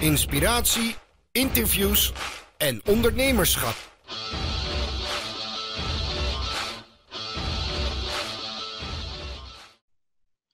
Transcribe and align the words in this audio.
inspiratie, 0.00 0.94
interviews 1.32 2.12
en 2.58 2.80
ondernemerschap. 2.86 3.74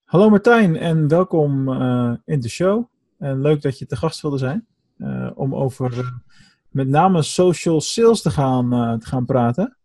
Hallo 0.04 0.30
Martijn 0.30 0.76
en 0.76 1.08
welkom 1.08 1.68
uh, 1.68 2.12
in 2.24 2.40
de 2.40 2.48
show. 2.48 2.84
En 3.18 3.40
leuk 3.40 3.62
dat 3.62 3.78
je 3.78 3.86
te 3.86 3.96
gast 3.96 4.20
wilde 4.20 4.38
zijn 4.38 4.66
uh, 4.98 5.30
om 5.34 5.54
over 5.54 5.98
uh, 5.98 6.08
met 6.70 6.88
name 6.88 7.22
social 7.22 7.80
sales 7.80 8.22
te 8.22 8.30
gaan, 8.30 8.98
te 8.98 9.06
gaan 9.06 9.24
praten. 9.24 9.76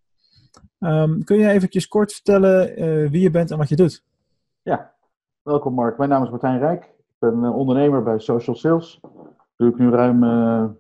Um, 0.80 1.24
kun 1.24 1.38
je 1.38 1.50
eventjes 1.50 1.88
kort 1.88 2.14
vertellen 2.14 2.74
wie 3.12 3.22
je 3.22 3.30
bent 3.30 3.52
en 3.52 3.58
wat 3.58 3.70
je 3.70 3.76
doet? 3.76 4.04
Ja, 4.62 4.94
welkom 5.42 5.74
Mark. 5.74 5.98
Mijn 5.98 6.10
naam 6.10 6.24
is 6.24 6.30
Martijn 6.30 6.60
Rijk. 6.60 6.84
Ik 6.84 7.16
ben 7.20 7.44
ondernemer 7.44 8.04
bij 8.04 8.20
Social 8.20 8.56
Sales. 8.56 9.00
Doe 9.62 9.70
ik 9.70 9.78
nu 9.78 9.90
ruim 9.90 10.78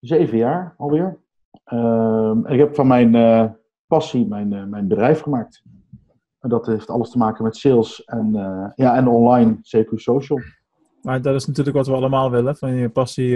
zeven 0.00 0.38
jaar 0.38 0.74
alweer. 0.78 1.20
Ehm, 1.64 2.44
en 2.44 2.52
ik 2.52 2.58
heb 2.58 2.74
van 2.74 2.86
mijn 2.86 3.56
passie 3.86 4.26
mijn, 4.26 4.68
mijn 4.68 4.88
bedrijf 4.88 5.20
gemaakt. 5.20 5.62
En 6.38 6.48
dat 6.48 6.66
heeft 6.66 6.90
alles 6.90 7.10
te 7.10 7.18
maken 7.18 7.44
met 7.44 7.56
sales 7.56 8.04
en, 8.04 8.32
ja, 8.74 8.96
en 8.96 9.08
online, 9.08 9.54
CQ 9.54 9.88
Social. 9.94 10.40
Maar 11.02 11.22
dat 11.22 11.34
is 11.34 11.46
natuurlijk 11.46 11.76
wat 11.76 11.86
we 11.86 11.94
allemaal 11.94 12.30
willen, 12.30 12.56
van 12.56 12.74
je 12.74 12.88
passie 12.88 13.28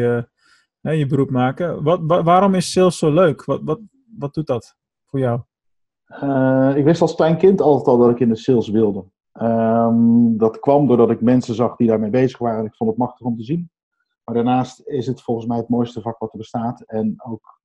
je 0.80 1.07
beroep 1.09 1.30
maken. 1.30 1.82
Wat, 1.82 2.01
waarom 2.05 2.55
is 2.55 2.73
sales 2.73 2.98
zo 2.98 3.12
leuk? 3.12 3.45
Wat, 3.45 3.60
wat, 3.65 3.80
wat 4.19 4.35
doet 4.35 4.46
dat 4.46 4.77
voor 5.07 5.19
jou? 5.19 5.41
Uh, 6.23 6.73
ik 6.77 6.85
wist 6.85 7.01
als 7.01 7.15
klein 7.15 7.37
kind 7.37 7.60
altijd 7.60 7.87
al 7.87 7.98
dat 7.98 8.10
ik 8.10 8.21
in 8.21 8.29
de 8.29 8.37
sales 8.37 8.69
wilde. 8.69 9.05
Um, 9.43 10.38
dat 10.38 10.60
kwam 10.60 10.87
doordat 10.87 11.10
ik 11.10 11.21
mensen 11.21 11.55
zag 11.55 11.77
die 11.77 11.88
daarmee 11.88 12.10
bezig 12.10 12.38
waren. 12.38 12.65
Ik 12.65 12.74
vond 12.74 12.91
het 12.91 12.98
machtig 12.98 13.27
om 13.27 13.37
te 13.37 13.45
zien. 13.45 13.71
Maar 14.28 14.37
daarnaast 14.37 14.82
is 14.87 15.06
het 15.06 15.23
volgens 15.23 15.46
mij 15.46 15.56
het 15.56 15.68
mooiste 15.68 16.00
vak 16.00 16.18
wat 16.18 16.32
er 16.32 16.38
bestaat. 16.38 16.80
En 16.80 17.14
ook 17.24 17.60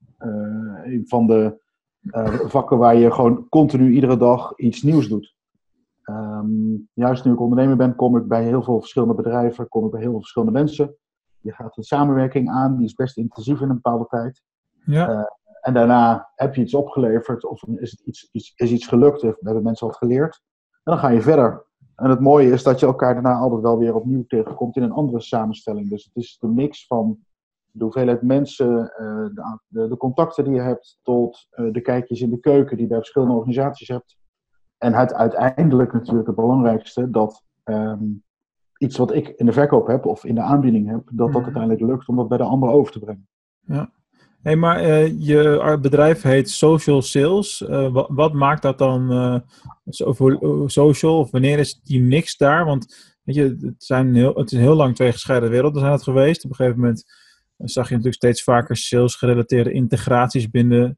een 0.84 1.04
van 1.08 1.28
de 1.28 1.62
uh, 2.02 2.40
vakken 2.40 2.78
waar 2.78 2.96
je 2.96 3.12
gewoon 3.12 3.50
continu 3.50 3.92
iedere 3.92 4.18
dag 4.18 4.58
iets 4.58 4.82
nieuws 4.82 5.08
doet. 5.08 5.36
Um, 6.06 6.90
juist 6.94 7.26
nu 7.26 7.32
ik 7.32 7.40
ondernemer 7.40 7.76
ben, 7.76 7.96
kom 7.96 8.18
ik 8.18 8.28
bij 8.28 8.44
heel 8.44 8.64
veel 8.64 8.80
verschillende 8.80 9.16
bedrijven, 9.16 9.68
kom 9.68 9.86
ik 9.86 9.92
bij 9.92 10.02
heel 10.02 10.10
veel 10.10 10.20
verschillende 10.20 10.54
mensen. 10.54 10.96
Je 11.40 11.52
gaat 11.52 11.78
een 11.78 11.84
samenwerking 11.84 12.50
aan, 12.50 12.78
die 12.78 12.86
is 12.86 12.94
best 12.94 13.18
intensief 13.18 13.62
in 13.62 13.70
een 13.70 13.82
bepaalde 13.82 14.08
tijd. 14.08 14.42
Ja. 14.86 15.10
Uh, 15.10 15.24
en 15.62 15.74
daarna 15.74 16.32
heb 16.36 16.56
je 16.56 16.62
iets 16.62 16.74
opgeleverd, 16.74 17.46
of 17.46 17.64
is, 17.64 17.92
het 17.92 18.00
iets, 18.00 18.30
iets, 18.32 18.54
is 18.56 18.72
iets 18.72 18.88
gelukt, 18.88 19.24
of 19.24 19.36
hebben 19.40 19.64
mensen 19.64 19.88
wat 19.88 19.98
geleerd. 19.98 20.42
En 20.72 20.80
dan 20.84 20.98
ga 20.98 21.10
je 21.10 21.22
verder. 21.22 21.66
En 22.04 22.10
het 22.10 22.20
mooie 22.20 22.52
is 22.52 22.64
dat 22.64 22.80
je 22.80 22.86
elkaar 22.86 23.14
daarna 23.14 23.34
altijd 23.34 23.62
wel 23.62 23.78
weer 23.78 23.96
opnieuw 23.96 24.24
tegenkomt 24.28 24.76
in 24.76 24.84
een 24.84 24.92
andere 24.92 25.22
samenstelling. 25.22 25.90
Dus 25.90 26.04
het 26.04 26.16
is 26.16 26.38
de 26.40 26.48
mix 26.48 26.88
van 26.88 27.18
de 27.72 27.84
hoeveelheid 27.84 28.22
mensen, 28.22 28.94
uh, 29.00 29.54
de, 29.68 29.98
contacten 29.98 30.44
die 30.44 30.54
je 30.54 30.60
hebt, 30.60 31.00
tot 31.02 31.48
uh, 31.52 31.74
de 31.74 31.82
kijkjes 31.82 32.22
in 32.22 32.30
de 32.30 32.40
keuken 32.40 32.72
die 32.76 32.82
je 32.82 32.88
bij 32.88 32.98
verschillende 32.98 33.34
organisaties 33.34 33.88
hebt. 33.88 34.18
En 34.78 34.94
het 34.94 35.14
uiteindelijk 35.14 35.94
natuurlijk 35.94 36.28
het 36.28 36.36
belangrijkste, 36.36 37.10
dat 37.10 37.44
um, 37.64 38.24
iets 38.78 38.98
wat 38.98 39.14
ik 39.14 39.28
in 39.28 39.46
de 39.46 39.54
verkoop 39.54 39.88
heb 39.88 40.06
of 40.06 40.26
in 40.26 40.36
de 40.36 40.42
aanbieding 40.42 40.90
heb, 40.90 41.02
dat 41.06 41.18
dat 41.18 41.28
Mhm. 41.28 41.44
uiteindelijk 41.44 41.82
lukt 41.82 42.08
om 42.08 42.16
dat 42.16 42.28
bij 42.28 42.38
de 42.38 42.44
ander 42.44 42.70
over 42.70 42.92
te 42.92 43.00
brengen. 43.00 43.28
Ja. 43.60 43.92
Hey, 44.44 44.56
maar 44.56 44.84
uh, 44.84 45.20
je 45.20 45.78
bedrijf 45.82 46.22
heet 46.22 46.50
Social 46.50 47.02
Sales. 47.02 47.62
Uh, 47.62 47.92
wat, 47.92 48.08
wat, 48.10 48.34
maakt 48.34 48.62
dat 48.62 48.78
dan 48.78 49.12
uh, 49.12 49.40
so, 49.90 50.14
social? 50.68 51.20
Of 51.20 51.32
wanneer 51.32 51.60
is 51.60 51.82
die 51.84 52.02
mix 52.02 52.38
daar? 52.38 52.66
Want 52.66 53.16
weet 53.24 53.36
je, 53.36 53.58
het, 53.62 53.84
zijn 53.84 54.16
heel, 54.16 54.36
het 54.36 54.52
is 54.52 54.60
heel 54.60 54.76
lang 54.76 54.96
twee 54.96 55.12
gescheiden 55.12 55.50
werelden 55.50 55.80
zijn 55.82 55.92
het 55.94 56.04
geweest. 56.04 56.44
Op 56.44 56.50
een 56.50 56.56
gegeven 56.56 56.80
moment 56.80 57.04
zag 57.58 57.86
je 57.86 57.90
natuurlijk 57.90 58.24
steeds 58.24 58.44
vaker 58.44 58.78
sales-gerelateerde 58.78 59.72
integraties 59.72 60.50
binnen 60.50 60.98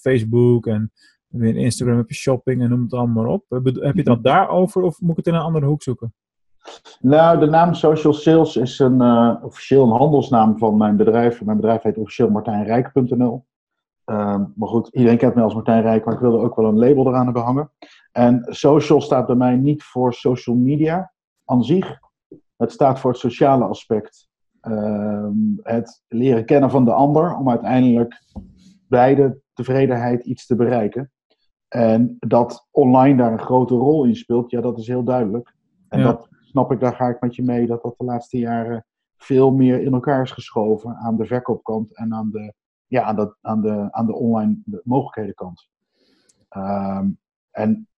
Facebook 0.00 0.66
en 0.66 0.92
in 1.30 1.56
Instagram 1.56 1.96
heb 1.96 2.08
je 2.08 2.14
shopping 2.14 2.62
en 2.62 2.68
noem 2.68 2.82
het 2.82 2.92
allemaal 2.92 3.32
op. 3.32 3.44
Heb 3.48 3.64
je 3.64 3.80
het 3.80 4.04
dan 4.04 4.22
daarover 4.22 4.82
of 4.82 5.00
moet 5.00 5.10
ik 5.10 5.16
het 5.16 5.26
in 5.26 5.34
een 5.34 5.40
andere 5.40 5.66
hoek 5.66 5.82
zoeken? 5.82 6.14
Nou, 7.00 7.38
de 7.38 7.46
naam 7.46 7.74
Social 7.74 8.12
Sales 8.12 8.56
is 8.56 8.78
een, 8.78 9.02
uh, 9.02 9.34
officieel 9.42 9.82
een 9.82 9.98
handelsnaam 9.98 10.58
van 10.58 10.76
mijn 10.76 10.96
bedrijf. 10.96 11.44
Mijn 11.44 11.56
bedrijf 11.56 11.82
heet 11.82 11.98
officieel 11.98 12.30
martijnrijk.nl. 12.30 13.44
Uh, 14.06 14.40
maar 14.54 14.68
goed, 14.68 14.88
iedereen 14.88 15.18
kent 15.18 15.34
mij 15.34 15.44
als 15.44 15.54
Martijn 15.54 15.82
Rijk, 15.82 16.04
maar 16.04 16.14
ik 16.14 16.20
wilde 16.20 16.38
ook 16.38 16.56
wel 16.56 16.64
een 16.64 16.78
label 16.78 17.06
eraan 17.06 17.24
hebben 17.24 17.42
hangen. 17.42 17.70
En 18.12 18.46
social 18.48 19.00
staat 19.00 19.26
bij 19.26 19.36
mij 19.36 19.56
niet 19.56 19.82
voor 19.82 20.14
social 20.14 20.56
media 20.56 21.12
aan 21.44 21.64
zich. 21.64 21.98
Het 22.56 22.72
staat 22.72 23.00
voor 23.00 23.10
het 23.10 23.20
sociale 23.20 23.64
aspect. 23.64 24.28
Uh, 24.62 25.28
het 25.62 26.02
leren 26.08 26.44
kennen 26.44 26.70
van 26.70 26.84
de 26.84 26.92
ander 26.92 27.36
om 27.36 27.50
uiteindelijk 27.50 28.22
bij 28.88 29.14
de 29.14 29.40
tevredenheid 29.52 30.24
iets 30.24 30.46
te 30.46 30.56
bereiken. 30.56 31.10
En 31.68 32.16
dat 32.18 32.68
online 32.70 33.16
daar 33.16 33.32
een 33.32 33.40
grote 33.40 33.74
rol 33.74 34.04
in 34.04 34.16
speelt, 34.16 34.50
ja, 34.50 34.60
dat 34.60 34.78
is 34.78 34.86
heel 34.86 35.04
duidelijk. 35.04 35.54
En 35.88 35.98
ja. 35.98 36.04
dat 36.04 36.28
snap 36.54 36.72
ik, 36.72 36.80
daar 36.80 36.94
ga 36.94 37.08
ik 37.08 37.20
met 37.20 37.34
je 37.34 37.42
mee, 37.42 37.66
dat 37.66 37.82
dat 37.82 37.94
de 37.98 38.04
laatste 38.04 38.38
jaren 38.38 38.86
veel 39.16 39.52
meer 39.52 39.80
in 39.80 39.92
elkaar 39.92 40.22
is 40.22 40.30
geschoven 40.30 40.96
aan 40.96 41.16
de 41.16 41.26
verkoopkant 41.26 41.96
en 41.96 42.14
aan 42.14 42.30
de, 42.30 42.54
ja, 42.86 43.02
aan 43.02 43.16
de, 43.16 43.36
aan 43.40 43.60
de, 43.62 43.88
aan 43.90 44.06
de 44.06 44.14
online 44.14 44.58
de 44.64 44.80
mogelijkhedenkant. 44.84 45.68
Um, 46.56 47.18
en 47.50 47.88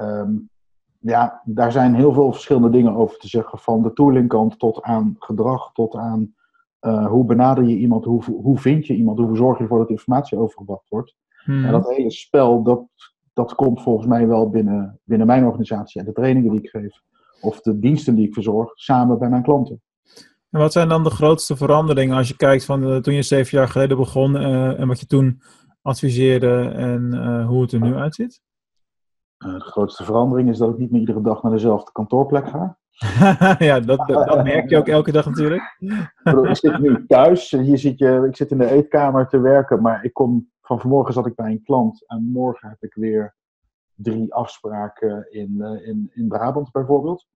um, 0.00 0.48
ja, 0.98 1.42
daar 1.44 1.72
zijn 1.72 1.94
heel 1.94 2.12
veel 2.12 2.32
verschillende 2.32 2.70
dingen 2.70 2.94
over 2.94 3.18
te 3.18 3.28
zeggen, 3.28 3.58
van 3.58 3.82
de 3.82 3.92
toolingkant 3.92 4.58
tot 4.58 4.82
aan 4.82 5.16
gedrag, 5.18 5.72
tot 5.72 5.96
aan 5.96 6.34
uh, 6.80 7.06
hoe 7.06 7.24
benader 7.24 7.64
je 7.64 7.76
iemand, 7.76 8.04
hoe, 8.04 8.24
hoe 8.24 8.58
vind 8.58 8.86
je 8.86 8.94
iemand, 8.94 9.18
hoe 9.18 9.36
zorg 9.36 9.56
je 9.56 9.62
ervoor 9.62 9.78
dat 9.78 9.90
informatie 9.90 10.38
overgebracht 10.38 10.88
wordt. 10.88 11.16
Hmm. 11.44 11.64
En 11.64 11.72
dat 11.72 11.94
hele 11.94 12.10
spel, 12.10 12.62
dat, 12.62 12.84
dat 13.32 13.54
komt 13.54 13.82
volgens 13.82 14.06
mij 14.06 14.26
wel 14.28 14.50
binnen, 14.50 15.00
binnen 15.04 15.26
mijn 15.26 15.44
organisatie 15.44 16.00
en 16.00 16.06
de 16.06 16.12
trainingen 16.12 16.50
die 16.50 16.60
ik 16.60 16.68
geef, 16.68 17.02
of 17.40 17.60
de 17.60 17.78
diensten 17.78 18.14
die 18.14 18.26
ik 18.26 18.34
verzorg, 18.34 18.70
samen 18.74 19.18
bij 19.18 19.28
mijn 19.28 19.42
klanten. 19.42 19.82
En 20.50 20.60
wat 20.60 20.72
zijn 20.72 20.88
dan 20.88 21.04
de 21.04 21.10
grootste 21.10 21.56
veranderingen 21.56 22.16
als 22.16 22.28
je 22.28 22.36
kijkt 22.36 22.64
van 22.64 22.82
uh, 22.82 22.96
toen 22.96 23.14
je 23.14 23.22
zeven 23.22 23.58
jaar 23.58 23.68
geleden 23.68 23.96
begon 23.96 24.34
uh, 24.34 24.80
en 24.80 24.88
wat 24.88 25.00
je 25.00 25.06
toen 25.06 25.42
adviseerde 25.82 26.72
en 26.76 27.10
uh, 27.14 27.46
hoe 27.46 27.62
het 27.62 27.72
er 27.72 27.80
nu 27.80 27.94
uitziet? 27.94 28.40
de 29.44 29.60
grootste 29.60 30.04
verandering 30.04 30.48
is 30.48 30.58
dat 30.58 30.70
ik 30.70 30.78
niet 30.78 30.90
meer 30.90 31.00
iedere 31.00 31.20
dag 31.20 31.42
naar 31.42 31.52
dezelfde 31.52 31.92
kantoorplek 31.92 32.48
ga. 32.48 32.78
ja, 33.68 33.80
dat, 33.80 34.08
dat, 34.08 34.44
merk 34.44 34.70
je 34.70 34.76
ook 34.76 34.88
elke 34.88 35.12
dag 35.12 35.26
natuurlijk. 35.26 35.76
ik 36.22 36.56
zit 36.56 36.78
nu 36.78 37.06
thuis, 37.06 37.50
hier 37.50 37.78
zit 37.78 37.98
je, 37.98 38.26
ik 38.28 38.36
zit 38.36 38.50
in 38.50 38.58
de 38.58 38.70
eetkamer 38.70 39.28
te 39.28 39.40
werken, 39.40 39.82
maar 39.82 40.04
ik 40.04 40.12
kom, 40.12 40.50
van 40.60 40.80
vanmorgen 40.80 41.14
zat 41.14 41.26
ik 41.26 41.34
bij 41.34 41.50
een 41.50 41.62
klant 41.62 42.04
en 42.06 42.30
morgen 42.32 42.68
heb 42.68 42.82
ik 42.82 42.94
weer 42.94 43.34
drie 44.02 44.34
afspraken 44.34 45.26
in, 45.30 45.62
in, 45.84 46.10
in 46.14 46.28
Brabant 46.28 46.70
bijvoorbeeld. 46.70 47.26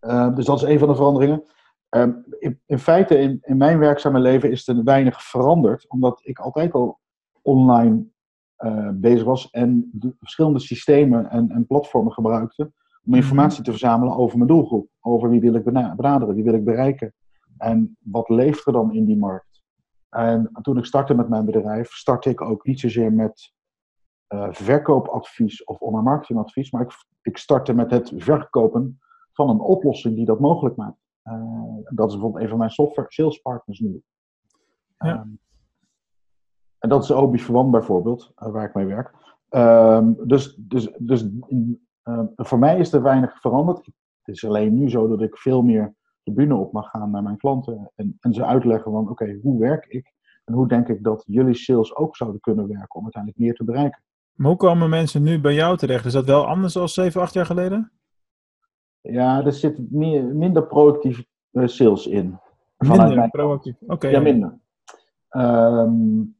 Uh, 0.00 0.34
dus 0.34 0.44
dat 0.44 0.62
is 0.62 0.68
een 0.68 0.78
van 0.78 0.88
de 0.88 0.94
veranderingen. 0.94 1.42
Um, 1.90 2.24
in, 2.38 2.60
in, 2.66 2.78
feite, 2.78 3.18
in, 3.18 3.38
in, 3.42 3.56
mijn 3.56 3.78
werkzame 3.78 4.20
leven 4.20 4.50
is 4.50 4.68
er 4.68 4.84
weinig 4.84 5.22
veranderd, 5.22 5.88
omdat 5.88 6.20
ik 6.24 6.38
altijd 6.38 6.72
al 6.72 7.00
online 7.42 8.04
uh, 8.58 8.88
bezig 8.94 9.24
was 9.24 9.50
en 9.50 9.90
de 9.92 10.14
verschillende 10.18 10.58
systemen 10.58 11.30
en, 11.30 11.50
en, 11.50 11.66
platformen 11.66 12.12
gebruikte 12.12 12.72
om 13.04 13.14
informatie 13.14 13.62
te 13.62 13.70
verzamelen 13.70 14.16
over 14.16 14.36
mijn 14.36 14.48
doelgroep. 14.48 14.88
Over 15.00 15.30
wie 15.30 15.40
wil 15.40 15.54
ik 15.54 15.64
benaderen, 15.64 16.34
wie 16.34 16.44
wil 16.44 16.54
ik 16.54 16.64
bereiken 16.64 17.14
en 17.56 17.96
wat 17.98 18.28
leeft 18.28 18.66
er 18.66 18.72
dan 18.72 18.92
in 18.92 19.04
die 19.04 19.16
markt. 19.16 19.62
En 20.10 20.50
toen 20.62 20.78
ik 20.78 20.84
startte 20.84 21.14
met 21.14 21.28
mijn 21.28 21.44
bedrijf, 21.44 21.90
startte 21.90 22.30
ik 22.30 22.40
ook 22.40 22.66
niet 22.66 22.80
zozeer 22.80 23.12
met 23.12 23.52
uh, 24.34 24.48
verkoopadvies 24.50 25.64
of 25.64 25.80
online 25.80 26.02
marketingadvies, 26.02 26.70
maar 26.70 26.82
ik, 26.82 26.92
ik 27.22 27.36
startte 27.36 27.72
met 27.72 27.90
het 27.90 28.12
verkopen 28.16 28.98
van 29.32 29.48
een 29.48 29.60
oplossing 29.60 30.14
die 30.14 30.24
dat 30.24 30.40
mogelijk 30.40 30.76
maakt. 30.76 30.98
Uh, 31.24 31.76
dat 31.84 32.08
is 32.08 32.12
bijvoorbeeld 32.12 32.42
een 32.42 32.48
van 32.48 32.58
mijn 32.58 32.70
software 32.70 33.12
sales 33.12 33.38
partners 33.38 33.78
nu. 33.78 34.02
Ja. 34.98 35.20
Um, 35.20 35.38
en 36.78 36.88
dat 36.88 37.02
is 37.02 37.10
Obi 37.10 37.38
Verwan 37.38 37.70
bijvoorbeeld, 37.70 38.32
uh, 38.38 38.48
waar 38.48 38.64
ik 38.64 38.74
mee 38.74 38.86
werk. 38.86 39.14
Um, 39.50 40.28
dus 40.28 40.54
dus, 40.54 40.92
dus 40.98 41.28
uh, 42.04 42.22
voor 42.36 42.58
mij 42.58 42.78
is 42.78 42.92
er 42.92 43.02
weinig 43.02 43.40
veranderd. 43.40 43.86
Het 44.22 44.34
is 44.36 44.44
alleen 44.44 44.74
nu 44.74 44.90
zo 44.90 45.08
dat 45.08 45.22
ik 45.22 45.36
veel 45.36 45.62
meer 45.62 45.94
de 46.22 46.32
bühne 46.32 46.54
op 46.54 46.72
mag 46.72 46.90
gaan 46.90 47.10
naar 47.10 47.22
mijn 47.22 47.36
klanten 47.36 47.90
en, 47.94 48.16
en 48.20 48.34
ze 48.34 48.44
uitleggen 48.44 48.92
van 48.92 49.02
oké, 49.02 49.10
okay, 49.10 49.38
hoe 49.42 49.58
werk 49.58 49.86
ik 49.86 50.12
en 50.44 50.54
hoe 50.54 50.68
denk 50.68 50.88
ik 50.88 51.02
dat 51.02 51.22
jullie 51.26 51.54
sales 51.54 51.96
ook 51.96 52.16
zouden 52.16 52.40
kunnen 52.40 52.68
werken 52.68 52.94
om 52.94 53.02
uiteindelijk 53.02 53.42
meer 53.42 53.54
te 53.54 53.64
bereiken. 53.64 54.02
Maar 54.40 54.48
hoe 54.48 54.58
komen 54.58 54.90
mensen 54.90 55.22
nu 55.22 55.40
bij 55.40 55.54
jou 55.54 55.76
terecht? 55.76 56.04
Is 56.04 56.12
dat 56.12 56.24
wel 56.24 56.46
anders 56.46 56.72
dan 56.72 56.88
7, 56.88 57.20
8 57.20 57.34
jaar 57.34 57.46
geleden? 57.46 57.92
Ja, 59.00 59.44
er 59.44 59.52
zit 59.52 59.90
meer, 59.90 60.24
minder 60.24 60.66
proactief 60.66 61.24
uh, 61.52 61.66
sales 61.66 62.06
in. 62.06 62.38
Minder 62.78 63.14
mijn... 63.14 63.30
proactief, 63.30 63.74
oké. 63.80 63.92
Okay, 63.92 64.10
ja, 64.10 64.20
minder. 64.20 64.58
Um, 65.30 66.36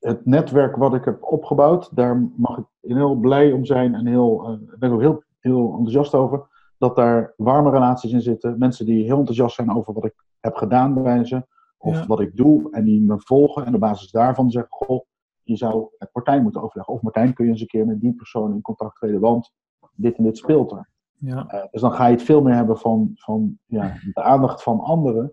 het 0.00 0.26
netwerk 0.26 0.76
wat 0.76 0.94
ik 0.94 1.04
heb 1.04 1.22
opgebouwd, 1.22 1.96
daar 1.96 2.30
mag 2.36 2.58
ik 2.58 2.64
heel 2.80 3.14
blij 3.14 3.52
om 3.52 3.64
zijn 3.64 3.94
en 3.94 4.06
heel, 4.06 4.50
uh, 4.50 4.78
ben 4.78 4.88
ik 4.88 4.94
ook 4.94 5.00
heel, 5.00 5.22
heel 5.40 5.70
enthousiast 5.70 6.14
over. 6.14 6.46
dat 6.78 6.96
daar 6.96 7.34
warme 7.36 7.70
relaties 7.70 8.12
in 8.12 8.22
zitten. 8.22 8.58
Mensen 8.58 8.86
die 8.86 9.04
heel 9.04 9.18
enthousiast 9.18 9.54
zijn 9.54 9.76
over 9.76 9.92
wat 9.92 10.04
ik 10.04 10.14
heb 10.40 10.56
gedaan 10.56 11.02
bij 11.02 11.24
ze. 11.24 11.46
Of 11.78 11.94
Ja. 11.94 12.06
wat 12.06 12.20
ik 12.20 12.36
doe. 12.36 12.68
En 12.70 12.84
die 12.84 13.00
me 13.00 13.18
volgen. 13.18 13.66
En 13.66 13.74
op 13.74 13.80
basis 13.80 14.10
daarvan 14.10 14.50
zeggen, 14.50 14.72
goh, 14.72 15.06
je 15.46 15.56
zou 15.56 15.88
met 15.98 16.08
Martijn 16.12 16.42
moeten 16.42 16.62
overleggen. 16.62 16.94
Of 16.94 17.02
Martijn, 17.02 17.34
kun 17.34 17.44
je 17.44 17.50
eens 17.50 17.60
een 17.60 17.66
keer 17.66 17.86
met 17.86 18.00
die 18.00 18.14
persoon 18.14 18.52
in 18.52 18.60
contact 18.60 18.96
treden. 18.96 19.20
Want 19.20 19.52
dit 19.92 20.16
en 20.16 20.24
dit 20.24 20.36
speelt 20.38 20.70
er. 20.72 20.90
Ja, 21.18 21.46
Eh, 21.46 21.64
dus 21.70 21.80
dan 21.80 21.92
ga 21.92 22.06
je 22.06 22.12
het 22.12 22.22
veel 22.22 22.42
meer 22.42 22.54
hebben 22.54 22.78
van, 22.78 23.10
van 23.14 23.58
ja, 23.66 23.94
de 24.14 24.22
aandacht 24.22 24.62
van 24.62 24.80
anderen 24.80 25.32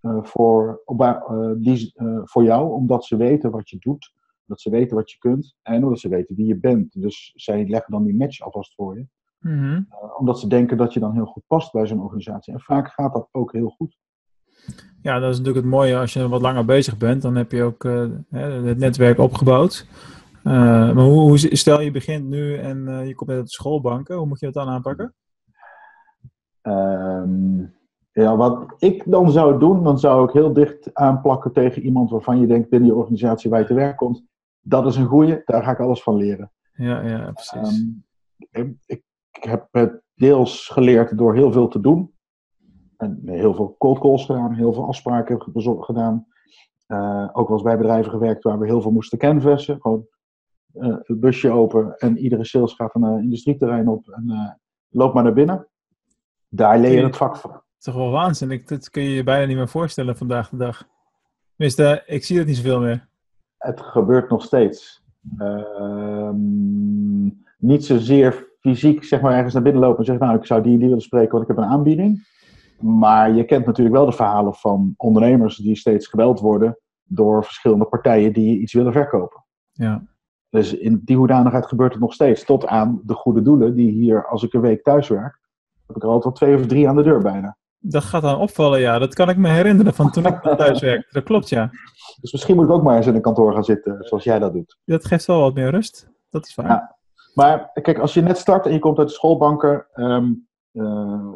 eh, 0.00 0.22
voor, 0.22 0.82
op, 0.84 1.00
eh, 1.00 1.50
die, 1.56 1.92
voor 2.24 2.42
jou, 2.42 2.72
omdat 2.72 3.04
ze 3.04 3.16
weten 3.16 3.50
wat 3.50 3.70
je 3.70 3.76
doet, 3.78 4.12
omdat 4.46 4.60
ze 4.60 4.70
weten 4.70 4.96
wat 4.96 5.10
je 5.10 5.18
kunt 5.18 5.56
en 5.62 5.82
omdat 5.84 5.98
ze 5.98 6.08
weten 6.08 6.36
wie 6.36 6.46
je 6.46 6.56
bent. 6.58 7.00
Dus 7.02 7.32
zij 7.34 7.68
leggen 7.68 7.92
dan 7.92 8.04
die 8.04 8.14
match 8.16 8.40
alvast 8.40 8.74
voor 8.74 8.98
je, 8.98 9.06
Mhm. 9.38 9.82
omdat 10.18 10.38
ze 10.40 10.46
denken 10.48 10.76
dat 10.76 10.92
je 10.92 11.00
dan 11.00 11.14
heel 11.14 11.26
goed 11.26 11.42
past 11.46 11.72
bij 11.72 11.86
zo'n 11.86 12.02
organisatie. 12.02 12.52
En 12.52 12.60
vaak 12.60 12.88
gaat 12.88 13.12
dat 13.12 13.28
ook 13.32 13.52
heel 13.52 13.68
goed. 13.68 13.98
Ja, 15.02 15.18
dat 15.18 15.30
is 15.30 15.38
natuurlijk 15.38 15.64
het 15.64 15.74
mooie. 15.74 15.98
Als 15.98 16.12
je 16.12 16.28
wat 16.28 16.40
langer 16.40 16.64
bezig 16.64 16.96
bent, 16.96 17.22
dan 17.22 17.36
heb 17.36 17.52
je 17.52 17.62
ook 17.62 17.84
eh, 17.84 18.06
het 18.30 18.78
netwerk 18.78 19.18
opgebouwd. 19.18 19.86
Eh, 20.42 20.52
maar 20.92 21.04
hoe, 21.04 21.20
hoe, 21.20 21.38
stel 21.38 21.80
je 21.80 21.90
begint 21.90 22.28
nu 22.28 22.56
en 22.56 22.88
eh, 22.88 23.06
je 23.06 23.14
komt 23.14 23.28
net 23.28 23.38
uit 23.38 23.46
de 23.46 23.52
schoolbanken, 23.52 24.16
hoe 24.16 24.26
moet 24.26 24.40
je 24.40 24.46
dat 24.46 24.54
dan 24.54 24.68
aanpakken? 24.68 25.14
Ehm, 26.62 27.58
ja, 28.12 28.36
wat 28.36 28.74
ik 28.78 29.02
dan 29.06 29.30
zou 29.30 29.58
doen, 29.58 29.84
dan 29.84 29.98
zou 29.98 30.24
ik 30.24 30.32
heel 30.32 30.52
dicht 30.52 30.94
aanplakken 30.94 31.52
tegen 31.52 31.82
iemand 31.82 32.10
waarvan 32.10 32.40
je 32.40 32.46
denkt 32.46 32.68
binnen 32.68 32.88
die 32.88 32.98
organisatie 32.98 33.50
waar 33.50 33.60
je 33.60 33.66
te 33.66 33.74
werk 33.74 33.96
komt. 33.96 34.24
Dat 34.60 34.86
is 34.86 34.96
een 34.96 35.06
goeie, 35.06 35.42
daar 35.44 35.62
ga 35.62 35.70
ik 35.70 35.80
alles 35.80 36.02
van 36.02 36.16
leren. 36.16 36.52
Ja, 36.72 37.06
ja, 37.06 37.32
precies. 37.32 37.82
Ehm, 38.50 38.66
ik, 38.66 38.74
ik, 38.86 39.02
ik 39.30 39.42
heb 39.44 39.68
het 39.70 40.02
deels 40.14 40.68
geleerd 40.68 41.18
door 41.18 41.34
heel 41.34 41.52
veel 41.52 41.68
te 41.68 41.80
doen. 41.80 42.12
En 43.00 43.20
heel 43.24 43.54
veel 43.54 43.74
cold 43.78 43.98
calls 43.98 44.24
gedaan, 44.24 44.54
heel 44.54 44.72
veel 44.72 44.86
afspraken 44.86 45.42
gedaan. 45.84 46.26
Eh, 46.86 47.28
ook 47.32 47.48
wel 47.48 47.56
eens 47.56 47.66
bij 47.66 47.76
bedrijven 47.76 48.10
gewerkt 48.10 48.42
waar 48.42 48.58
we 48.58 48.66
heel 48.66 48.80
veel 48.80 48.90
moesten 48.90 49.18
canvassen. 49.18 49.80
Gewoon 49.80 50.06
eh, 50.72 50.96
het 51.02 51.20
busje 51.20 51.50
open 51.50 51.96
en 51.96 52.18
iedere 52.18 52.44
sales 52.44 52.72
gaat 52.72 52.94
een 52.94 53.04
eh, 53.04 53.22
industrieterrein 53.22 53.88
op 53.88 54.08
en 54.08 54.24
eh 54.30 54.52
loop 54.88 55.14
maar 55.14 55.22
naar 55.22 55.32
binnen. 55.32 55.68
Daar 56.48 56.78
leer 56.78 56.92
je 56.92 57.04
het 57.04 57.16
vak 57.16 57.36
van. 57.36 57.50
Het 57.50 57.62
is 57.78 57.84
toch 57.84 57.94
wel 57.94 58.10
waanzinnig. 58.10 58.64
Dat 58.64 58.90
kun 58.90 59.02
je 59.02 59.10
je 59.10 59.24
bijna 59.24 59.46
niet 59.46 59.56
meer 59.56 59.68
voorstellen 59.68 60.16
vandaag 60.16 60.48
de 60.48 60.56
dag. 60.56 60.88
Tenminste, 61.56 62.02
ik 62.06 62.24
zie 62.24 62.36
dat 62.36 62.46
niet 62.46 62.56
zoveel 62.56 62.80
meer. 62.80 63.08
Het 63.56 63.80
gebeurt 63.80 64.30
nog 64.30 64.42
steeds. 64.42 65.02
Ehm, 65.38 67.24
niet 67.58 67.84
zozeer 67.84 68.48
fysiek 68.60 69.04
zeg 69.04 69.20
maar, 69.20 69.34
ergens 69.34 69.54
naar 69.54 69.62
binnen 69.62 69.82
lopen 69.82 69.98
en 69.98 70.04
zeggen, 70.04 70.26
nou, 70.26 70.38
ik 70.38 70.46
zou 70.46 70.62
die 70.62 70.72
en 70.72 70.78
die 70.78 70.88
willen 70.88 71.02
spreken, 71.02 71.30
want 71.30 71.42
ik 71.42 71.56
heb 71.56 71.64
een 71.64 71.70
aanbieding. 71.70 72.26
Maar 72.80 73.32
je 73.34 73.44
kent 73.44 73.66
natuurlijk 73.66 73.96
wel 73.96 74.06
de 74.06 74.12
verhalen 74.12 74.54
van 74.54 74.94
ondernemers 74.96 75.56
die 75.56 75.76
steeds 75.76 76.06
gebeld 76.06 76.40
worden 76.40 76.78
door 77.04 77.44
verschillende 77.44 77.84
partijen 77.84 78.32
die 78.32 78.58
iets 78.60 78.72
willen 78.72 78.92
verkopen. 78.92 79.44
Ja, 79.72 80.02
Dus 80.50 80.74
in 80.74 81.00
die 81.04 81.16
hoedanigheid 81.16 81.66
gebeurt 81.66 81.92
het 81.92 82.00
nog 82.00 82.12
steeds. 82.12 82.44
Tot 82.44 82.66
aan 82.66 83.00
de 83.04 83.14
goede 83.14 83.42
doelen, 83.42 83.74
die 83.74 83.90
hier, 83.90 84.26
als 84.26 84.42
ik 84.42 84.52
een 84.52 84.60
week 84.60 84.82
thuis 84.82 85.08
werk, 85.08 85.40
heb 85.86 85.96
ik 85.96 86.02
er 86.02 86.08
altijd 86.08 86.24
wel 86.24 86.32
twee 86.32 86.54
of 86.56 86.66
drie 86.66 86.88
aan 86.88 86.96
de 86.96 87.02
deur 87.02 87.22
bijna. 87.22 87.56
dat 87.78 88.02
gaat 88.04 88.22
dan 88.22 88.38
opvallen, 88.38 88.80
ja. 88.80 88.98
Dat 88.98 89.14
kan 89.14 89.28
ik 89.28 89.36
me 89.36 89.48
herinneren 89.48 89.94
van 89.94 90.10
toen 90.10 90.26
ik 90.26 90.40
thuis 90.56 90.80
werkte. 90.80 91.08
Dat 91.10 91.24
klopt, 91.24 91.48
ja. 91.48 91.70
Dus 92.20 92.32
misschien 92.32 92.56
moet 92.56 92.64
ik 92.64 92.70
ook 92.70 92.82
maar 92.82 92.96
eens 92.96 93.06
in 93.06 93.14
een 93.14 93.20
kantoor 93.20 93.52
gaan 93.52 93.64
zitten, 93.64 93.96
zoals 94.00 94.24
jij 94.24 94.38
dat 94.38 94.52
doet. 94.52 94.78
Dat 94.84 95.04
geeft 95.04 95.26
wel 95.26 95.40
wat 95.40 95.54
meer 95.54 95.70
rust. 95.70 96.10
Dat 96.30 96.46
is 96.46 96.54
waar. 96.54 96.66
Ja. 96.66 96.96
Maar 97.34 97.70
kijk, 97.82 97.98
als 97.98 98.14
je 98.14 98.20
net 98.22 98.38
start 98.38 98.66
en 98.66 98.72
je 98.72 98.78
komt 98.78 98.98
uit 98.98 99.08
de 99.08 99.14
schoolbanken, 99.14 99.86
ehm, 99.92 100.32
eh, 100.72 101.26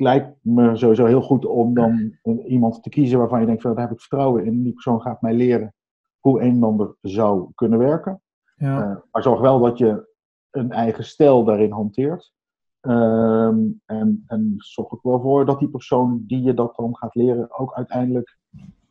lijkt 0.00 0.36
me 0.40 0.76
sowieso 0.76 1.06
heel 1.06 1.22
goed 1.22 1.46
om 1.46 1.74
dan 1.74 2.18
iemand 2.46 2.82
te 2.82 2.88
kiezen 2.88 3.18
waarvan 3.18 3.40
je 3.40 3.46
denkt, 3.46 3.62
van, 3.62 3.74
daar 3.74 3.84
heb 3.84 3.92
ik 3.92 4.00
vertrouwen 4.00 4.44
in. 4.44 4.62
Die 4.62 4.72
persoon 4.72 5.00
gaat 5.00 5.22
mij 5.22 5.34
leren 5.34 5.74
hoe 6.18 6.40
een 6.40 6.54
en 6.54 6.62
ander 6.62 6.96
zou 7.00 7.50
kunnen 7.54 7.78
werken. 7.78 8.22
Ja. 8.56 8.82
Eh, 8.82 8.96
maar 9.10 9.22
zorg 9.22 9.40
wel 9.40 9.60
dat 9.60 9.78
je 9.78 10.12
een 10.50 10.72
eigen 10.72 11.04
stijl 11.04 11.44
daarin 11.44 11.72
hanteert. 11.72 12.32
Ehm, 12.80 13.58
en, 13.84 14.24
en 14.26 14.54
zorg 14.56 14.92
ook 14.92 15.02
wel 15.02 15.20
voor 15.20 15.46
dat 15.46 15.58
die 15.58 15.68
persoon 15.68 16.24
die 16.26 16.42
je 16.42 16.54
dat 16.54 16.76
dan 16.76 16.96
gaat 16.96 17.14
leren 17.14 17.58
ook 17.58 17.74
uiteindelijk 17.74 18.38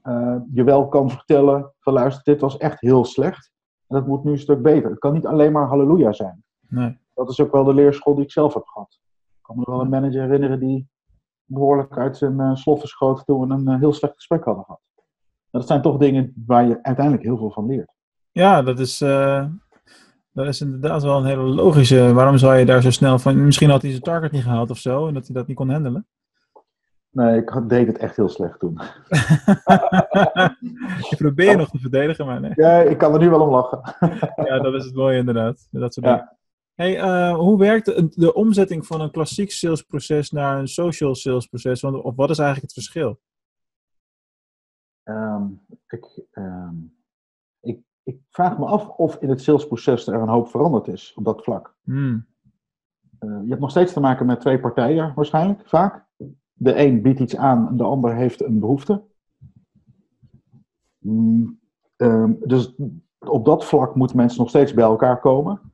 eh, 0.01 0.37
je 0.53 0.63
wel 0.63 0.87
kan 0.87 1.09
vertellen 1.09 1.73
van 1.79 1.93
luister, 1.93 2.23
dit 2.23 2.41
was 2.41 2.57
echt 2.57 2.81
heel 2.81 3.05
slecht. 3.05 3.51
En 3.87 3.95
dat 3.95 4.07
moet 4.07 4.23
nu 4.23 4.31
een 4.31 4.39
stuk 4.39 4.61
beter. 4.61 4.89
Het 4.89 4.99
kan 4.99 5.13
niet 5.13 5.25
alleen 5.25 5.51
maar 5.51 5.67
halleluja 5.67 6.11
zijn. 6.11 6.43
Nee. 6.67 6.97
Dat 7.13 7.29
is 7.29 7.39
ook 7.39 7.51
wel 7.51 7.63
de 7.63 7.73
leerschool 7.73 8.15
die 8.15 8.23
ik 8.23 8.31
zelf 8.31 8.53
heb 8.53 8.65
gehad. 8.65 8.99
Ik 9.37 9.41
kan 9.41 9.55
me 9.57 9.63
wel 9.65 9.81
een 9.81 9.89
manager 9.89 10.21
herinneren 10.21 10.59
die 10.59 10.89
behoorlijk 11.45 11.97
uit 11.97 12.17
zijn 12.17 12.39
uh, 12.39 12.55
sloffen 12.55 12.87
schoot 12.87 13.25
toen 13.25 13.47
we 13.47 13.53
een 13.53 13.67
eh, 13.67 13.79
heel 13.79 13.93
slecht 13.93 14.13
gesprek 14.15 14.43
hadden 14.43 14.63
gehad. 14.63 14.81
Dat 15.51 15.67
zijn 15.67 15.81
toch 15.81 15.97
dingen 15.97 16.33
waar 16.45 16.67
je 16.67 16.79
uiteindelijk 16.83 17.25
heel 17.25 17.37
veel 17.37 17.51
van 17.51 17.65
leert. 17.65 17.91
Ja, 18.31 18.61
dat 18.61 18.79
is, 18.79 19.01
eh, 19.01 19.45
dat 20.31 20.45
is 20.47 20.61
inderdaad 20.61 21.03
wel 21.03 21.17
een 21.17 21.25
hele 21.25 21.43
logische. 21.43 22.13
Waarom 22.13 22.37
zou 22.37 22.55
je 22.55 22.65
daar 22.65 22.81
zo 22.81 22.91
snel 22.91 23.19
van... 23.19 23.45
Misschien 23.45 23.69
had 23.69 23.81
hij 23.81 23.91
zijn 23.91 24.03
target 24.03 24.31
niet 24.31 24.43
gehaald 24.43 24.69
of 24.69 24.77
zo, 24.77 25.07
en 25.07 25.13
dat 25.13 25.25
hij 25.25 25.35
dat 25.35 25.47
niet 25.47 25.57
kon 25.57 25.69
handelen. 25.69 26.07
Nee, 27.09 27.41
ik 27.41 27.49
had- 27.49 27.69
deed 27.69 27.87
het 27.87 27.97
echt 27.97 28.15
heel 28.15 28.29
slecht 28.29 28.59
toen. 28.59 28.79
ik 31.09 31.15
probeer 31.17 31.57
nog 31.57 31.69
te 31.69 31.79
verdedigen, 31.79 32.25
maar 32.25 32.39
nee. 32.41 32.51
Ja, 32.55 32.77
ik 32.81 32.97
kan 32.97 33.13
er 33.13 33.19
nu 33.19 33.29
wel 33.29 33.41
om 33.41 33.49
lachen. 33.49 33.81
Ja, 34.45 34.59
dat 34.59 34.73
is 34.73 34.85
het 34.85 34.95
mooie 34.95 35.17
inderdaad. 35.17 35.67
Dat 35.71 35.93
soort 35.93 36.05
Ja. 36.05 36.11
dingen. 36.15 36.31
Hey, 36.73 36.99
eh, 36.99 37.35
hoe 37.35 37.57
werkt 37.57 37.85
de, 38.19 38.33
omzetting 38.33 38.85
van 38.85 39.01
een 39.01 39.11
klassiek 39.11 39.51
salesproces 39.51 40.31
naar 40.31 40.59
een 40.59 40.67
social 40.67 41.15
salesproces? 41.15 41.81
Want, 41.81 42.03
of 42.03 42.15
wat 42.15 42.29
is 42.29 42.37
eigenlijk 42.37 42.73
het 42.73 42.83
verschil? 42.83 43.19
Ehm, 45.03 45.47
ik, 45.87 46.21
ehm, 46.31 46.75
ik, 47.59 47.79
ik 48.03 48.17
vraag 48.29 48.57
me 48.57 48.65
af 48.65 48.87
of 48.87 49.15
in 49.15 49.29
het 49.29 49.41
salesproces 49.41 50.07
er 50.07 50.21
een 50.21 50.27
hoop 50.27 50.47
veranderd 50.47 50.87
is 50.87 51.13
op 51.15 51.25
dat 51.25 51.43
vlak. 51.43 51.75
Hmm. 51.83 52.25
Eh, 53.19 53.29
je 53.43 53.49
hebt 53.49 53.61
nog 53.61 53.69
steeds 53.69 53.93
te 53.93 53.99
maken 53.99 54.25
met 54.25 54.39
twee 54.39 54.59
partijen 54.59 55.13
waarschijnlijk, 55.15 55.67
vaak. 55.67 56.05
De 56.53 56.77
een 56.77 57.01
biedt 57.01 57.19
iets 57.19 57.35
aan 57.35 57.67
en 57.67 57.77
de 57.77 57.83
ander 57.83 58.15
heeft 58.15 58.43
een 58.43 58.59
behoefte. 58.59 59.03
Mm, 60.97 61.59
ehm, 61.95 62.33
dus 62.39 62.75
op 63.19 63.45
dat 63.45 63.65
vlak 63.65 63.95
moeten 63.95 64.17
mensen 64.17 64.39
nog 64.39 64.49
steeds 64.49 64.73
bij 64.73 64.83
elkaar 64.83 65.19
komen. 65.19 65.72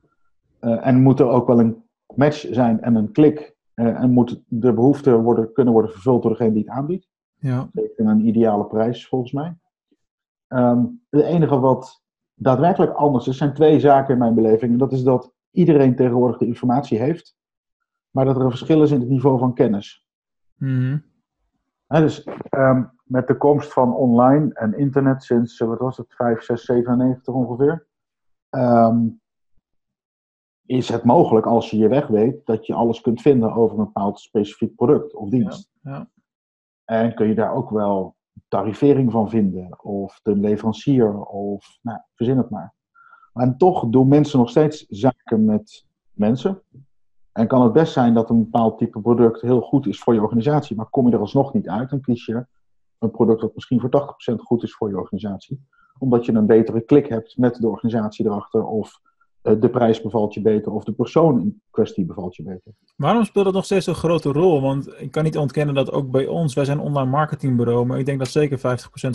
Eh, 0.60 0.86
en 0.86 1.02
moet 1.02 1.20
er 1.20 1.28
ook 1.28 1.46
wel 1.46 1.60
een 1.60 1.84
match 2.14 2.46
zijn 2.50 2.80
en 2.80 2.94
een 2.94 3.12
klik. 3.12 3.58
eh, 3.74 4.02
en 4.02 4.10
moet 4.10 4.42
de 4.46 4.72
behoefte 4.72 5.20
worden, 5.20 5.52
kunnen 5.52 5.72
worden 5.72 5.90
vervuld 5.90 6.22
door 6.22 6.30
degene 6.30 6.52
die 6.52 6.62
het 6.62 6.72
aanbiedt. 6.72 7.08
Ja. 7.38 7.68
Tegen 7.74 8.06
een 8.06 8.26
ideale 8.26 8.64
prijs, 8.64 9.08
volgens 9.08 9.32
mij. 9.32 9.56
Ehm, 10.48 10.84
het 11.10 11.22
enige 11.22 11.58
wat 11.58 12.02
daadwerkelijk 12.34 12.92
anders 12.92 13.26
is, 13.28 13.36
zijn 13.36 13.54
twee 13.54 13.80
zaken 13.80 14.12
in 14.12 14.18
mijn 14.18 14.34
beleving. 14.34 14.72
En 14.72 14.78
dat 14.78 14.92
is 14.92 15.02
dat 15.02 15.32
iedereen 15.50 15.96
tegenwoordig 15.96 16.38
de 16.38 16.46
informatie 16.46 16.98
heeft, 16.98 17.36
maar 18.10 18.24
dat 18.24 18.36
er 18.36 18.42
een 18.42 18.50
verschil 18.50 18.82
is 18.82 18.90
in 18.90 19.00
het 19.00 19.08
niveau 19.08 19.38
van 19.38 19.54
kennis. 19.54 20.06
Mhm. 20.54 20.98
Dus 21.86 22.24
ehm, 22.48 22.84
met 23.04 23.26
de 23.26 23.36
komst 23.36 23.72
van 23.72 23.94
online 23.94 24.54
en 24.54 24.78
internet 24.78 25.22
sinds, 25.22 25.60
eh, 25.60 25.68
wat 25.68 25.78
was 25.78 25.96
het, 25.96 26.14
5, 26.14 26.42
6, 26.42 26.64
97 26.64 27.34
ongeveer, 27.34 27.86
ehm, 28.50 28.98
is 30.70 30.88
het 30.88 31.04
mogelijk 31.04 31.46
als 31.46 31.70
je 31.70 31.76
je 31.76 31.88
weg 31.88 32.06
weet 32.06 32.46
dat 32.46 32.66
je 32.66 32.74
alles 32.74 33.00
kunt 33.00 33.22
vinden 33.22 33.52
over 33.52 33.78
een 33.78 33.84
bepaald 33.84 34.20
specifiek 34.20 34.74
product 34.74 35.14
of 35.14 35.28
dienst. 35.28 35.70
ja. 35.82 36.10
En 36.84 37.14
kun 37.14 37.28
je 37.28 37.34
daar 37.34 37.54
ook 37.54 37.70
wel 37.70 38.16
tarivering 38.48 39.12
van 39.12 39.30
vinden, 39.30 39.84
of 39.84 40.20
de 40.22 40.36
leverancier, 40.36 41.24
of 41.24 41.78
nou, 41.82 41.98
verzin 42.14 42.36
het 42.36 42.50
maar. 42.50 42.74
En 43.32 43.56
toch 43.56 43.88
doen 43.88 44.08
mensen 44.08 44.38
nog 44.38 44.50
steeds 44.50 44.86
zaken 44.88 45.44
met 45.44 45.86
mensen. 46.12 46.62
En 47.32 47.46
kan 47.46 47.62
het 47.62 47.72
best 47.72 47.92
zijn 47.92 48.14
dat 48.14 48.30
een 48.30 48.44
bepaald 48.44 48.78
type 48.78 49.00
product 49.00 49.40
heel 49.40 49.60
goed 49.60 49.86
is 49.86 50.00
voor 50.00 50.14
je 50.14 50.22
organisatie, 50.22 50.76
maar 50.76 50.90
kom 50.90 51.06
je 51.06 51.12
er 51.12 51.20
alsnog 51.20 51.52
niet 51.52 51.68
uit, 51.68 51.90
dan 51.90 52.00
kies 52.00 52.26
je 52.26 52.46
een 52.98 53.10
product 53.10 53.40
dat 53.40 53.54
misschien 53.54 53.80
voor 53.80 54.14
80% 54.32 54.34
goed 54.36 54.62
is 54.62 54.74
voor 54.74 54.88
je 54.88 54.98
organisatie. 54.98 55.66
Omdat 55.98 56.26
je 56.26 56.32
een 56.32 56.46
betere 56.46 56.80
klik 56.80 57.08
hebt 57.08 57.36
met 57.36 57.54
de 57.54 57.68
organisatie 57.68 58.26
erachter, 58.26 58.64
of 58.64 59.00
de 59.42 59.68
prijs 59.70 60.02
bevalt 60.02 60.34
je 60.34 60.40
beter, 60.40 60.72
of 60.72 60.84
de 60.84 60.92
persoon 60.92 61.40
in 61.40 61.62
kwestie 61.70 62.04
bevalt 62.04 62.36
je 62.36 62.42
beter. 62.42 62.72
Waarom 62.96 63.24
speelt 63.24 63.44
dat 63.44 63.54
nog 63.54 63.64
steeds 63.64 63.84
zo'n 63.84 63.94
grote 63.94 64.32
rol? 64.32 64.60
Want 64.60 65.00
ik 65.00 65.10
kan 65.10 65.24
niet 65.24 65.36
ontkennen 65.38 65.74
dat 65.74 65.92
ook 65.92 66.10
bij 66.10 66.26
ons, 66.26 66.54
wij 66.54 66.64
zijn 66.64 66.78
een 66.78 66.84
online 66.84 67.10
marketingbureau, 67.10 67.86
maar 67.86 67.98
ik 67.98 68.06
denk 68.06 68.18
dat 68.18 68.28
zeker 68.28 68.58
50% 68.58 68.60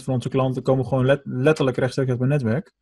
van 0.04 0.14
onze 0.14 0.30
klanten 0.30 0.64
komen 0.64 0.86
gewoon 0.86 1.06
let- 1.06 1.22
letterlijk 1.24 1.78
rechtstreeks 1.78 2.10
uit 2.10 2.20
mijn 2.20 2.32
netwerk. 2.32 2.74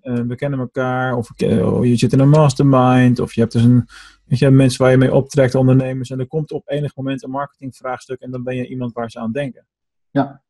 Eh, 0.00 0.14
we 0.14 0.34
kennen 0.34 0.58
elkaar, 0.58 1.16
of 1.16 1.30
eh, 1.40 1.82
je 1.82 1.96
zit 1.96 2.12
in 2.12 2.20
een 2.20 2.28
mastermind, 2.28 3.20
of 3.20 3.32
je 3.34 3.40
hebt 3.40 3.52
dus 3.52 3.62
een, 3.62 3.86
weet 4.24 4.38
je, 4.38 4.50
mensen 4.50 4.82
waar 4.82 4.90
je 4.90 4.96
mee 4.96 5.14
optrekt, 5.14 5.54
ondernemers, 5.54 6.10
en 6.10 6.18
er 6.18 6.26
komt 6.26 6.52
op 6.52 6.68
enig 6.68 6.96
moment 6.96 7.22
een 7.22 7.30
marketingvraagstuk 7.30 8.20
en 8.20 8.30
dan 8.30 8.42
ben 8.42 8.56
je 8.56 8.68
iemand 8.68 8.92
waar 8.92 9.10
ze 9.10 9.18
aan 9.18 9.32
denken. 9.32 9.66
Ja. 10.10 10.42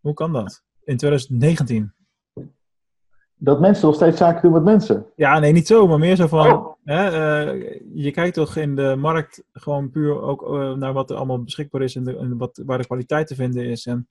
Hoe 0.00 0.14
kan 0.14 0.32
dat? 0.32 0.62
In 0.84 0.96
2019? 0.96 1.92
Dat 3.38 3.60
mensen 3.60 3.86
nog 3.86 3.94
steeds 3.94 4.18
zaken 4.18 4.42
doen 4.42 4.52
met 4.52 4.62
mensen. 4.62 5.06
Ja, 5.16 5.38
nee, 5.38 5.52
niet 5.52 5.66
zo, 5.66 5.86
maar 5.86 5.98
meer 5.98 6.16
zo 6.16 6.26
van, 6.26 6.46
Oh. 6.46 6.76
Hè, 6.84 7.08
eh, 7.08 7.80
je 7.94 8.10
kijkt 8.10 8.34
toch 8.34 8.56
in 8.56 8.74
de 8.76 8.96
markt 8.98 9.44
gewoon 9.52 9.90
puur 9.90 10.20
ook 10.22 10.42
eh, 10.42 10.72
naar 10.72 10.92
wat 10.92 11.10
er 11.10 11.16
allemaal 11.16 11.42
beschikbaar 11.42 11.82
is 11.82 11.96
en, 11.96 12.04
de, 12.04 12.16
en 12.16 12.38
wat, 12.38 12.62
waar 12.64 12.78
de 12.78 12.86
kwaliteit 12.86 13.26
te 13.26 13.34
vinden 13.34 13.64
is. 13.64 13.86
En 13.86 14.06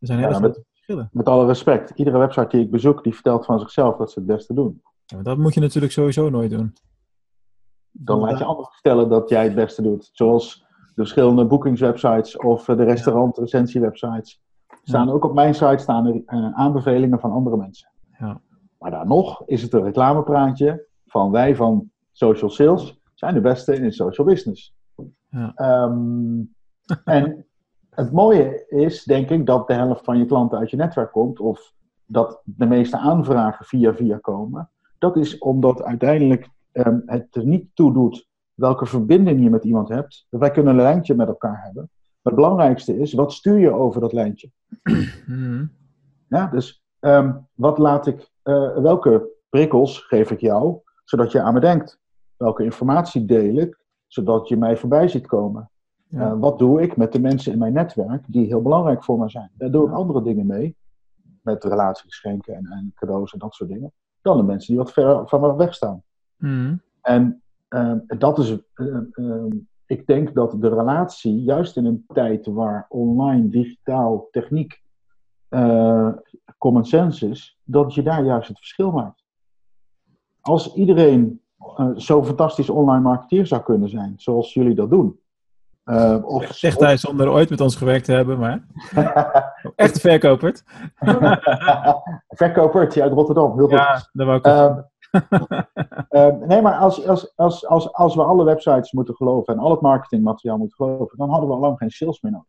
er 0.00 0.06
zijn 0.06 0.18
hele 0.18 0.40
Ja, 0.40 0.52
verschillen. 0.72 1.08
Met 1.12 1.26
alle 1.28 1.46
respect, 1.46 1.90
iedere 1.94 2.18
website 2.18 2.48
die 2.48 2.64
ik 2.64 2.70
bezoek, 2.70 3.02
die 3.04 3.14
vertelt 3.14 3.44
van 3.44 3.58
zichzelf 3.58 3.96
dat 3.96 4.12
ze 4.12 4.18
het 4.18 4.28
beste 4.28 4.54
doen. 4.54 4.82
Ja, 5.04 5.16
maar 5.16 5.24
dat 5.24 5.38
moet 5.38 5.54
je 5.54 5.60
natuurlijk 5.60 5.92
sowieso 5.92 6.30
nooit 6.30 6.50
doen. 6.50 6.72
Dan 7.90 8.18
laat 8.18 8.38
je 8.38 8.44
anderen 8.44 8.72
vertellen 8.72 9.08
dat 9.08 9.28
jij 9.28 9.44
het 9.44 9.54
beste 9.54 9.82
doet. 9.82 10.10
Zoals 10.12 10.64
de 10.68 10.92
verschillende 10.94 11.44
boekingswebsites 11.44 12.36
of 12.36 12.64
de 12.64 12.84
restaurant-recensiewebsites. 12.84 14.42
Staan 14.82 15.10
ook 15.10 15.24
op 15.24 15.34
mijn 15.34 15.54
site 15.54 15.78
staan 15.78 16.06
er 16.06 16.22
eh, 16.26 16.52
aanbevelingen 16.54 17.20
van 17.20 17.32
andere 17.32 17.56
mensen. 17.56 17.88
Ja. 18.18 18.40
Maar 18.84 18.92
dan 18.92 19.08
nog 19.08 19.42
is 19.46 19.62
het 19.62 19.72
een 19.72 19.82
reclamepraatje 19.82 20.86
van 21.06 21.30
wij 21.30 21.56
van 21.56 21.90
social 22.12 22.50
sales 22.50 23.00
zijn 23.14 23.34
de 23.34 23.40
beste 23.40 23.74
in 23.74 23.92
social 23.92 24.26
business. 24.26 24.74
Ja. 25.28 25.52
Ehm, 25.54 26.42
en 27.04 27.46
het 27.90 28.12
mooie 28.12 28.66
is, 28.68 29.04
denk 29.04 29.30
ik, 29.30 29.46
dat 29.46 29.66
de 29.66 29.74
helft 29.74 30.04
van 30.04 30.18
je 30.18 30.26
klanten 30.26 30.58
uit 30.58 30.70
je 30.70 30.76
netwerk 30.76 31.12
komt, 31.12 31.40
of 31.40 31.72
dat 32.06 32.40
de 32.44 32.66
meeste 32.66 32.96
aanvragen 32.96 33.64
via 33.64 33.94
via 33.94 34.18
komen. 34.18 34.70
Dat 34.98 35.16
is 35.16 35.38
omdat 35.38 35.82
uiteindelijk 35.82 36.48
ehm, 36.72 37.00
het 37.06 37.36
er 37.36 37.46
niet 37.46 37.66
toe 37.74 37.92
doet 37.92 38.28
welke 38.54 38.86
verbinding 38.86 39.42
je 39.42 39.50
met 39.50 39.64
iemand 39.64 39.88
hebt. 39.88 40.26
Wij 40.28 40.50
kunnen 40.50 40.72
een 40.72 40.82
lijntje 40.82 41.14
met 41.14 41.28
elkaar 41.28 41.62
hebben. 41.62 41.90
Maar 41.92 42.32
het 42.32 42.42
belangrijkste 42.42 42.98
is, 42.98 43.12
wat 43.12 43.32
stuur 43.32 43.58
je 43.58 43.72
over 43.72 44.00
dat 44.00 44.12
lijntje? 44.12 44.50
Mhm. 45.26 45.66
Ja, 46.28 46.46
dus 46.46 46.84
ehm, 47.00 47.32
wat 47.54 47.78
laat 47.78 48.06
ik, 48.06 48.32
eh, 48.44 48.76
welke 48.76 49.30
prikkels 49.48 49.98
geef 49.98 50.30
ik 50.30 50.40
jou, 50.40 50.78
zodat 51.04 51.32
je 51.32 51.40
aan 51.40 51.54
me 51.54 51.60
denkt? 51.60 52.00
Welke 52.36 52.64
informatie 52.64 53.24
deel 53.24 53.56
ik, 53.56 53.84
zodat 54.06 54.48
je 54.48 54.56
mij 54.56 54.76
voorbij 54.76 55.08
ziet 55.08 55.26
komen? 55.26 55.70
Ja. 56.08 56.20
Eh, 56.20 56.38
wat 56.38 56.58
doe 56.58 56.82
ik 56.82 56.96
met 56.96 57.12
de 57.12 57.20
mensen 57.20 57.52
in 57.52 57.58
mijn 57.58 57.72
netwerk 57.72 58.24
die 58.26 58.46
heel 58.46 58.62
belangrijk 58.62 59.04
voor 59.04 59.18
mij 59.18 59.28
zijn? 59.28 59.50
Daar 59.54 59.70
doe 59.70 59.86
ik 59.86 59.92
andere 59.92 60.22
dingen 60.22 60.46
mee, 60.46 60.76
met 61.42 61.64
relatiegeschenken 61.64 62.54
en, 62.54 62.66
en 62.66 62.92
cadeaus 62.94 63.32
en 63.32 63.38
dat 63.38 63.54
soort 63.54 63.70
dingen, 63.70 63.92
dan 64.22 64.36
de 64.36 64.42
mensen 64.42 64.74
die 64.74 64.82
wat 64.82 64.92
ver 64.92 65.28
van 65.28 65.40
me 65.40 65.56
weg 65.56 65.74
staan. 65.74 66.02
Mhm. 66.36 66.76
En 67.00 67.42
ehm, 67.68 67.98
dat 68.06 68.38
is, 68.38 68.58
eh, 68.74 69.44
ik 69.86 70.06
denk 70.06 70.34
dat 70.34 70.56
de 70.60 70.68
relatie, 70.68 71.42
juist 71.42 71.76
in 71.76 71.84
een 71.84 72.04
tijd 72.12 72.46
waar 72.46 72.86
online, 72.88 73.48
digitaal, 73.48 74.28
techniek 74.30 74.82
eh, 75.54 76.08
common 76.58 76.84
sense 76.84 77.28
is, 77.28 77.58
dat 77.64 77.94
je 77.94 78.02
daar 78.02 78.24
juist 78.24 78.48
het 78.48 78.58
verschil 78.58 78.90
maakt. 78.90 79.24
Als 80.40 80.74
iedereen 80.74 81.40
eh, 81.76 81.90
zo 81.96 82.24
fantastisch 82.24 82.70
online 82.70 83.02
marketeer 83.02 83.46
zou 83.46 83.62
kunnen 83.62 83.88
zijn, 83.88 84.12
zoals 84.16 84.54
jullie 84.54 84.74
dat 84.74 84.90
doen. 84.90 85.20
eh, 85.84 86.18
of, 86.24 86.46
Zegt 86.46 86.80
hij 86.80 86.96
zonder 86.96 87.30
ooit 87.30 87.50
met 87.50 87.60
ons 87.60 87.76
gewerkt 87.76 88.04
te 88.04 88.12
hebben, 88.12 88.38
maar 88.38 88.66
echt 89.76 90.00
verkoperd. 90.00 90.64
Verkopertje 92.28 93.02
uit 93.04 93.12
Rotterdam, 93.12 93.52
heel 93.56 93.68
goed. 93.68 93.78
Ja, 93.78 94.08
dat 94.12 94.26
wou 94.26 94.38
ik 94.38 94.44
Ehm, 94.44 94.80
ehm, 96.08 96.46
nee, 96.46 96.62
maar 96.62 96.74
als, 96.78 97.06
als, 97.06 97.36
als, 97.36 97.66
als, 97.66 97.92
als 97.92 98.14
we 98.14 98.22
alle 98.24 98.44
websites 98.44 98.92
moeten 98.92 99.14
geloven 99.14 99.54
en 99.54 99.60
al 99.60 99.70
het 99.70 99.80
marketingmateriaal 99.80 100.58
moeten 100.58 100.76
geloven, 100.76 101.18
dan 101.18 101.30
hadden 101.30 101.48
we 101.48 101.54
al 101.54 101.60
lang 101.60 101.78
geen 101.78 101.90
sales 101.90 102.20
meer 102.20 102.32
nodig. 102.32 102.48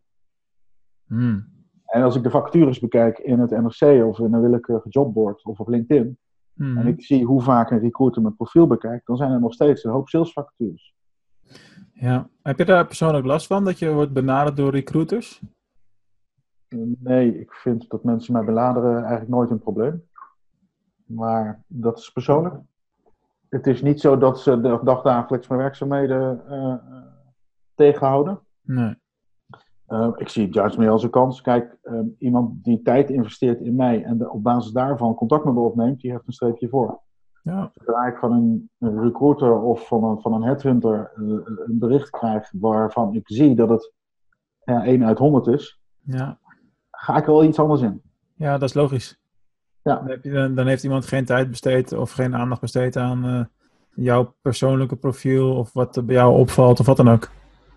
Hmm. 1.08 1.54
En 1.86 2.04
als 2.04 2.16
ik 2.16 2.24
de 2.24 2.30
vacatures 2.30 2.80
bekijk 2.80 3.20
in 3.20 3.40
het 3.40 3.50
NRC 3.50 4.06
of 4.06 4.20
in 4.20 4.34
een 4.34 4.42
willekeurige 4.42 4.90
jobboard 4.90 5.46
of 5.46 5.60
op 5.60 5.68
LinkedIn, 5.68 6.18
Hmm. 6.56 6.78
en 6.78 6.88
ik 6.88 7.04
zie 7.04 7.26
hoe 7.26 7.42
vaak 7.42 7.72
een 7.72 7.80
recruiter 7.80 8.22
mijn 8.22 8.36
profiel 8.36 8.68
bekijkt, 8.68 9.08
dan 9.08 9.18
zijn 9.18 9.32
er 9.32 9.40
nog 9.40 9.54
steeds 9.54 9.84
een 9.84 9.92
hoop 9.92 10.10
salesvacatures. 10.10 10.96
Ja. 11.94 12.30
Heb 12.42 12.58
je 12.58 12.66
daar 12.66 12.86
persoonlijk 12.86 13.26
last 13.26 13.48
van, 13.48 13.66
dat 13.66 13.80
je 13.80 13.94
wordt 13.94 14.14
benaderd 14.14 14.58
door 14.58 14.72
recruiters? 14.72 15.42
Nee, 17.00 17.40
ik 17.40 17.54
vind 17.54 17.90
dat 17.90 18.04
mensen 18.04 18.34
mij 18.34 18.44
benaderen 18.44 18.98
eigenlijk 18.98 19.30
nooit 19.30 19.50
een 19.50 19.60
probleem. 19.60 20.04
Maar 21.06 21.64
dat 21.68 21.98
is 21.98 22.12
persoonlijk. 22.12 22.56
Het 23.50 23.68
is 23.68 23.82
niet 23.82 24.00
zo 24.00 24.18
dat 24.18 24.40
ze 24.40 24.62
de 24.62 24.80
dagdagelijks 24.84 25.48
mijn 25.48 25.62
werkzaamheden 25.62 26.48
eh, 26.48 26.74
eh, 26.74 26.80
tegenhouden. 27.76 28.40
Nee. 28.62 28.96
Eh, 29.86 30.10
ik 30.16 30.30
zie 30.30 30.46
het 30.46 30.54
juist 30.54 30.78
meer 30.78 30.90
als 30.90 31.04
een 31.04 31.10
kans. 31.10 31.42
Kijk, 31.42 31.78
eh, 31.82 32.00
iemand 32.18 32.64
die 32.64 32.82
tijd 32.82 33.10
investeert 33.10 33.60
in 33.62 33.76
mij 33.76 34.04
en 34.04 34.18
de- 34.18 34.30
op 34.32 34.44
basis 34.44 34.72
daarvan 34.72 35.16
contact 35.16 35.46
met 35.46 35.54
me 35.54 35.60
opneemt, 35.60 36.00
die 36.02 36.12
heeft 36.12 36.28
een 36.28 36.34
streepje 36.34 36.70
voor. 36.70 37.00
Ja. 37.44 37.72
Zodra 37.74 38.06
ik 38.06 38.18
van 38.18 38.32
een, 38.32 38.70
een 38.80 39.02
recruiter 39.02 39.62
of 39.62 39.88
van 39.88 40.04
een, 40.04 40.22
van 40.22 40.34
een 40.34 40.44
headhunter 40.44 41.12
eh, 41.16 41.22
een 41.66 41.80
bericht 41.80 42.10
krijg 42.10 42.52
waarvan 42.60 43.14
ik 43.14 43.22
zie 43.30 43.56
dat 43.56 43.70
het 43.70 43.94
ja, 44.64 44.86
1 44.86 45.06
uit 45.06 45.18
100 45.18 45.48
is, 45.48 45.80
Ja. 46.04 46.40
ga 46.92 47.18
ik 47.18 47.26
wel 47.26 47.44
iets 47.44 47.60
anders 47.60 47.82
in. 47.82 48.02
ja, 48.36 48.52
dat 48.58 48.70
is 48.70 48.76
logisch. 48.76 49.20
Ja. 49.82 49.96
Dan, 49.96 50.08
heb 50.10 50.24
je, 50.24 50.32
dan, 50.32 50.56
dan 50.56 50.68
heeft 50.68 50.84
iemand 50.84 51.06
geen 51.06 51.26
tijd 51.26 51.50
besteed 51.50 51.94
of 51.94 52.12
geen 52.12 52.36
aandacht 52.36 52.62
besteed 52.62 52.98
aan 52.98 53.26
eh, 53.26 53.44
jouw 53.96 54.36
persoonlijke 54.42 54.96
profiel 54.96 55.56
of 55.58 55.74
wat 55.74 55.96
er 55.96 56.06
bij 56.06 56.16
jou 56.16 56.40
opvalt 56.40 56.80
of 56.80 56.86
wat 56.86 56.98
dan 56.98 57.10
ook. 57.10 57.30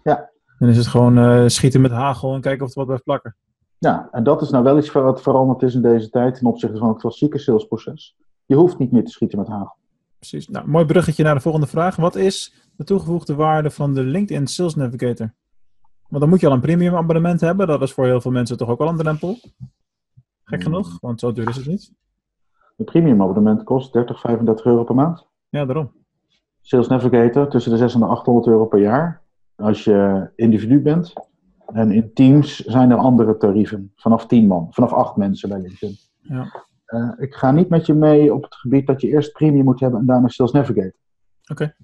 Ja. 0.02 0.30
Dan 0.58 0.68
is 0.68 0.76
het 0.76 0.86
gewoon 0.86 1.18
eh, 1.18 1.42
schieten 1.46 1.80
met 1.80 1.90
hagel 1.90 2.34
en 2.34 2.40
kijken 2.40 2.64
of 2.64 2.70
er 2.70 2.76
wat 2.76 2.86
blijft 2.86 3.04
plakken. 3.04 3.36
Ja, 3.78 4.08
en 4.12 4.24
dat 4.24 4.42
is 4.42 4.50
nou 4.50 4.64
wel 4.64 4.78
iets 4.78 4.92
wat 4.92 5.22
veranderd 5.22 5.62
is 5.62 5.74
in 5.74 5.82
deze 5.82 6.10
tijd 6.10 6.34
ten 6.34 6.46
opzichte 6.46 6.78
van 6.78 6.88
het 6.88 6.98
klassieke 6.98 7.38
salesproces. 7.38 8.16
Je 8.46 8.54
hoeft 8.54 8.78
niet 8.78 8.92
meer 8.92 9.04
te 9.04 9.10
schieten 9.10 9.38
met 9.38 9.48
hagel. 9.48 9.76
Precies. 10.18 10.48
Nou, 10.48 10.68
mooi 10.68 10.84
bruggetje 10.84 11.24
naar 11.24 11.34
de 11.34 11.40
volgende 11.40 11.66
vraag. 11.66 11.96
Wat 11.96 12.14
is 12.16 12.54
de 12.76 12.84
toegevoegde 12.84 13.34
waarde 13.34 13.70
van 13.70 13.94
de 13.94 14.02
LinkedIn 14.02 14.46
Sales 14.46 14.74
Navigator? 14.74 15.32
Want 16.08 16.20
dan 16.20 16.28
moet 16.28 16.40
je 16.40 16.46
al 16.46 16.52
een 16.52 16.60
premium 16.60 16.94
abonnement 16.94 17.40
hebben. 17.40 17.66
Dat 17.66 17.82
is 17.82 17.92
voor 17.92 18.04
heel 18.04 18.20
veel 18.20 18.30
mensen 18.30 18.56
toch 18.56 18.68
ook 18.68 18.80
al 18.80 18.88
een 18.88 18.96
drempel. 18.96 19.38
Gek 20.44 20.62
Hmm. 20.62 20.72
genoeg, 20.72 21.00
want 21.00 21.20
zo 21.20 21.32
duur 21.32 21.48
is 21.48 21.56
het 21.56 21.66
niet. 21.66 21.92
Een 22.76 22.84
premium 22.84 23.22
abonnement 23.22 23.62
kost 23.64 23.92
30, 23.92 24.20
35 24.20 24.64
euro 24.64 24.84
per 24.84 24.94
maand. 24.94 25.26
Ja, 25.48 25.64
daarom. 25.64 25.92
Sales 26.60 26.88
Navigator 26.88 27.48
tussen 27.48 27.72
de 27.72 27.78
600 27.78 28.10
en 28.10 28.16
de 28.16 28.20
800 28.20 28.46
euro 28.46 28.66
per 28.66 28.80
jaar. 28.80 29.22
Als 29.58 29.84
je 29.84 30.30
individu 30.36 30.80
bent. 30.80 31.12
En 31.66 31.90
in 31.92 32.12
teams 32.12 32.56
zijn 32.64 32.90
er 32.90 32.96
andere 32.96 33.36
tarieven. 33.36 33.92
Vanaf 33.96 34.26
10 34.26 34.46
man, 34.46 34.66
vanaf 34.70 34.92
8 34.92 35.16
mensen 35.16 35.48
bij 35.48 35.60
LinkedIn. 35.60 35.96
Ja. 36.20 36.66
Eh, 36.84 37.10
ik 37.16 37.34
ga 37.34 37.50
niet 37.50 37.68
met 37.68 37.86
je 37.86 37.94
mee 37.94 38.34
op 38.34 38.42
het 38.42 38.54
gebied 38.54 38.86
dat 38.86 39.00
je 39.00 39.08
eerst 39.08 39.32
premium 39.32 39.64
moet 39.64 39.80
hebben 39.80 40.00
en 40.00 40.06
daarna 40.06 40.28
Sales 40.28 40.52
Navigator. 40.52 40.92
Oké. 41.50 41.74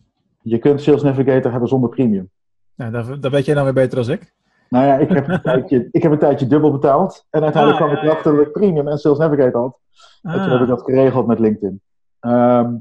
Je 0.42 0.58
kunt 0.58 0.80
Sales 0.80 1.02
Navigator 1.02 1.50
hebben 1.50 1.68
zonder 1.68 1.90
premium. 1.90 2.30
Ja, 2.74 2.90
daar, 2.90 3.20
daar 3.20 3.30
weet 3.30 3.44
jij 3.44 3.54
dan 3.54 3.64
weer 3.64 3.72
beter 3.72 4.04
dan 4.04 4.14
ik. 4.14 4.32
Nou 4.68 4.86
ja, 4.86 4.96
ik 4.96 5.08
heb 5.08 5.28
een 5.28 5.42
tijdje, 5.52 5.88
ik 5.90 6.02
heb 6.02 6.12
een 6.12 6.18
tijdje 6.18 6.46
dubbel 6.46 6.70
betaald. 6.72 7.26
En 7.30 7.42
uiteindelijk 7.42 7.82
Ah, 7.82 7.86
kwam 7.86 7.98
ik 7.98 8.04
erachter 8.04 8.36
dat 8.36 8.46
ik 8.46 8.52
premium 8.52 8.88
en 8.88 8.98
Sales 8.98 9.18
Navigator 9.18 9.60
had. 9.60 9.78
En 10.22 10.32
toen 10.32 10.40
heb 10.42 10.52
ik 10.54 10.60
Ah, 10.60 10.68
dat 10.68 10.82
geregeld 10.82 11.26
met 11.26 11.38
LinkedIn. 11.38 11.80
Ehm, 12.20 12.74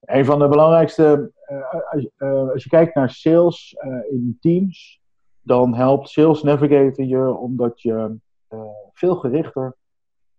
een 0.00 0.24
van 0.24 0.38
de 0.38 0.48
belangrijkste, 0.48 1.32
als, 1.90 2.08
eh, 2.16 2.48
als 2.48 2.62
je 2.62 2.68
kijkt 2.68 2.94
naar 2.94 3.10
sales 3.10 3.74
eh, 3.78 4.10
in 4.10 4.36
teams, 4.40 5.00
dan 5.42 5.74
helpt 5.74 6.08
Sales 6.08 6.42
Navigator 6.42 7.04
je 7.04 7.36
omdat 7.36 7.80
je 7.80 8.16
eh, 8.48 8.60
veel 8.92 9.16
gerichter 9.16 9.76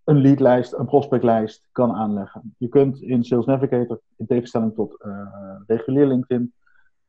een 0.03 0.17
leadlijst, 0.17 0.74
een 0.74 0.86
prospectlijst 0.86 1.67
kan 1.72 1.91
aanleggen. 1.91 2.55
Je 2.58 2.67
kunt 2.67 3.01
in 3.01 3.24
Sales 3.24 3.46
Navigator, 3.46 4.00
in 4.17 4.25
tegenstelling 4.25 4.74
tot 4.74 5.01
eh, 5.01 5.27
regulier 5.67 6.08
LinkedIn, 6.08 6.53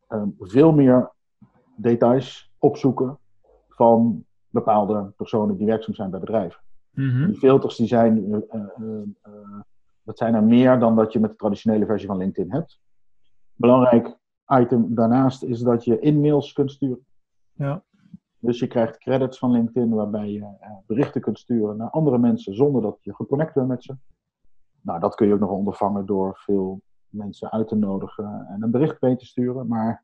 ehm, 0.08 0.28
veel 0.38 0.72
meer 0.72 1.10
details 1.76 2.52
opzoeken 2.58 3.18
van 3.68 4.24
bepaalde 4.48 5.12
personen 5.16 5.56
die 5.56 5.66
werkzaam 5.66 5.94
zijn 5.94 6.10
bij 6.10 6.20
bedrijven. 6.20 6.60
mhm. 6.90 7.26
Die 7.26 7.36
filters 7.36 7.76
die 7.76 7.86
zijn, 7.86 8.32
eh, 8.32 8.38
eh, 8.48 8.60
eh, 8.76 9.02
eh, 9.22 9.60
dat 10.02 10.18
zijn 10.18 10.34
er 10.34 10.44
meer 10.44 10.78
dan 10.78 10.96
dat 10.96 11.12
je 11.12 11.20
met 11.20 11.30
de 11.30 11.36
traditionele 11.36 11.86
versie 11.86 12.06
van 12.06 12.16
LinkedIn 12.16 12.52
hebt. 12.52 12.80
Belangrijk 13.56 14.18
item 14.46 14.94
daarnaast 14.94 15.42
is 15.42 15.60
dat 15.60 15.84
je 15.84 15.98
in-mails 15.98 16.52
kunt 16.52 16.70
sturen. 16.70 17.06
Ja. 17.52 17.82
Dus 18.38 18.58
je 18.58 18.66
krijgt 18.66 18.98
credits 18.98 19.38
van 19.38 19.50
LinkedIn 19.50 19.94
waarbij 19.94 20.30
je 20.30 20.56
eh, 20.60 20.70
berichten 20.86 21.20
kunt 21.20 21.38
sturen 21.38 21.76
naar 21.76 21.90
andere 21.90 22.18
mensen 22.18 22.54
zonder 22.54 22.82
dat 22.82 22.98
je 23.00 23.14
geconnect 23.14 23.54
bent 23.54 23.68
met 23.68 23.82
ze. 23.82 23.96
Nou, 24.80 25.00
dat 25.00 25.14
kun 25.14 25.26
je 25.26 25.32
ook 25.32 25.40
nog 25.40 25.50
ondervangen 25.50 26.06
door 26.06 26.38
veel 26.38 26.80
mensen 27.08 27.52
uit 27.52 27.68
te 27.68 27.76
nodigen 27.76 28.46
en 28.48 28.62
een 28.62 28.70
bericht 28.70 29.00
mee 29.00 29.16
te 29.16 29.26
sturen. 29.26 29.66
Maar 29.66 30.02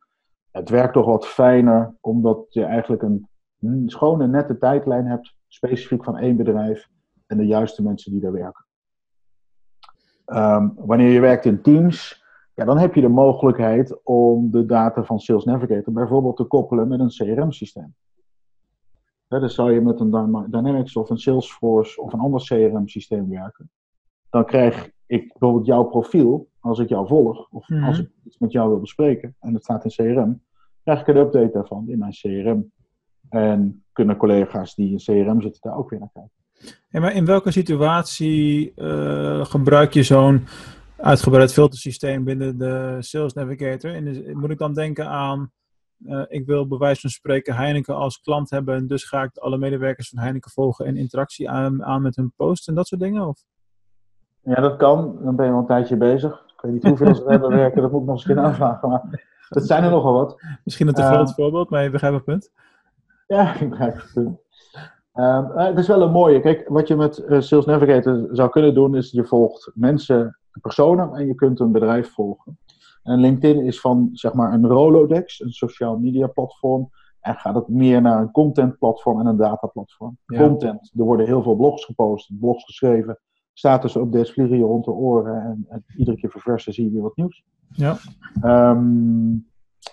het 0.51 0.69
werkt 0.69 0.93
toch 0.93 1.07
wat 1.07 1.27
fijner 1.27 1.95
omdat 2.01 2.47
je 2.49 2.65
eigenlijk 2.65 3.03
een 3.03 3.29
mm, 3.59 3.89
schone, 3.89 4.27
nette 4.27 4.59
tijdlijn 4.59 5.07
hebt, 5.07 5.35
specifiek 5.49 6.05
van 6.05 6.17
één 6.17 6.37
bedrijf 6.37 6.89
en 7.27 7.37
de 7.37 7.47
juiste 7.47 7.83
mensen 7.83 8.13
die 8.13 8.21
daar 8.21 8.33
werken. 8.33 8.65
Ehm, 10.25 10.69
wanneer 10.75 11.11
je 11.11 11.21
werkt 11.21 11.45
in 11.45 11.63
teams, 11.63 12.20
ja, 12.61 12.67
dan 12.67 12.79
heb 12.79 12.95
je 12.95 13.01
de 13.01 13.09
mogelijkheid 13.09 14.01
om 14.05 14.51
de 14.51 14.67
data 14.67 15.05
van 15.05 15.21
Sales 15.21 15.45
Navigator 15.45 15.93
bijvoorbeeld 15.93 16.37
te 16.37 16.45
koppelen 16.45 16.89
met 16.89 17.01
een 17.01 17.09
CRM-systeem. 17.09 17.95
dus 19.29 19.55
zou 19.55 19.73
je 19.73 19.81
met 19.81 20.01
een 20.01 20.11
Dyna- 20.11 20.47
Dynamics 20.51 20.97
of 20.97 21.11
een 21.11 21.19
Salesforce 21.19 22.01
of 22.03 22.13
een 22.13 22.21
ander 22.21 22.41
CRM-systeem 22.41 23.29
werken, 23.29 23.71
dan 24.31 24.45
krijg 24.45 24.91
ik 25.07 25.29
bijvoorbeeld 25.29 25.67
jouw 25.67 25.85
profiel 25.85 26.49
als 26.61 26.79
ik 26.79 26.89
jou 26.89 27.07
volg, 27.07 27.49
of 27.51 27.69
Mhm. 27.69 27.85
als 27.85 27.99
ik 27.99 28.11
iets 28.25 28.39
met 28.39 28.53
jou 28.53 28.69
wil 28.69 28.81
bespreken, 28.81 29.37
en 29.41 29.55
het 29.55 29.63
staat 29.63 29.85
in 29.85 29.91
CRM, 29.91 30.43
krijg 30.83 31.01
ik 31.01 31.07
een 31.07 31.17
update 31.17 31.51
daarvan 31.53 31.89
in 31.89 31.99
mijn 31.99 32.13
CRM. 32.13 32.73
En 33.29 33.85
kunnen 33.93 34.17
collega's 34.17 34.75
die 34.75 34.91
in 34.91 34.97
CRM 34.99 35.41
zitten 35.41 35.61
daar 35.63 35.77
ook 35.77 35.91
weer 35.91 35.99
naar 35.99 36.11
kijken. 36.13 36.33
Maar 37.03 37.15
in 37.15 37.25
welke 37.25 37.51
situatie 37.51 38.73
eh, 38.75 39.45
gebruik 39.45 39.93
je 39.93 40.03
zo'n 40.03 40.45
uitgebreid 41.01 41.53
filtersysteem 41.53 42.25
binnen 42.25 42.59
de 42.59 42.97
Sales 42.99 43.33
Navigator? 43.33 43.95
En 43.95 44.07
is- 44.07 44.33
moet 44.35 44.51
ik 44.51 44.59
dan 44.59 44.75
denken 44.75 45.09
aan, 45.09 45.53
eh, 46.05 46.23
ik 46.29 46.47
wil 46.47 46.67
bij 46.67 46.79
wijze 46.79 47.01
van 47.01 47.11
spreken 47.11 47.55
Heineken 47.55 47.95
als 47.95 48.21
klant 48.21 48.51
hebben 48.51 48.75
en 48.75 48.87
dus 48.87 49.05
ga 49.05 49.23
ik 49.23 49.37
alle 49.37 49.59
medewerkers 49.59 50.09
van 50.09 50.19
Heineken 50.23 50.51
volgen 50.51 50.87
en 50.87 50.97
interactie 50.97 51.51
aan, 51.51 51.85
aan 51.85 52.03
met 52.03 52.17
hun 52.17 52.33
post 52.37 52.69
en 52.69 52.75
dat 52.75 52.87
soort 52.87 53.01
dingen? 53.01 53.27
Of? 53.29 53.43
Ja, 54.43 54.55
dat 54.61 54.77
kan. 54.77 55.19
Dan 55.23 55.37
ben 55.37 55.47
je 55.47 55.53
al 55.53 55.59
een 55.59 55.67
tijdje 55.67 55.97
bezig. 55.97 56.45
Ik 56.57 56.61
weet 56.61 56.73
niet 56.73 56.85
hoeveel 56.85 57.15
ze 57.15 57.25
hebben 57.27 57.51
werken, 57.51 57.83
dat 57.83 57.91
moet 57.91 58.01
ik 58.01 58.07
nog 58.07 58.17
eens 58.17 58.27
een 58.27 58.35
keer 58.35 58.45
aanvragen. 58.45 58.89
Maar 58.89 59.29
dat 59.49 59.67
zijn 59.67 59.85
er 59.85 59.91
nogal 59.91 60.13
wat. 60.13 60.43
Misschien 60.65 60.89
een 60.89 60.95
te 60.95 61.03
groot 61.03 61.35
voorbeeld, 61.35 61.71
maar 61.71 61.83
je 61.83 61.91
begrijpt 61.91 62.17
het 62.17 62.25
punt. 62.25 62.51
Ja, 63.27 63.55
ik 63.55 63.71
begrijp 63.71 63.95
het 63.95 64.11
punt. 64.15 64.39
Ehm, 65.13 65.45
eh, 65.51 65.67
het 65.67 65.79
is 65.79 65.87
wel 65.87 66.03
een 66.03 66.11
mooie. 66.11 66.41
Kijk, 66.41 66.69
wat 66.69 66.89
je 66.89 66.97
met 66.97 67.19
eh, 67.19 67.41
Sales 67.41 67.65
Navigator 67.65 68.29
zou 68.31 68.51
kunnen 68.51 68.75
doen, 68.75 68.97
is 68.97 69.11
je 69.11 69.25
volgt 69.25 69.71
mensen, 69.75 70.39
personen 70.61 71.15
en 71.15 71.27
je 71.27 71.35
kunt 71.35 71.61
een 71.61 71.73
bedrijf 71.73 72.13
volgen. 72.13 72.59
En 73.03 73.21
LinkedIn 73.21 73.65
is 73.65 73.81
van 73.81 74.09
zeg 74.13 74.33
maar 74.33 74.53
een 74.53 74.67
Rolodex, 74.67 75.41
een 75.41 75.53
social 75.53 75.99
media 75.99 76.27
platform. 76.27 76.91
En 77.21 77.35
gaat 77.35 77.55
het 77.55 77.69
meer 77.69 78.03
naar 78.03 78.21
een 78.21 78.31
content 78.31 78.79
platform 78.79 79.21
en 79.21 79.27
een 79.27 79.37
data 79.37 79.67
platform. 79.67 80.19
Ja. 80.27 80.39
Content, 80.39 80.93
er 80.97 81.05
worden 81.05 81.27
heel 81.27 81.43
veel 81.43 81.57
blogs 81.57 81.85
gepost, 81.85 82.39
blogs 82.39 82.65
geschreven, 82.65 83.19
status 83.53 83.95
updates 83.95 84.33
vliegen 84.33 84.57
je 84.57 84.65
rond 84.65 84.85
de 84.85 84.91
oren 84.91 85.43
en, 85.43 85.67
en 85.69 85.85
iedere 85.97 86.17
keer 86.17 86.31
verversen 86.31 86.73
zie 86.73 86.85
je 86.85 86.91
weer 86.91 87.03
wat 87.03 87.17
nieuws. 87.17 87.45
Ja. 87.69 87.97
Ehm, 88.41 89.31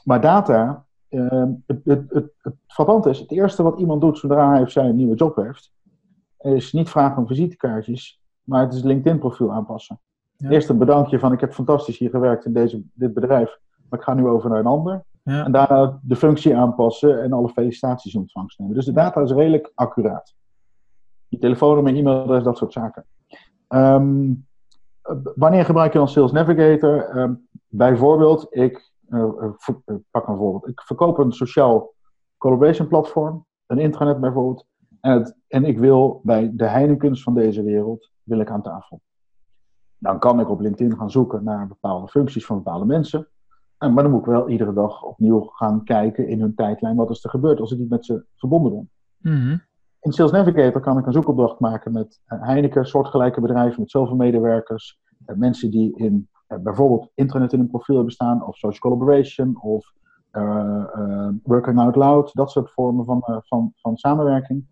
maar 0.04 0.22
data, 0.22 0.86
ehm, 1.10 1.52
het, 1.66 1.82
het, 1.84 2.10
het, 2.10 2.34
het 2.38 2.56
frappante 2.68 3.10
is, 3.10 3.20
het 3.20 3.32
eerste 3.32 3.64
wat 3.64 3.80
iemand 3.80 4.02
doet 4.02 4.18
zodra 4.18 4.52
hij 4.52 4.62
of 4.62 4.72
zij 4.72 4.90
een 4.90 4.96
nieuwe 4.96 5.16
job 5.16 5.36
heeft, 5.36 5.74
is 6.38 6.74
niet 6.74 6.90
vragen 6.90 7.18
om 7.18 7.28
visitekaartjes, 7.28 8.22
maar 8.44 8.62
het 8.62 8.74
is 8.74 8.84
LinkedIn 8.84 9.20
profiel 9.20 9.54
aanpassen. 9.54 10.00
Ja. 10.38 10.50
Eerst 10.50 10.70
een 10.70 10.78
bedankje 10.78 11.20
van 11.20 11.32
ik 11.32 11.40
heb 11.40 11.54
fantastisch 11.54 11.98
hier 11.98 12.10
gewerkt 12.10 12.46
in 12.46 12.54
deze, 12.54 12.82
dit 12.94 13.14
bedrijf, 13.14 13.60
maar 13.90 14.00
ik 14.00 14.06
ga 14.06 14.14
nu 14.14 14.28
over 14.28 14.50
naar 14.50 14.60
een 14.60 14.66
ander. 14.66 15.04
Ja. 15.24 15.46
En 15.46 15.52
daarna 15.52 16.00
de 16.02 16.16
functie 16.16 16.56
aanpassen 16.58 17.24
en 17.24 17.34
alle 17.34 17.50
felicitaties 17.50 18.14
in 18.14 18.20
ontvangst 18.20 18.60
nemen. 18.60 18.76
Dus 18.76 18.86
de 18.86 18.92
data 18.92 19.22
is 19.22 19.32
redelijk 19.32 19.72
accuraat. 19.76 20.36
Je 21.28 21.38
telefoonnummer, 21.38 21.96
e-mailadres, 21.96 22.44
dat 22.44 22.58
soort 22.58 22.74
zaken. 22.74 23.06
Ehm, 23.68 24.32
eh, 25.02 25.16
wanneer 25.36 25.66
gebruik 25.66 25.92
je 25.92 25.98
dan 25.98 26.08
Sales 26.08 26.32
Navigator? 26.32 27.04
Ehm, 27.10 27.34
bijvoorbeeld, 27.68 28.48
ik 28.50 28.92
eh, 29.10 29.20
eh, 29.20 29.50
ver- 29.58 29.82
eh, 29.86 29.96
pak 30.12 30.28
een 30.28 30.38
voorbeeld. 30.38 30.68
Ik 30.68 30.82
verkoop 30.82 31.18
een 31.18 31.32
sociaal 31.32 31.94
collaboration 32.38 32.88
platform, 32.88 33.46
een 33.66 33.80
intranet 33.80 34.20
bijvoorbeeld. 34.20 34.66
En, 35.02 35.12
het, 35.12 35.36
en 35.48 35.66
ik 35.66 35.80
wil 35.80 36.22
bij 36.24 36.52
de 36.54 36.66
Heinekens 36.68 37.24
van 37.24 37.34
deze 37.34 37.64
wereld, 37.64 38.12
wil 38.24 38.40
ik 38.40 38.50
aan 38.50 38.62
tafel. 38.62 39.02
Dan 39.98 40.20
kan 40.20 40.40
ik 40.40 40.50
op 40.50 40.60
LinkedIn 40.60 40.98
gaan 40.98 41.12
zoeken 41.12 41.44
naar 41.44 41.68
bepaalde 41.68 42.08
functies 42.08 42.46
van 42.46 42.58
bepaalde 42.58 42.86
mensen. 42.86 43.28
En, 43.78 43.94
maar 43.94 44.04
dan 44.04 44.12
moet 44.12 44.22
ik 44.22 44.28
wel 44.28 44.50
iedere 44.50 44.74
dag 44.74 45.04
opnieuw 45.04 45.42
gaan 45.42 45.84
kijken 45.84 46.28
in 46.28 46.40
hun 46.40 46.56
tijdlijn 46.56 46.96
wat 46.96 47.10
is 47.10 47.24
er 47.24 47.30
gebeurd 47.30 47.60
als 47.60 47.72
ik 47.72 47.78
niet 47.78 47.90
met 47.90 48.06
ze 48.06 48.26
verbonden 48.36 48.72
ben. 48.72 48.90
Mhm. 49.34 49.58
In 50.00 50.12
Sales 50.14 50.32
Navigator 50.32 50.82
kan 50.82 50.98
ik 50.98 51.06
een 51.06 51.14
zoekopdracht 51.14 51.60
maken 51.60 51.92
met 51.92 52.22
eh, 52.26 52.42
Heineken, 52.42 52.86
soortgelijke 52.86 53.42
bedrijven 53.42 53.80
met 53.80 53.92
zoveel 53.92 54.16
medewerkers. 54.16 55.00
eh, 55.26 55.36
mensen 55.36 55.72
die 55.72 55.96
in 55.98 56.30
eh, 56.48 56.58
bijvoorbeeld 56.58 57.12
internet 57.16 57.54
in 57.54 57.60
hun 57.60 57.70
profiel 57.70 57.96
hebben 57.96 58.14
staan, 58.14 58.46
of 58.48 58.58
social 58.58 58.82
collaboration, 58.82 59.62
of 59.62 59.96
working 61.44 61.80
out 61.80 61.96
loud, 61.96 62.34
dat 62.34 62.52
soort 62.52 62.72
vormen 62.72 63.06
van, 63.06 63.42
van, 63.46 63.74
van 63.76 63.98
samenwerking. 63.98 64.66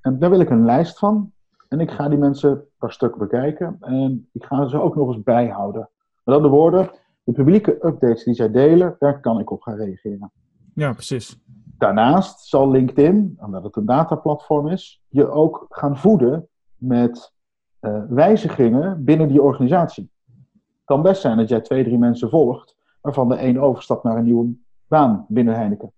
En 0.00 0.18
daar 0.18 0.30
wil 0.30 0.40
ik 0.40 0.50
een 0.50 0.64
lijst 0.64 0.98
van. 0.98 1.32
En 1.68 1.80
ik 1.80 1.90
ga 1.90 2.08
die 2.08 2.18
mensen 2.18 2.64
per 2.78 2.92
stuk 2.92 3.16
bekijken. 3.16 3.76
En 3.80 4.28
ik 4.32 4.44
ga 4.44 4.66
ze 4.66 4.80
ook 4.80 4.96
nog 4.96 5.08
eens 5.08 5.22
bijhouden. 5.22 5.90
Met 6.24 6.34
andere 6.34 6.54
woorden, 6.54 6.90
de 7.24 7.32
publieke 7.32 7.86
updates 7.86 8.24
die 8.24 8.34
zij 8.34 8.50
delen, 8.50 8.96
daar 8.98 9.20
kan 9.20 9.38
ik 9.38 9.50
op 9.50 9.62
gaan 9.62 9.76
reageren. 9.76 10.32
ja, 10.74 10.92
precies. 10.92 11.40
Daarnaast 11.78 12.46
zal 12.46 12.70
LinkedIn, 12.70 13.38
omdat 13.40 13.62
het 13.62 13.76
een 13.76 13.86
dataplatform 13.86 14.68
is, 14.68 15.02
je 15.08 15.30
ook 15.30 15.66
gaan 15.68 15.98
voeden 15.98 16.48
met 16.76 17.32
eh, 17.80 18.02
wijzigingen 18.08 19.04
binnen 19.04 19.28
die 19.28 19.42
organisatie. 19.42 20.10
Het 20.24 20.84
kan 20.84 21.02
best 21.02 21.20
zijn 21.20 21.36
dat 21.36 21.48
jij 21.48 21.60
twee, 21.60 21.84
drie 21.84 21.98
mensen 21.98 22.30
volgt, 22.30 22.76
waarvan 23.00 23.28
de 23.28 23.34
één 23.34 23.58
overstapt 23.58 24.02
naar 24.02 24.16
een 24.16 24.24
nieuwe 24.24 24.52
baan 24.86 25.26
binnen 25.28 25.54
Heineken. 25.54 25.92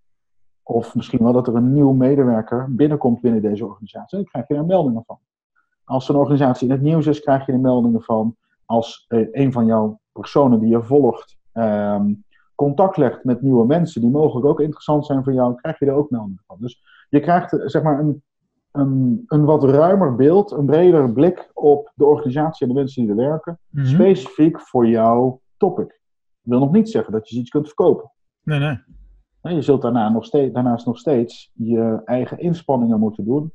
Of 0.63 0.95
misschien 0.95 1.23
wel 1.23 1.33
dat 1.33 1.47
er 1.47 1.55
een 1.55 1.73
nieuw 1.73 1.93
medewerker 1.93 2.75
binnenkomt 2.75 3.21
binnen 3.21 3.43
deze 3.43 3.67
organisatie. 3.67 4.19
En 4.19 4.23
dan 4.23 4.33
krijg 4.33 4.49
je 4.49 4.55
daar 4.55 4.65
meldingen 4.65 5.05
van. 5.07 5.19
Als 5.85 6.09
een 6.09 6.17
organisatie 6.17 6.67
in 6.67 6.73
het 6.73 6.83
nieuws 6.83 7.07
is, 7.07 7.21
krijg 7.21 7.47
je 7.47 7.53
er 7.53 7.61
meldingen 7.61 8.03
van. 8.03 8.37
Als 8.65 9.05
eh, 9.09 9.27
een 9.33 9.53
van 9.53 9.67
jouw 9.67 10.01
personen 10.13 10.61
die 10.61 10.69
je 10.69 10.83
volgt 10.83 11.39
ehm, 11.53 12.13
contact 12.55 12.97
legt 12.97 13.25
met 13.25 13.43
nieuwe 13.43 13.67
mensen, 13.67 14.01
die 14.01 14.11
mogelijk 14.11 14.47
ook 14.47 14.61
interessant 14.61 15.07
zijn 15.07 15.25
voor 15.25 15.33
jou, 15.33 15.55
krijg 15.55 15.79
je 15.79 15.87
er 15.87 15.93
ook 15.95 16.11
meldingen 16.11 16.43
van. 16.47 16.57
Dus 16.61 16.83
je 17.09 17.21
krijgt 17.21 17.53
eh, 17.53 17.67
zeg 17.67 17.83
maar 17.83 17.99
een, 18.01 18.23
een, 18.73 19.23
een 19.27 19.45
wat 19.45 19.65
ruimer 19.65 20.15
beeld, 20.15 20.51
een 20.51 20.67
breder 20.67 21.13
blik 21.13 21.51
op 21.55 21.93
de 21.95 22.05
organisatie 22.05 22.67
en 22.67 22.73
de 22.73 22.79
mensen 22.79 23.03
die 23.03 23.11
er 23.11 23.17
werken, 23.17 23.59
Mhm. 23.69 23.87
specifiek 23.87 24.61
voor 24.61 24.87
jouw 24.87 25.41
topic. 25.57 25.87
Dat 25.87 26.59
wil 26.59 26.59
nog 26.59 26.73
niet 26.73 26.91
zeggen 26.91 27.13
dat 27.13 27.29
je 27.29 27.39
iets 27.39 27.51
kunt 27.51 27.67
verkopen. 27.67 28.11
Nee, 28.43 28.59
nee. 28.59 28.79
Je 29.55 29.63
zult 29.63 29.83
daarna 29.83 30.09
nog 30.09 30.25
steeds, 30.25 30.53
daarnaast 30.55 30.87
nog 30.87 30.99
steeds 30.99 31.51
je 31.55 32.01
eigen 32.05 32.39
inspanningen 32.39 32.99
moeten 32.99 33.25
doen. 33.25 33.53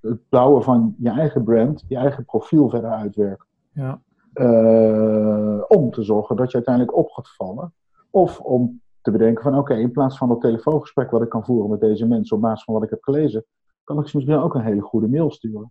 Het 0.00 0.28
bouwen 0.28 0.62
van 0.62 0.94
je 0.98 1.10
eigen 1.10 1.44
brand, 1.44 1.84
je 1.88 1.96
eigen 1.96 2.24
profiel 2.24 2.68
verder 2.68 2.90
uitwerken. 2.90 3.46
Ja. 3.72 4.00
Eh, 4.32 5.60
om 5.68 5.90
te 5.90 6.02
zorgen 6.02 6.36
dat 6.36 6.48
je 6.50 6.54
uiteindelijk 6.54 6.96
op 6.96 7.10
gaat 7.10 7.34
vallen. 7.34 7.72
Of 8.10 8.40
om 8.40 8.80
te 9.00 9.10
bedenken 9.10 9.42
van 9.42 9.58
oké, 9.58 9.74
in 9.74 9.90
plaats 9.90 10.18
van 10.18 10.28
dat 10.28 10.40
telefoongesprek 10.40 11.10
wat 11.10 11.22
ik 11.22 11.28
kan 11.28 11.44
voeren 11.44 11.70
met 11.70 11.80
deze 11.80 12.06
mensen 12.06 12.36
op 12.36 12.42
basis 12.42 12.64
van 12.64 12.74
wat 12.74 12.82
ik 12.82 12.90
heb 12.90 13.02
gelezen, 13.02 13.44
kan 13.84 13.98
ik 13.98 14.08
ze 14.08 14.16
misschien 14.16 14.38
ook 14.38 14.54
een 14.54 14.64
hele 14.64 14.80
goede 14.80 15.08
mail 15.08 15.30
sturen. 15.30 15.70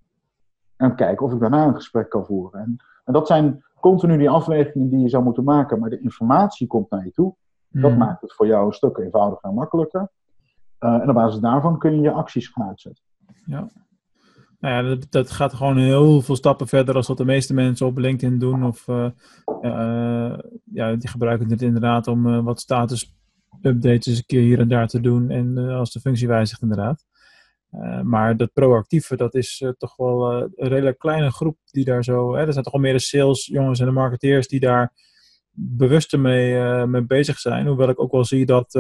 En 0.76 0.96
kijken 0.96 1.26
of 1.26 1.34
ik 1.34 1.39
daarna 1.39 1.65
een 1.67 1.76
gesprek 1.76 2.10
kan 2.10 2.26
voeren. 2.26 2.60
En, 2.60 2.76
en 3.06 3.13
dat 3.13 3.28
zijn 3.28 3.63
continu 3.80 4.17
die 4.17 4.30
afwegingen 4.30 4.89
die 4.89 5.00
je 5.00 5.10
zou 5.10 5.24
moeten 5.24 5.43
maken, 5.43 5.80
maar 5.80 5.89
de 5.89 6.00
informatie 6.00 6.67
komt 6.67 6.89
naar 6.89 7.06
je 7.06 7.12
toe. 7.12 7.36
Dat 7.69 7.91
Mhm. 7.91 8.00
maakt 8.00 8.22
het 8.22 8.34
voor 8.34 8.48
jou 8.48 8.65
een 8.65 8.74
stuk 8.74 8.98
eenvoudiger 8.98 9.50
en 9.50 9.56
makkelijker. 9.56 10.10
Eh, 10.78 10.93
en 10.93 11.10
op 11.10 11.15
basis 11.15 11.39
daarvan 11.39 11.78
kun 11.78 11.96
je 11.96 12.02
je 12.02 12.12
acties 12.12 12.48
gaan 12.48 12.67
uitzetten. 12.67 13.04
Nou 14.63 14.75
ja, 14.75 14.95
dat, 14.95 15.08
dat 15.10 15.32
gaat 15.32 15.53
gewoon 15.53 15.77
heel 15.77 16.21
veel 16.21 16.36
stappen 16.36 16.67
verder 16.67 16.95
als 16.95 17.08
wat 17.08 17.17
de 17.17 17.25
meeste 17.25 17.53
mensen 17.53 17.86
op 17.86 17.97
LinkedIn 17.97 18.39
doen. 18.39 18.65
Of 18.65 18.88
eh, 18.88 19.10
eh, 19.62 20.39
ja, 20.63 20.95
die 20.95 21.10
gebruiken 21.10 21.49
het 21.49 21.62
inderdaad 21.62 22.08
om 22.08 22.27
eh, 22.27 22.43
wat 22.43 22.60
status 22.60 23.15
updates 23.62 24.17
een 24.17 24.25
keer 24.25 24.41
hier 24.41 24.60
en 24.60 24.67
daar 24.67 24.88
te 24.88 24.99
doen. 24.99 25.29
En 25.29 25.58
als 25.58 25.91
de 25.91 25.99
functie 25.99 26.27
wijzigt 26.27 26.62
inderdaad. 26.62 27.06
Maar 28.03 28.38
dat 28.38 28.53
proactieve, 28.53 29.15
dat 29.15 29.36
is 29.36 29.65
toch 29.77 29.95
wel 29.95 30.34
een 30.34 30.51
redelijk 30.56 30.97
kleine 30.97 31.32
groep 31.32 31.58
die 31.65 31.86
daar 31.86 32.03
zo... 32.03 32.36
Hè, 32.36 32.45
er 32.45 32.51
zijn 32.51 32.63
toch 32.63 32.73
al 32.73 32.79
meer 32.79 32.93
de 32.93 32.99
sales 32.99 33.45
jongens 33.45 33.79
en 33.79 33.86
de 33.86 33.91
marketeers 33.91 34.47
die 34.47 34.60
daar 34.60 34.93
bewuster 35.51 36.19
mee, 36.19 36.86
mee 36.86 37.06
bezig 37.06 37.39
zijn. 37.39 37.67
Hoewel 37.67 37.89
ik 37.89 37.99
ook 37.99 38.12
wel 38.12 38.25
zie 38.25 38.45
dat 38.45 38.73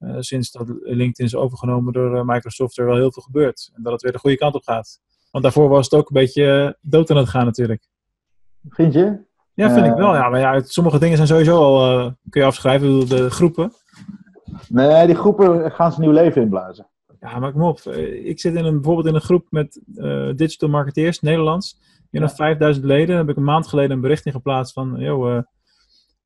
eh, 0.00 0.16
sinds 0.18 0.50
dat 0.50 0.68
LinkedIn 0.82 1.26
is 1.26 1.34
overgenomen 1.34 1.92
door 1.92 2.16
eh, 2.16 2.24
Microsoft 2.24 2.78
er 2.78 2.86
wel 2.86 2.96
heel 2.96 3.12
veel 3.12 3.22
gebeurt. 3.22 3.70
En 3.74 3.82
dat 3.82 3.92
het 3.92 4.02
weer 4.02 4.12
de 4.12 4.18
goede 4.18 4.36
kant 4.36 4.54
op 4.54 4.62
gaat. 4.62 5.00
Want 5.30 5.44
daarvoor 5.44 5.68
was 5.68 5.84
het 5.84 6.00
ook 6.00 6.08
een 6.08 6.20
beetje 6.20 6.46
eh, 6.46 6.90
dood 6.90 7.10
aan 7.10 7.16
het 7.16 7.28
gaan 7.28 7.44
natuurlijk. 7.44 7.88
Vind 8.68 8.92
je? 8.92 9.18
Ja, 9.54 9.70
vind 9.70 9.86
ik 9.86 9.94
wel. 9.94 10.14
Ja, 10.14 10.28
maar 10.28 10.40
ja, 10.40 10.62
sommige 10.62 10.98
dingen 10.98 11.16
zijn 11.16 11.28
sowieso 11.28 11.56
al, 11.56 12.12
kun 12.30 12.40
je 12.40 12.46
afschrijven, 12.46 13.08
de 13.08 13.30
groepen. 13.30 13.72
Nee, 14.68 15.06
die 15.06 15.14
groepen 15.14 15.72
gaan 15.72 15.92
ze 15.92 16.00
nieuw 16.00 16.10
leven 16.10 16.42
inblazen. 16.42 16.86
Ja, 17.20 17.38
maar 17.38 17.52
kom 17.52 17.62
op. 17.62 17.80
Ik 17.80 18.40
zit 18.40 18.54
in 18.54 18.64
een, 18.64 18.74
bijvoorbeeld 18.74 19.06
in 19.06 19.14
een 19.14 19.20
groep 19.20 19.46
met 19.50 19.80
digital 20.36 20.68
marketeers, 20.68 21.20
Nederlands. 21.20 21.78
Hier 22.10 22.20
nog 22.20 22.34
5000 22.34 22.84
leden. 22.84 23.06
Daar 23.06 23.18
heb 23.18 23.28
ik 23.28 23.36
een 23.36 23.44
maand 23.44 23.66
geleden 23.66 23.90
een 23.90 24.00
bericht 24.00 24.26
in 24.26 24.32
geplaatst 24.32 24.72
van, 24.72 24.94
joh, 24.98 25.42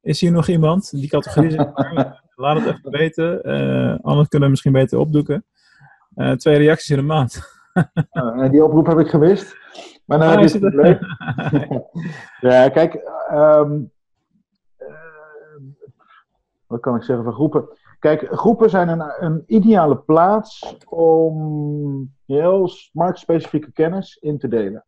is 0.04 0.20
hier 0.20 0.32
nog 0.32 0.48
iemand? 0.48 0.90
Die 0.90 1.08
categorie 1.08 1.50
zeg 1.50 1.72
maar. 1.74 2.22
Laat 2.36 2.56
het 2.56 2.66
even 2.66 2.90
weten. 2.90 3.42
Eh, 3.42 3.98
anders 4.02 4.28
kunnen 4.28 4.48
we 4.48 4.54
misschien 4.54 4.72
beter 4.72 4.98
opdoeken. 4.98 5.44
Eh, 6.14 6.32
twee 6.32 6.56
reacties 6.56 6.90
in 6.90 6.98
een 6.98 7.06
maand. 7.06 7.40
Eh, 8.10 8.50
die 8.50 8.64
oproep 8.64 8.86
heb 8.86 8.98
ik 8.98 9.08
gewist. 9.08 9.56
Maar 10.04 10.30
heb 10.30 10.38
je 10.38 10.44
is 10.44 10.52
het 10.52 10.62
probleem. 10.62 10.98
ja, 12.50 12.68
kijk. 12.68 12.94
ehm, 13.28 13.80
eh, 14.76 14.86
wat 16.66 16.80
kan 16.80 16.96
ik 16.96 17.02
zeggen 17.02 17.24
van 17.24 17.34
groepen? 17.34 17.68
Kijk, 17.98 18.28
groepen 18.30 18.70
zijn 18.70 18.88
een, 18.88 19.12
een 19.18 19.42
ideale 19.46 19.96
plaats 19.96 20.76
om 20.88 22.12
heel 22.26 22.70
marktspecifieke 22.92 23.72
kennis 23.72 24.16
in 24.20 24.38
te 24.38 24.48
delen. 24.48 24.84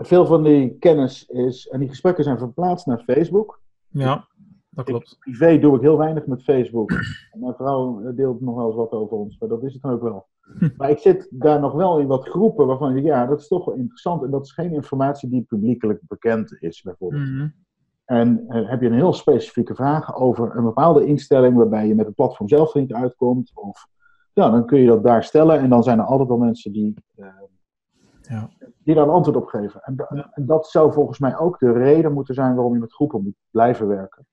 Veel 0.00 0.26
van 0.26 0.42
die 0.42 0.76
kennis 0.78 1.26
is, 1.26 1.68
en 1.68 1.80
die 1.80 1.88
gesprekken 1.88 2.24
zijn 2.24 2.38
verplaatst 2.38 2.86
naar 2.86 3.02
Facebook. 3.06 3.60
Ja, 3.88 4.28
dat 4.68 4.84
klopt. 4.84 5.16
Privé 5.18 5.58
doe 5.58 5.76
ik 5.76 5.80
heel 5.80 5.98
weinig 5.98 6.26
met 6.26 6.42
Facebook. 6.42 6.90
Mijn 7.40 7.54
vrouw 7.54 8.00
eh, 8.00 8.16
deelt 8.16 8.40
nog 8.40 8.54
wel 8.56 8.66
eens 8.66 8.76
wat 8.76 8.90
over 8.90 9.16
ons, 9.16 9.38
maar 9.38 9.48
dat 9.48 9.62
is 9.62 9.72
het 9.72 9.82
dan 9.82 9.92
ook 9.92 10.02
wel. 10.02 10.26
Maar 10.76 10.90
ik 10.90 10.98
zit 10.98 11.28
daar 11.30 11.60
nog 11.60 11.72
wel 11.72 11.98
in 11.98 12.06
wat 12.06 12.28
groepen 12.28 12.66
waarvan 12.66 12.96
ik 12.96 13.04
ja, 13.04 13.26
dat 13.26 13.40
is 13.40 13.48
toch 13.48 13.64
wel 13.64 13.74
interessant. 13.74 14.22
En 14.22 14.30
dat 14.30 14.44
is 14.44 14.52
geen 14.52 14.72
informatie 14.72 15.28
die 15.28 15.42
publiekelijk 15.42 16.00
bekend 16.08 16.56
is, 16.60 16.82
bijvoorbeeld. 16.82 17.22
Mhm. 17.22 17.48
En 18.04 18.44
eh, 18.48 18.68
heb 18.68 18.80
je 18.80 18.86
een 18.86 18.94
heel 18.94 19.12
specifieke 19.12 19.74
vraag 19.74 20.16
over 20.16 20.56
een 20.56 20.64
bepaalde 20.64 21.06
instelling 21.06 21.56
waarbij 21.56 21.86
je 21.86 21.94
met 21.94 22.06
het 22.06 22.14
platform 22.14 22.48
zelf 22.48 22.74
niet 22.74 22.92
uitkomt, 22.92 23.50
of, 23.54 23.86
ja, 24.32 24.50
dan 24.50 24.66
kun 24.66 24.80
je 24.80 24.86
dat 24.86 25.02
daar 25.02 25.24
stellen 25.24 25.58
en 25.58 25.68
dan 25.68 25.82
zijn 25.82 25.98
er 25.98 26.04
altijd 26.04 26.28
wel 26.28 26.38
mensen 26.38 26.72
die, 26.72 26.94
eh, 27.16 27.26
Ja. 28.30 28.48
die 28.84 28.94
daar 28.94 29.04
een 29.04 29.10
antwoord 29.10 29.36
op 29.36 29.46
geven. 29.46 29.80
En, 29.82 29.94
Ja. 29.96 30.30
en 30.32 30.46
dat 30.46 30.66
zou 30.66 30.92
volgens 30.92 31.18
mij 31.18 31.38
ook 31.38 31.58
de 31.58 31.72
reden 31.72 32.12
moeten 32.12 32.34
zijn 32.34 32.54
waarom 32.54 32.72
je 32.72 32.78
met 32.80 32.92
groepen 32.92 33.22
moet 33.22 33.34
blijven 33.50 33.86
werken. 33.86 34.26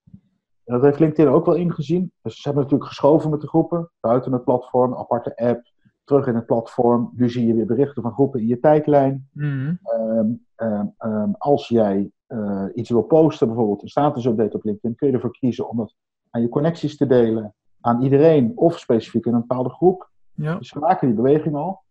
En 0.66 0.74
dat 0.74 0.82
heeft 0.84 1.00
LinkedIn 1.00 1.34
ook 1.34 1.46
wel 1.46 1.56
ingezien. 1.56 2.12
Dus 2.22 2.36
ze 2.36 2.42
hebben 2.44 2.64
natuurlijk 2.64 2.90
geschoven 2.90 3.30
met 3.30 3.42
de 3.42 3.48
groepen, 3.48 3.92
buiten 4.00 4.32
het 4.34 4.44
platform, 4.44 4.96
aparte 4.96 5.36
app, 5.36 5.62
terug 6.04 6.28
in 6.28 6.36
het 6.36 6.46
platform. 6.46 7.12
Nu 7.16 7.30
zie 7.30 7.48
je 7.48 7.54
weer 7.54 7.66
berichten 7.66 8.02
van 8.04 8.12
groepen 8.14 8.40
in 8.40 8.48
je 8.48 8.60
tijdlijn. 8.60 9.30
Mhm. 9.34 9.76
Ehm, 9.84 10.28
ehm, 10.56 10.86
ehm, 10.98 11.32
als 11.38 11.68
jij 11.68 12.12
eh, 12.28 12.66
iets 12.74 12.90
wil 12.90 13.02
posten, 13.02 13.48
bijvoorbeeld 13.48 13.82
een 13.82 13.88
status-update 13.88 14.56
op 14.58 14.64
LinkedIn, 14.64 14.96
kun 14.96 15.08
je 15.08 15.14
ervoor 15.14 15.32
kiezen 15.32 15.70
om 15.70 15.78
dat 15.78 15.96
aan 16.30 16.42
je 16.42 16.50
connecties 16.50 16.98
te 16.98 17.06
delen, 17.08 17.56
aan 17.82 18.02
iedereen 18.02 18.52
of 18.56 18.80
specifiek 18.80 19.26
in 19.26 19.34
een 19.34 19.40
bepaalde 19.40 19.70
groep. 19.70 20.10
Ja. 20.34 20.56
Dus 20.58 20.74
we 20.74 20.80
maken 20.80 21.08
die 21.08 21.16
beweging 21.16 21.56
al. 21.56 21.82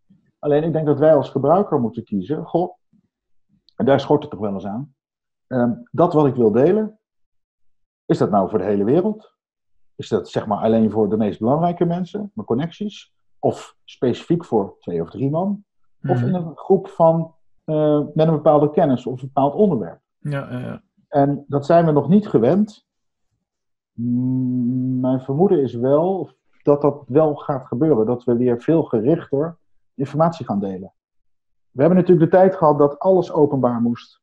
Alleen 0.46 0.64
ik 0.64 0.72
denk 0.72 0.86
dat 0.86 0.98
wij 0.98 1.14
als 1.14 1.30
gebruiker 1.30 1.80
moeten 1.80 2.04
kiezen, 2.04 2.44
goh, 2.44 2.76
en 3.76 3.84
daar 3.84 4.00
schort 4.00 4.22
het 4.22 4.30
toch 4.30 4.40
wel 4.40 4.52
eens 4.52 4.66
aan. 4.66 4.94
Ehm, 5.46 5.72
dat 5.90 6.12
wat 6.12 6.26
ik 6.26 6.34
wil 6.34 6.50
delen, 6.52 6.98
is 8.04 8.18
dat 8.18 8.30
nou 8.30 8.48
voor 8.50 8.58
de 8.58 8.64
hele 8.64 8.84
wereld? 8.84 9.34
Is 9.96 10.08
dat 10.08 10.28
zeg 10.28 10.46
maar 10.46 10.58
alleen 10.58 10.90
voor 10.90 11.08
de 11.08 11.16
meest 11.16 11.38
belangrijke 11.38 11.84
mensen, 11.84 12.30
mijn 12.34 12.46
connecties? 12.46 13.12
Of 13.38 13.76
specifiek 13.84 14.44
voor 14.44 14.76
twee 14.80 15.00
of 15.02 15.10
drie 15.10 15.30
man? 15.30 15.64
Of 16.02 16.16
Mhm. 16.20 16.26
in 16.26 16.34
een 16.34 16.56
groep 16.56 16.88
van, 16.88 17.34
eh, 17.64 18.00
met 18.14 18.26
een 18.26 18.34
bepaalde 18.34 18.70
kennis 18.70 19.06
of 19.06 19.20
een 19.20 19.26
bepaald 19.26 19.54
onderwerp. 19.54 20.00
Ja, 20.18 20.50
ja, 20.50 20.58
ja. 20.58 20.82
En 21.08 21.44
dat 21.48 21.66
zijn 21.66 21.84
we 21.86 21.92
nog 21.92 22.08
niet 22.08 22.28
gewend. 22.28 22.86
Mm, 23.92 25.00
Mijn 25.00 25.20
vermoeden 25.20 25.62
is 25.62 25.74
wel 25.74 26.30
dat 26.62 26.80
dat 26.82 27.02
wel 27.06 27.34
gaat 27.34 27.66
gebeuren. 27.66 28.06
Dat 28.06 28.24
we 28.24 28.36
weer 28.36 28.60
veel 28.62 28.82
gerichter 28.82 29.56
informatie 29.96 30.46
gaan 30.46 30.60
delen. 30.60 30.92
We 31.70 31.80
hebben 31.82 31.98
natuurlijk 31.98 32.30
de 32.30 32.36
tijd 32.36 32.56
gehad 32.56 32.78
dat 32.78 32.98
alles 32.98 33.32
openbaar 33.32 33.80
moest. 33.80 34.20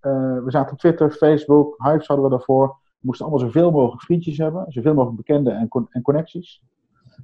Eh, 0.00 0.12
we 0.44 0.50
zaten 0.50 0.72
op 0.72 0.78
Twitter, 0.78 1.10
Facebook, 1.10 1.74
Hives 1.84 2.06
hadden 2.06 2.24
we 2.24 2.30
daarvoor. 2.30 2.66
We 2.82 3.00
moesten 3.00 3.26
allemaal 3.26 3.44
zoveel 3.46 3.70
mogelijk 3.70 4.02
vriendjes 4.02 4.38
hebben. 4.38 4.64
Zoveel 4.68 4.94
mogelijk 4.94 5.16
bekenden 5.16 5.56
en, 5.56 5.68
con- 5.68 5.86
en 5.90 6.02
connecties. 6.02 6.62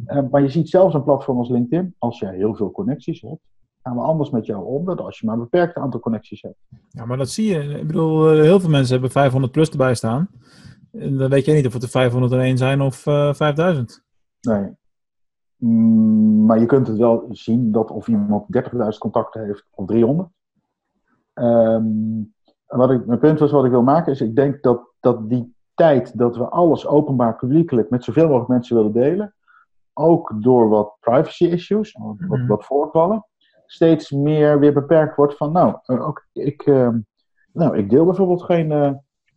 Eh, 0.06 0.22
maar 0.30 0.42
je 0.42 0.48
ziet 0.48 0.68
zelfs 0.68 0.94
een 0.94 1.04
platform 1.04 1.38
als 1.38 1.48
LinkedIn. 1.48 1.94
Als 1.98 2.18
jij 2.18 2.34
heel 2.34 2.54
veel 2.54 2.70
connecties 2.70 3.20
hebt, 3.20 3.40
gaan 3.82 3.96
we 3.96 4.02
anders 4.02 4.30
met 4.30 4.46
jou 4.46 4.64
om 4.64 4.84
dan 4.84 4.98
als 4.98 5.18
je 5.18 5.26
maar 5.26 5.34
een 5.34 5.40
beperkt 5.40 5.76
aantal 5.76 6.00
connecties 6.00 6.42
hebt. 6.42 6.58
Ja, 6.88 7.04
maar 7.04 7.16
dat 7.16 7.30
zie 7.30 7.52
je. 7.52 7.78
Ik 7.78 7.86
bedoel, 7.86 8.30
eh, 8.30 8.40
heel 8.40 8.60
veel 8.60 8.70
mensen 8.70 8.92
hebben 8.92 9.10
500 9.10 9.52
plus 9.52 9.70
erbij 9.70 9.94
staan. 9.94 10.28
En 10.92 11.16
dan 11.16 11.30
weet 11.30 11.44
je 11.44 11.52
niet 11.52 11.66
of 11.66 11.72
het 11.72 11.82
er 11.82 11.88
501 11.88 12.58
zijn 12.58 12.80
of 12.80 13.06
eh 13.06 13.34
5000. 13.34 14.04
Nee. 14.40 14.78
Mm, 15.60 16.44
maar 16.44 16.58
je 16.60 16.66
kunt 16.66 16.86
het 16.86 16.96
wel 16.96 17.26
zien 17.30 17.72
dat 17.72 17.90
of 17.90 18.08
iemand 18.08 18.44
30.000 18.48 18.98
contacten 18.98 19.44
heeft 19.44 19.66
of 19.74 19.86
300. 19.86 20.28
Ehm, 21.34 21.84
wat 22.66 22.90
ik, 22.90 23.06
mijn 23.06 23.18
punt 23.18 23.38
was 23.38 23.50
wat 23.50 23.64
ik 23.64 23.70
wil 23.70 23.82
maken 23.82 24.12
is, 24.12 24.20
ik 24.20 24.36
denk 24.36 24.62
dat, 24.62 24.80
dat 25.00 25.28
die 25.28 25.54
tijd 25.74 26.18
dat 26.18 26.36
we 26.36 26.48
alles 26.48 26.86
openbaar 26.86 27.36
publiekelijk 27.36 27.90
met 27.90 28.04
zoveel 28.04 28.26
mogelijk 28.26 28.48
mensen 28.48 28.76
willen 28.76 28.92
delen, 28.92 29.34
ook 29.92 30.32
door 30.42 30.68
wat 30.68 30.96
privacy 31.00 31.44
issues, 31.44 31.92
wat, 31.98 32.16
wat, 32.28 32.38
Mhm. 32.38 32.46
wat 32.46 32.64
voorvallen, 32.64 33.26
steeds 33.66 34.10
meer 34.10 34.58
weer 34.58 34.72
beperkt 34.72 35.16
wordt 35.16 35.36
van, 35.36 35.52
nou, 35.52 35.76
eh, 35.84 36.06
ook, 36.06 36.26
ik, 36.32 36.62
ehm, 36.62 36.98
nou, 37.52 37.76
ik 37.76 37.90
deel 37.90 38.04
bijvoorbeeld 38.04 38.42
geen 38.42 38.72
eh, 38.72 38.92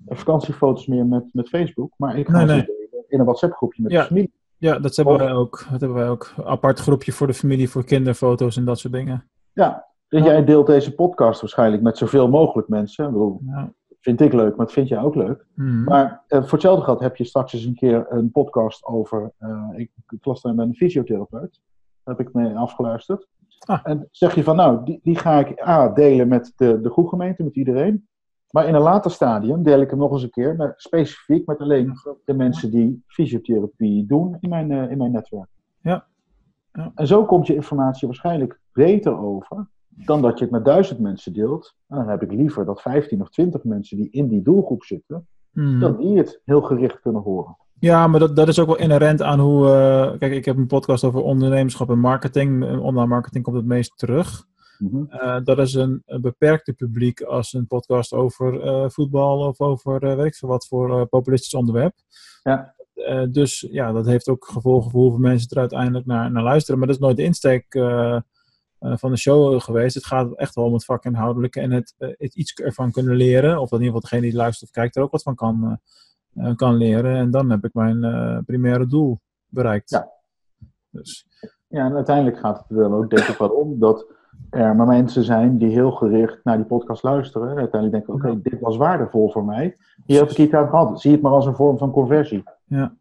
vakantiefoto's 0.08 0.88
meer 0.88 1.06
met, 1.06 1.24
met 1.32 1.50
Facebook, 1.50 1.92
maar 1.98 2.18
ik 2.18 2.28
ga 2.30 2.38
Nee, 2.38 2.48
ze 2.48 2.54
nee. 2.54 2.66
delen 2.66 3.04
in 3.08 3.20
een 3.20 3.26
WhatsApp 3.26 3.54
groepje 3.54 3.82
met 3.84 3.92
Ja. 3.92 4.00
de 4.02 4.08
familie. 4.08 4.33
Ja, 4.64 4.80
dat 4.80 4.96
hebben 4.96 5.18
wij 5.18 5.32
ook. 5.34 5.66
Dat 5.72 5.80
hebben 5.80 5.98
wij 5.98 6.10
ook. 6.10 6.34
Apart 6.44 6.80
groepje 6.80 7.12
voor 7.12 7.28
de 7.28 7.34
familie, 7.34 7.70
voor 7.70 7.84
kinderfoto's 7.84 8.58
en 8.58 8.66
dat 8.66 8.80
soort 8.80 8.94
dingen. 8.94 9.30
Ja, 9.54 9.86
dus 10.08 10.20
Ja. 10.24 10.26
jij 10.26 10.44
deelt 10.46 10.68
deze 10.68 10.96
podcast 10.96 11.42
waarschijnlijk 11.42 11.84
met 11.84 11.98
zoveel 11.98 12.30
mogelijk 12.30 12.68
mensen. 12.68 13.06
Ik 13.06 13.12
bedoel, 13.12 13.42
Ja. 13.46 13.74
vind 14.00 14.22
ik 14.22 14.34
leuk, 14.34 14.56
maar 14.56 14.66
dat 14.66 14.72
vind 14.76 14.88
jij 14.88 15.02
ook 15.02 15.16
leuk. 15.16 15.46
Mhm. 15.56 15.84
Maar 15.84 16.24
eh, 16.28 16.40
voor 16.42 16.52
hetzelfde 16.52 16.84
geld 16.84 17.00
heb 17.00 17.16
je 17.16 17.24
straks 17.24 17.54
eens 17.54 17.64
een 17.66 17.76
keer 17.76 18.06
een 18.10 18.32
podcast 18.32 18.86
over. 18.86 19.32
eh, 19.38 19.70
ik, 19.76 19.92
ik 20.10 20.26
las 20.26 20.42
daar 20.42 20.56
met 20.56 20.68
een 20.68 20.76
fysiotherapeut. 20.76 21.62
Daar 22.04 22.16
heb 22.18 22.28
ik 22.28 22.34
mee 22.34 22.56
afgeluisterd. 22.58 23.28
Ah. 23.66 23.80
En 23.84 24.08
zeg 24.12 24.36
je 24.36 24.44
van, 24.44 24.56
nou, 24.56 24.86
die, 24.86 25.00
die 25.04 25.18
ga 25.18 25.40
ik 25.40 25.68
A, 25.68 25.90
delen 25.90 26.28
met 26.28 26.54
de, 26.56 26.82
de 26.82 26.90
groegemeente, 26.90 27.44
met 27.44 27.56
iedereen. 27.56 28.08
Maar 28.54 28.68
in 28.68 28.74
een 28.76 28.82
later 28.82 29.12
stadium 29.12 29.64
deel 29.64 29.82
ik 29.82 29.90
hem 29.90 30.00
nog 30.00 30.12
eens 30.12 30.24
een 30.24 30.30
keer, 30.30 30.56
met, 30.56 30.74
specifiek 30.76 31.46
met 31.48 31.60
alleen 31.60 31.94
de 32.26 32.34
mensen 32.34 32.72
die 32.72 33.04
fysiotherapie 33.08 34.06
doen 34.06 34.38
in 34.40 34.50
mijn, 34.50 34.72
eh, 34.72 34.92
in 34.92 34.98
mijn 34.98 35.12
netwerk. 35.12 35.48
Ja. 35.82 36.06
Ja. 36.72 36.92
En 36.96 37.08
zo 37.08 37.26
komt 37.26 37.48
je 37.48 37.56
informatie 37.56 38.08
waarschijnlijk 38.08 38.60
beter 38.74 39.18
over 39.18 39.68
dan 39.88 40.22
dat 40.22 40.38
je 40.38 40.44
het 40.44 40.54
met 40.54 40.66
duizend 40.66 41.00
mensen 41.00 41.34
deelt. 41.34 41.76
En 41.88 41.98
dan 41.98 42.08
heb 42.10 42.22
ik 42.22 42.32
liever 42.32 42.66
dat 42.66 42.82
15 42.82 43.22
of 43.22 43.30
20 43.30 43.64
mensen 43.64 43.98
die 43.98 44.10
in 44.12 44.28
die 44.28 44.42
doelgroep 44.42 44.84
zitten, 44.84 45.28
Mhm. 45.52 45.80
dat 45.80 45.98
die 46.00 46.18
het 46.18 46.42
heel 46.46 46.62
gericht 46.62 47.00
kunnen 47.00 47.22
horen. 47.22 47.58
Ja, 47.80 48.08
maar 48.08 48.20
dat, 48.20 48.36
dat 48.36 48.48
is 48.48 48.60
ook 48.60 48.68
wel 48.68 48.78
inherent 48.78 49.22
aan 49.22 49.40
hoe. 49.40 49.68
eh, 49.68 50.18
kijk, 50.20 50.34
ik 50.34 50.46
heb 50.46 50.58
een 50.58 50.68
podcast 50.68 51.04
over 51.04 51.22
ondernemerschap 51.22 51.90
en 51.90 52.00
marketing. 52.00 52.64
Online 52.80 53.08
marketing 53.08 53.44
komt 53.44 53.56
het 53.56 53.66
meest 53.66 53.98
terug. 53.98 54.46
Mhm. 54.80 55.06
Eh, 55.10 55.44
dat 55.44 55.60
is 55.60 55.74
een, 55.74 56.04
een 56.06 56.22
beperkte 56.22 56.74
publiek 56.74 57.22
als 57.22 57.54
een 57.54 57.68
podcast 57.68 58.14
over 58.14 58.62
eh, 58.62 58.90
voetbal 58.90 59.48
of 59.48 59.62
over 59.62 60.04
uh, 60.04 60.16
weet 60.16 60.26
ik 60.26 60.36
veel 60.36 60.50
wat 60.50 60.68
voor 60.68 61.08
populistisch 61.08 61.54
onderwerp. 61.54 61.96
Ja. 62.44 62.76
Dus 63.30 63.68
ja, 63.72 63.92
dat 63.92 64.06
heeft 64.06 64.28
ook 64.28 64.46
gevolgen 64.46 64.92
voor 64.92 65.02
hoeveel 65.02 65.20
mensen 65.20 65.50
er 65.50 65.60
uiteindelijk 65.60 66.06
naar, 66.06 66.32
naar 66.32 66.44
luisteren. 66.44 66.80
Maar 66.80 66.88
dat 66.88 66.96
is 66.96 67.02
nooit 67.02 67.18
de 67.18 67.24
insteek 67.24 67.66
van 68.80 69.12
de 69.12 69.18
show 69.18 69.62
geweest. 69.62 69.96
Het 69.96 70.06
gaat 70.06 70.36
echt 70.36 70.56
wel 70.56 70.66
om 70.66 70.74
het 70.74 70.86
vakinhoudelijke 70.86 71.60
en 71.60 71.72
het, 71.72 71.96
het 71.98 72.36
iets 72.36 72.54
ervan 72.54 72.92
kunnen 72.92 73.16
leren. 73.16 73.60
Of 73.60 73.70
dat 73.70 73.80
in 73.80 73.86
ieder 73.86 73.96
geval 73.96 74.10
degene 74.10 74.22
die 74.22 74.36
luistert 74.36 74.70
of 74.70 74.76
kijkt 74.76 74.96
er 74.96 75.04
ook 75.04 75.12
wat 75.12 75.22
van 75.22 75.36
kan, 75.36 75.80
kan 76.56 76.76
leren. 76.76 77.16
En 77.16 77.32
dan 77.32 77.50
heb 77.50 77.64
ik 77.66 77.74
mijn 77.74 78.46
primaire 78.46 78.88
doel 78.88 79.20
bereikt. 79.48 79.90
Ja. 79.90 80.12
Dus. 80.90 81.28
ja, 81.68 81.86
en 81.86 81.96
uiteindelijk 81.96 82.38
gaat 82.38 82.58
het 82.58 82.70
er 82.70 82.76
wel 82.78 82.94
ook 82.94 83.10
denk 83.10 83.28
ik 83.28 83.38
wel 83.38 83.50
om 83.50 83.80
dat 83.80 84.06
er 84.50 84.76
maar 84.76 84.88
mensen 84.88 85.24
zijn 85.24 85.58
die 85.58 85.70
heel 85.70 85.92
gericht 85.92 86.40
naar 86.44 86.58
die 86.58 86.66
podcast 86.66 87.04
luisteren. 87.04 87.50
En 87.50 87.58
uiteindelijk 87.58 87.92
denken, 87.92 88.14
oké, 88.14 88.28
okay, 88.28 88.52
dit 88.52 88.60
was 88.60 88.78
waardevol 88.78 89.32
voor 89.32 89.46
mij. 89.46 89.78
Hier 90.06 90.20
heb 90.20 90.30
ik 90.30 90.38
iets 90.38 90.54
aan 90.54 90.70
gehad. 90.70 91.02
Zie 91.02 91.12
het 91.12 91.22
maar 91.22 91.32
als 91.32 91.46
een 91.46 91.56
vorm 91.56 91.78
van 91.78 91.92
conversie. 91.92 92.44
Ja, 92.66 92.94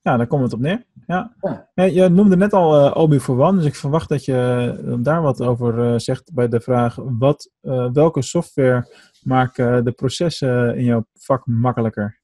ja 0.00 0.16
daar 0.16 0.26
komt 0.26 0.42
het 0.42 0.52
op 0.52 0.60
neer. 0.60 0.84
Ja. 1.06 1.32
ja. 1.74 1.84
je 1.84 2.08
noemde 2.08 2.36
net 2.36 2.52
al 2.52 2.86
uh, 2.86 2.96
Obi 2.96 3.20
for 3.20 3.40
One, 3.40 3.56
dus 3.56 3.66
ik 3.66 3.74
verwacht 3.74 4.08
dat 4.08 4.24
je 4.24 4.80
uh, 4.84 4.94
daar 4.98 5.22
wat 5.22 5.42
over 5.42 5.78
uh, 5.78 5.98
zegt 5.98 6.34
bij 6.34 6.48
de 6.48 6.60
vraag 6.60 6.98
wat, 7.18 7.50
uh, 7.62 7.88
welke 7.92 8.22
software 8.22 8.86
maken 9.22 9.84
de 9.84 9.92
processen 9.92 10.76
in 10.76 10.84
jouw 10.84 11.04
vak 11.12 11.46
makkelijker? 11.46 12.18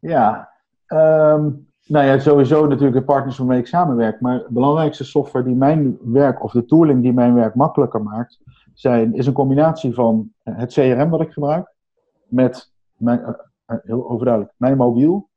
Ja, 0.00 0.50
um, 0.86 1.67
nou 1.88 2.06
ja, 2.06 2.18
sowieso 2.18 2.66
natuurlijk 2.66 2.96
de 2.96 3.04
partners 3.04 3.38
waarmee 3.38 3.58
ik 3.58 3.66
samenwerk. 3.66 4.20
Maar 4.20 4.38
de 4.38 4.46
belangrijkste 4.48 5.04
software 5.04 5.44
die 5.44 5.54
mijn 5.54 5.98
werk, 6.02 6.44
of 6.44 6.52
de 6.52 6.64
tooling 6.64 7.02
die 7.02 7.12
mijn 7.12 7.34
werk 7.34 7.54
makkelijker 7.54 8.02
maakt, 8.02 8.40
zijn, 8.74 9.14
is 9.14 9.26
een 9.26 9.32
combinatie 9.32 9.94
van 9.94 10.32
het 10.42 10.72
CRM 10.72 11.10
wat 11.10 11.20
ik 11.20 11.32
gebruik, 11.32 11.72
met 12.26 12.72
mijn, 12.96 13.20
uh, 13.20 13.76
heel 13.82 14.10
overduidelijk, 14.10 14.54
mijn 14.56 14.76
mobiel. 14.76 15.28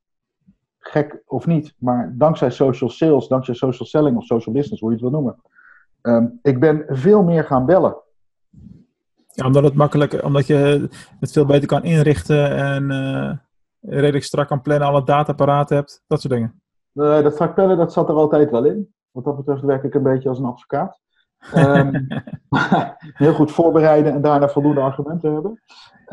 Gek 0.79 1.21
of 1.25 1.45
niet, 1.45 1.75
maar 1.77 2.13
dankzij 2.17 2.49
social 2.49 2.89
sales, 2.89 3.27
dankzij 3.27 3.53
social 3.53 3.87
selling 3.87 4.17
of 4.17 4.25
social 4.25 4.55
business, 4.55 4.81
hoe 4.81 4.89
je 4.89 4.95
het 4.95 5.03
wil 5.03 5.21
noemen. 5.21 5.35
Um, 6.01 6.39
ik 6.41 6.59
ben 6.59 6.83
veel 6.87 7.23
meer 7.23 7.43
gaan 7.43 7.65
bellen. 7.65 7.95
Ja, 9.27 9.45
omdat 9.45 9.63
het 9.63 9.73
makkelijk, 9.73 10.23
omdat 10.23 10.47
je 10.47 10.89
het 11.19 11.31
veel 11.31 11.45
beter 11.45 11.67
kan 11.67 11.83
inrichten 11.83 12.55
en 12.55 12.91
redelijk 13.81 14.23
strak 14.23 14.47
kan 14.47 14.61
plannen, 14.61 14.87
alle 14.87 15.03
data 15.03 15.33
paraat 15.33 15.69
hebt, 15.69 16.03
dat 16.07 16.21
soort 16.21 16.33
dingen. 16.33 16.61
Uh, 16.93 17.21
dat 17.21 17.33
strak 17.33 17.53
plannen, 17.53 17.77
dat 17.77 17.93
zat 17.93 18.09
er 18.09 18.15
altijd 18.15 18.51
wel 18.51 18.63
in. 18.63 18.93
Wat 19.11 19.23
dat 19.23 19.37
betreft 19.37 19.61
werk 19.61 19.83
ik 19.83 19.93
een 19.93 20.03
beetje 20.03 20.29
als 20.29 20.39
een 20.39 20.45
advocaat. 20.45 20.99
Um, 21.55 22.07
heel 23.23 23.33
goed 23.33 23.51
voorbereiden 23.51 24.13
en 24.13 24.21
daarna 24.21 24.49
voldoende 24.49 24.81
argumenten 24.81 25.33
hebben. 25.33 25.61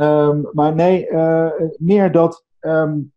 Um, 0.01 0.49
maar 0.53 0.75
nee, 0.75 1.09
uh, 1.11 1.51
meer 1.77 2.13
dat 2.13 2.45
um, 2.61 3.13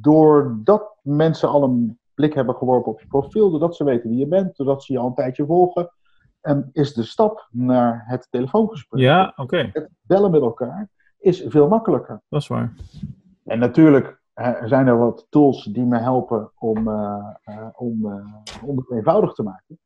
doordat 0.00 0.96
mensen 1.02 1.48
al 1.48 1.62
een 1.62 1.98
blik 2.14 2.34
hebben 2.34 2.54
geworpen 2.54 2.92
op 2.92 3.00
je 3.00 3.06
profiel, 3.06 3.50
doordat 3.50 3.76
ze 3.76 3.84
weten 3.84 4.10
wie 4.10 4.18
je 4.18 4.26
bent, 4.26 4.56
doordat 4.56 4.84
ze 4.84 4.92
je 4.92 4.98
al 4.98 5.06
een 5.06 5.14
tijdje 5.14 5.46
volgen, 5.46 5.92
En 6.40 6.70
is 6.72 6.94
de 6.94 7.02
stap 7.02 7.48
naar 7.50 8.04
het 8.06 8.26
telefoongesprek, 8.30 9.00
Ja, 9.00 9.32
oké. 9.36 9.70
het 9.72 9.88
bellen 10.02 10.30
met 10.30 10.40
elkaar, 10.40 10.88
is 11.18 11.44
veel 11.46 11.68
makkelijker. 11.68 12.22
Dat 12.28 12.40
is 12.40 12.48
waar. 12.48 12.74
En 13.44 13.58
natuurlijk 13.58 14.20
zijn 14.64 14.86
er 14.86 14.98
wat 14.98 15.26
tools 15.30 15.64
die 15.64 15.84
me 15.84 15.98
helpen 15.98 16.50
om, 16.58 16.88
eh, 16.88 17.34
eh, 17.42 17.66
om, 17.74 18.06
eh, 18.06 18.34
om 18.64 18.76
het 18.76 18.90
eenvoudig 18.90 19.32
te 19.32 19.42
maken. 19.42 19.78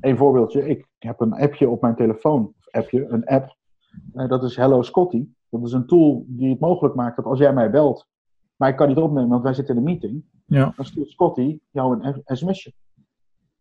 Een 0.00 0.16
voorbeeldje, 0.16 0.68
ik 0.68 0.86
heb 0.98 1.20
een 1.20 1.32
appje 1.34 1.68
op 1.68 1.80
mijn 1.82 1.94
telefoon, 1.96 2.44
of 2.58 2.68
appje, 2.70 3.08
een 3.08 3.26
app, 3.26 3.56
dat 4.28 4.42
is 4.42 4.56
Hello 4.56 4.82
Scotty. 4.82 5.28
Dat 5.48 5.62
is 5.66 5.72
een 5.72 5.86
tool 5.86 6.24
die 6.26 6.50
het 6.50 6.60
mogelijk 6.60 6.94
maakt 6.94 7.16
dat 7.16 7.24
als 7.24 7.38
jij 7.38 7.52
mij 7.52 7.70
belt, 7.70 8.06
maar 8.56 8.68
ik 8.68 8.76
kan 8.76 8.88
niet 8.88 8.96
opnemen, 8.96 9.28
want 9.28 9.42
wij 9.42 9.54
zitten 9.54 9.74
in 9.74 9.80
een 9.80 9.86
meeting, 9.86 10.24
Ja. 10.44 10.72
dan 10.76 10.84
stuurt 10.84 11.10
Scotty 11.10 11.58
jou 11.70 12.02
een 12.04 12.22
sms'je. 12.24 12.72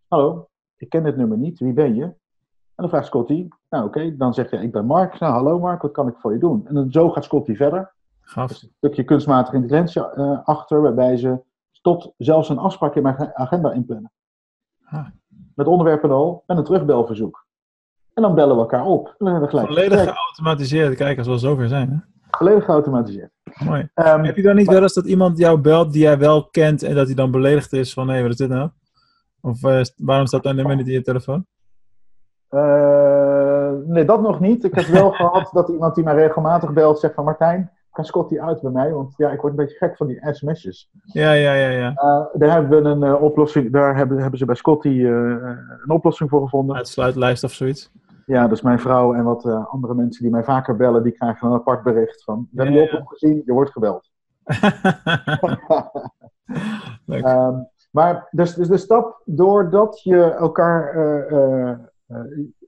Hallo, 0.07 0.47
ik 0.75 0.89
ken 0.89 1.03
dit 1.03 1.17
nummer 1.17 1.37
niet, 1.37 1.59
wie 1.59 1.73
ben 1.73 1.95
je? 1.95 2.03
En 2.03 2.83
dan 2.83 2.89
vraagt 2.89 3.05
Scotty, 3.05 3.47
nou 3.69 3.85
oké, 3.85 4.17
dan 4.17 4.33
zegt 4.33 4.51
hij, 4.51 4.63
ik 4.63 4.71
ben 4.71 4.85
Mark. 4.85 5.19
Nou, 5.19 5.33
hallo 5.33 5.59
Mark, 5.59 5.81
wat 5.81 5.91
kan 5.91 6.07
ik 6.07 6.15
voor 6.17 6.33
je 6.33 6.39
doen? 6.39 6.67
En 6.67 6.73
dan, 6.73 6.91
zo 6.91 7.09
gaat 7.09 7.23
Scotty 7.23 7.55
verder. 7.55 7.95
Gaaf. 8.29 8.49
een 8.51 8.71
stukje 8.77 9.03
kunstmatige 9.03 9.55
intelligentie 9.55 10.09
eh, 10.09 10.39
achter, 10.43 10.81
waarbij 10.81 11.17
ze 11.17 11.39
tot 11.81 12.13
zelfs 12.17 12.49
een 12.49 12.57
afspraak 12.57 12.95
in 12.95 13.03
mijn 13.03 13.31
agenda 13.33 13.71
inplannen. 13.71 14.11
Ah. 14.85 15.07
Met 15.55 15.67
onderwerpen 15.67 16.11
al 16.11 16.43
en 16.47 16.57
een 16.57 16.63
terugbelverzoek. 16.63 17.45
En 18.13 18.21
dan 18.23 18.35
bellen 18.35 18.55
we 18.55 18.61
elkaar 18.61 18.85
op. 18.85 19.07
En 19.07 19.13
dan 19.17 19.27
hebben 19.27 19.43
we 19.43 19.49
gelijk. 19.49 19.67
Volledig 19.67 20.03
geautomatiseerd. 20.13 20.95
Kijk, 20.95 21.17
als 21.17 21.27
we 21.27 21.37
zover 21.37 21.67
zijn. 21.67 21.89
Hè? 21.89 21.97
volledig 22.37 22.65
geautomatiseerd. 22.65 23.31
Mooi. 23.65 23.89
Ehm, 23.93 24.23
Heb 24.23 24.35
je 24.35 24.41
dan 24.41 24.55
niet 24.55 24.67
wel 24.67 24.81
eens 24.81 24.93
dat 24.93 25.05
iemand 25.05 25.37
jou 25.37 25.59
belt 25.59 25.91
die 25.93 26.01
jij 26.01 26.17
wel 26.17 26.49
kent 26.49 26.83
en 26.83 26.95
dat 26.95 27.05
hij 27.05 27.15
dan 27.15 27.31
beledigd 27.31 27.73
is 27.73 27.93
van 27.93 28.09
hé, 28.09 28.21
wat 28.21 28.31
is 28.31 28.37
dit 28.37 28.49
nou? 28.49 28.69
Of 29.41 29.63
eh, 29.63 29.81
waarom 29.95 30.25
staat 30.25 30.43
dat 30.43 30.55
nummer 30.55 30.75
niet 30.75 30.87
in 30.87 30.93
je 30.93 31.01
telefoon? 31.01 31.45
eh, 32.49 33.71
nee, 33.85 34.05
dat 34.05 34.21
nog 34.21 34.39
niet. 34.39 34.63
Ik 34.63 34.75
heb 34.75 34.85
wel 34.85 35.11
gehad 35.21 35.49
dat 35.53 35.69
iemand 35.69 35.95
die 35.95 36.03
mij 36.03 36.15
regelmatig 36.15 36.73
belt 36.73 36.99
zegt 36.99 37.13
van 37.13 37.23
Martijn, 37.25 37.71
kan 37.97 38.05
Scotty 38.05 38.39
uit 38.39 38.61
bij 38.61 38.71
mij? 38.71 38.93
Want 38.93 39.13
ja, 39.17 39.31
ik 39.31 39.41
word 39.41 39.51
een 39.51 39.65
beetje 39.65 39.77
gek 39.77 39.97
van 39.97 40.07
die 40.07 40.33
sms'jes. 40.33 40.89
Ja, 41.03 41.31
ja, 41.31 41.53
ja, 41.53 41.69
ja. 41.69 41.93
Eh, 41.93 42.25
daar 42.33 42.51
hebben 42.51 42.83
we 42.83 42.89
een 42.89 43.03
eh, 43.03 43.21
oplossing, 43.21 43.71
daar 43.71 43.95
hebben, 43.95 44.17
hebben 44.17 44.39
ze 44.39 44.45
bij 44.45 44.55
Scotty 44.55 44.87
eh, 44.87 45.05
een 45.83 45.89
oplossing 45.89 46.29
voor 46.29 46.41
gevonden. 46.41 46.75
Uitsluitlijst 46.75 47.43
of 47.43 47.51
zoiets. 47.51 47.91
Ja, 48.25 48.47
dus 48.47 48.61
mijn 48.61 48.79
vrouw 48.79 49.13
en 49.13 49.23
wat 49.23 49.45
andere 49.45 49.93
mensen 49.93 50.23
die 50.23 50.31
mij 50.31 50.43
vaker 50.43 50.75
bellen, 50.75 51.03
die 51.03 51.11
krijgen 51.11 51.47
een 51.47 51.53
apart 51.53 51.83
bericht 51.83 52.23
van, 52.23 52.47
we 52.51 52.61
hebben 52.61 52.81
je 52.81 52.87
oproep 52.87 53.07
gezien, 53.07 53.41
je 53.45 53.53
wordt 53.53 53.71
gebeld. 53.71 54.09
Leuk. 57.05 57.23
Ehm, 57.23 57.55
maar 57.91 58.27
dus, 58.31 58.53
dus 58.53 58.67
de 58.67 58.77
stap, 58.77 59.21
doordat 59.25 60.01
je 60.03 60.21
elkaar, 60.23 60.95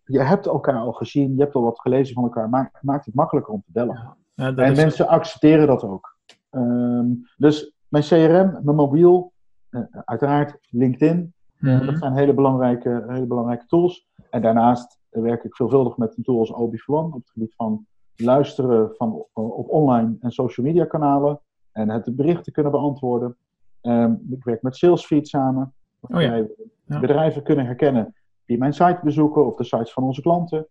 je 0.03 0.21
hebt 0.21 0.45
elkaar 0.45 0.75
al 0.75 0.91
gezien, 0.91 1.35
je 1.35 1.41
hebt 1.41 1.55
al 1.55 1.63
wat 1.63 1.79
gelezen 1.79 2.13
van 2.13 2.23
elkaar, 2.23 2.49
maakt 2.81 3.05
het 3.05 3.15
makkelijker 3.15 3.53
om 3.53 3.63
te 3.65 3.71
bellen. 3.71 4.17
Ja, 4.39 4.55
en 4.55 4.71
is- 4.71 4.77
mensen 4.81 5.07
accepteren 5.07 5.67
dat 5.67 5.83
ook. 5.83 6.17
Ehm, 6.49 7.05
dus 7.37 7.73
mijn 7.87 8.03
CRM, 8.03 8.59
mijn 8.63 8.75
mobiel, 8.75 9.31
eh, 9.69 9.81
uiteraard 10.05 10.57
LinkedIn, 10.69 11.33
Mhm. 11.59 11.85
dat 11.85 11.97
zijn 11.97 12.13
hele 12.13 12.33
belangrijke, 12.33 13.03
hele 13.07 13.25
belangrijke 13.25 13.65
tools. 13.65 14.07
En 14.29 14.41
daarnaast 14.41 14.99
werk 15.09 15.43
ik 15.43 15.55
veelvuldig 15.55 15.97
met 15.97 16.17
een 16.17 16.23
tool 16.23 16.39
als 16.39 16.51
OB1 16.53 17.05
op 17.05 17.13
het 17.13 17.29
gebied 17.29 17.55
van 17.55 17.85
luisteren 18.15 18.95
van, 18.95 19.23
op 19.33 19.69
online 19.69 20.15
en 20.19 20.31
social 20.31 20.65
media 20.65 20.85
kanalen 20.85 21.39
en 21.71 21.89
het 21.89 22.15
berichten 22.15 22.53
kunnen 22.53 22.71
beantwoorden. 22.71 23.35
Ehm, 23.81 24.13
ik 24.29 24.43
werk 24.43 24.61
met 24.61 24.75
Salesfeed 24.75 25.27
samen, 25.27 25.73
waarbij 25.99 26.43
we 26.43 26.67
Ja. 26.85 26.99
bedrijven 26.99 27.43
kunnen 27.43 27.65
herkennen 27.65 28.15
die 28.45 28.57
mijn 28.57 28.73
site 28.73 28.99
bezoeken 29.03 29.45
of 29.45 29.55
de 29.55 29.63
sites 29.63 29.93
van 29.93 30.03
onze 30.03 30.21
klanten. 30.21 30.67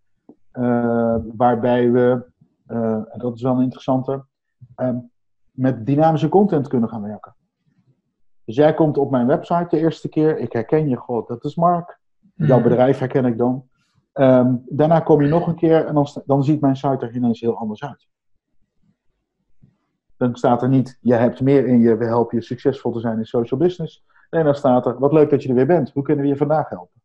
Eh, 0.51 1.15
waarbij 1.37 1.91
we, 1.91 2.09
eh, 2.11 2.38
en 2.69 3.19
dat 3.19 3.35
is 3.35 3.41
wel 3.41 3.55
een 3.55 3.61
interessante, 3.63 4.25
ehm, 4.75 4.97
met 5.51 5.85
dynamische 5.85 6.29
content 6.29 6.67
kunnen 6.67 6.89
gaan 6.89 7.01
werken. 7.01 7.35
Dus 8.45 8.55
jij 8.55 8.73
komt 8.73 8.97
op 8.97 9.11
mijn 9.11 9.27
website 9.27 9.67
de 9.69 9.77
eerste 9.77 10.09
keer, 10.09 10.37
ik 10.37 10.53
herken 10.53 10.89
je, 10.89 10.95
god, 10.95 11.27
dat 11.27 11.43
is 11.45 11.55
Mark. 11.55 11.99
Jouw 12.35 12.59
Mhm. 12.59 12.67
bedrijf 12.67 12.99
herken 12.99 13.25
ik 13.25 13.37
dan. 13.37 13.67
Ehm, 14.13 14.55
daarna 14.65 14.99
kom 14.99 15.21
je 15.21 15.27
nog 15.27 15.47
een 15.47 15.55
keer 15.55 15.85
en 15.85 15.93
dan, 15.93 16.07
dan 16.25 16.43
ziet 16.43 16.61
mijn 16.61 16.75
site 16.75 17.05
er 17.05 17.15
ineens 17.15 17.39
heel 17.39 17.57
anders 17.57 17.83
uit. 17.83 18.07
Dan 20.17 20.35
staat 20.35 20.61
er 20.61 20.69
niet, 20.69 20.97
je 21.01 21.13
hebt 21.13 21.41
meer 21.41 21.65
in 21.67 21.79
je, 21.79 21.97
we 21.97 22.05
helpen 22.05 22.37
je 22.37 22.43
succesvol 22.43 22.91
te 22.91 22.99
zijn 22.99 23.17
in 23.17 23.25
social 23.25 23.59
business. 23.59 24.05
Nee, 24.29 24.43
dan 24.43 24.55
staat 24.55 24.85
er, 24.85 24.99
wat 24.99 25.13
leuk 25.13 25.29
dat 25.29 25.43
je 25.43 25.49
er 25.49 25.55
weer 25.55 25.65
bent. 25.65 25.91
Hoe 25.91 26.03
kunnen 26.03 26.23
we 26.23 26.29
je 26.31 26.37
vandaag 26.37 26.69
helpen? 26.69 26.98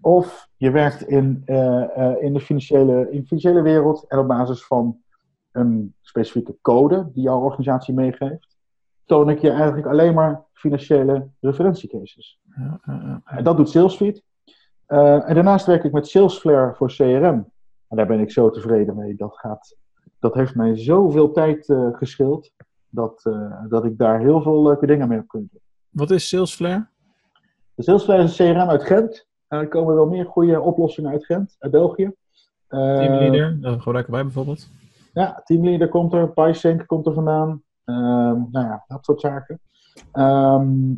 Of 0.00 0.48
je 0.56 0.70
werkt 0.70 1.02
in, 1.08 1.42
eh, 1.44 1.96
eh, 1.96 2.22
in, 2.22 2.32
de 2.32 2.40
financiële, 2.40 3.10
in 3.10 3.20
de 3.20 3.26
financiële 3.26 3.62
wereld 3.62 4.04
en 4.08 4.18
op 4.18 4.28
basis 4.28 4.66
van 4.66 5.00
een 5.52 5.94
specifieke 6.00 6.56
code 6.62 7.10
die 7.12 7.22
jouw 7.22 7.40
organisatie 7.40 7.94
meegeeft, 7.94 8.56
toon 9.04 9.30
ik 9.30 9.38
je 9.38 9.50
eigenlijk 9.50 9.86
alleen 9.86 10.14
maar 10.14 10.44
financiële 10.52 11.28
referentiecases. 11.40 12.40
Ja, 12.56 12.80
ja, 12.84 13.00
ja. 13.04 13.36
En 13.36 13.44
dat 13.44 13.56
doet 13.56 13.68
Salesfeed. 13.68 14.22
Eh, 14.86 15.28
en 15.28 15.34
daarnaast 15.34 15.66
werk 15.66 15.84
ik 15.84 15.92
met 15.92 16.06
Salesflare 16.06 16.74
voor 16.74 16.88
CRM. 16.88 17.50
En 17.88 17.96
daar 17.96 18.06
ben 18.06 18.20
ik 18.20 18.30
zo 18.30 18.50
tevreden 18.50 18.96
mee. 18.96 19.14
Dat, 19.16 19.36
gaat, 19.36 19.76
dat 20.18 20.34
heeft 20.34 20.54
mij 20.54 20.76
zoveel 20.76 21.32
tijd 21.32 21.68
eh 21.68 21.88
geschild. 21.92 22.52
Dat, 22.90 23.22
dat 23.68 23.84
ik 23.84 23.98
daar 23.98 24.20
heel 24.20 24.42
veel 24.42 24.62
leuke 24.62 24.86
dingen 24.86 25.08
mee 25.08 25.18
heb 25.18 25.28
kunnen 25.28 25.48
doen. 25.52 25.60
Wat 25.88 26.10
is 26.10 26.28
Salesflare? 26.28 26.86
Salesflare 27.76 28.22
is 28.22 28.38
een 28.38 28.54
CRM 28.54 28.68
uit 28.68 28.82
Gent. 28.82 29.27
En 29.48 29.58
er 29.58 29.68
komen 29.68 29.94
wel 29.94 30.06
meer 30.06 30.26
goede 30.26 30.60
oplossingen 30.60 31.10
uit 31.10 31.24
Gent, 31.24 31.56
uit 31.58 31.72
België. 31.72 32.12
Eh, 32.66 32.96
Teamleader? 32.96 33.60
Dat 33.60 33.80
gebruiken 33.82 34.12
wij 34.12 34.22
bijvoorbeeld. 34.22 34.68
Ja, 35.12 35.40
Teamleader 35.44 35.88
komt 35.88 36.12
er, 36.12 36.30
PySync 36.30 36.86
komt 36.86 37.06
er 37.06 37.12
vandaan. 37.12 37.62
Ehm, 37.84 38.36
nou 38.50 38.66
ja, 38.66 38.84
dat 38.86 39.04
soort 39.04 39.20
zaken. 39.20 39.60
Ehm, 40.12 40.94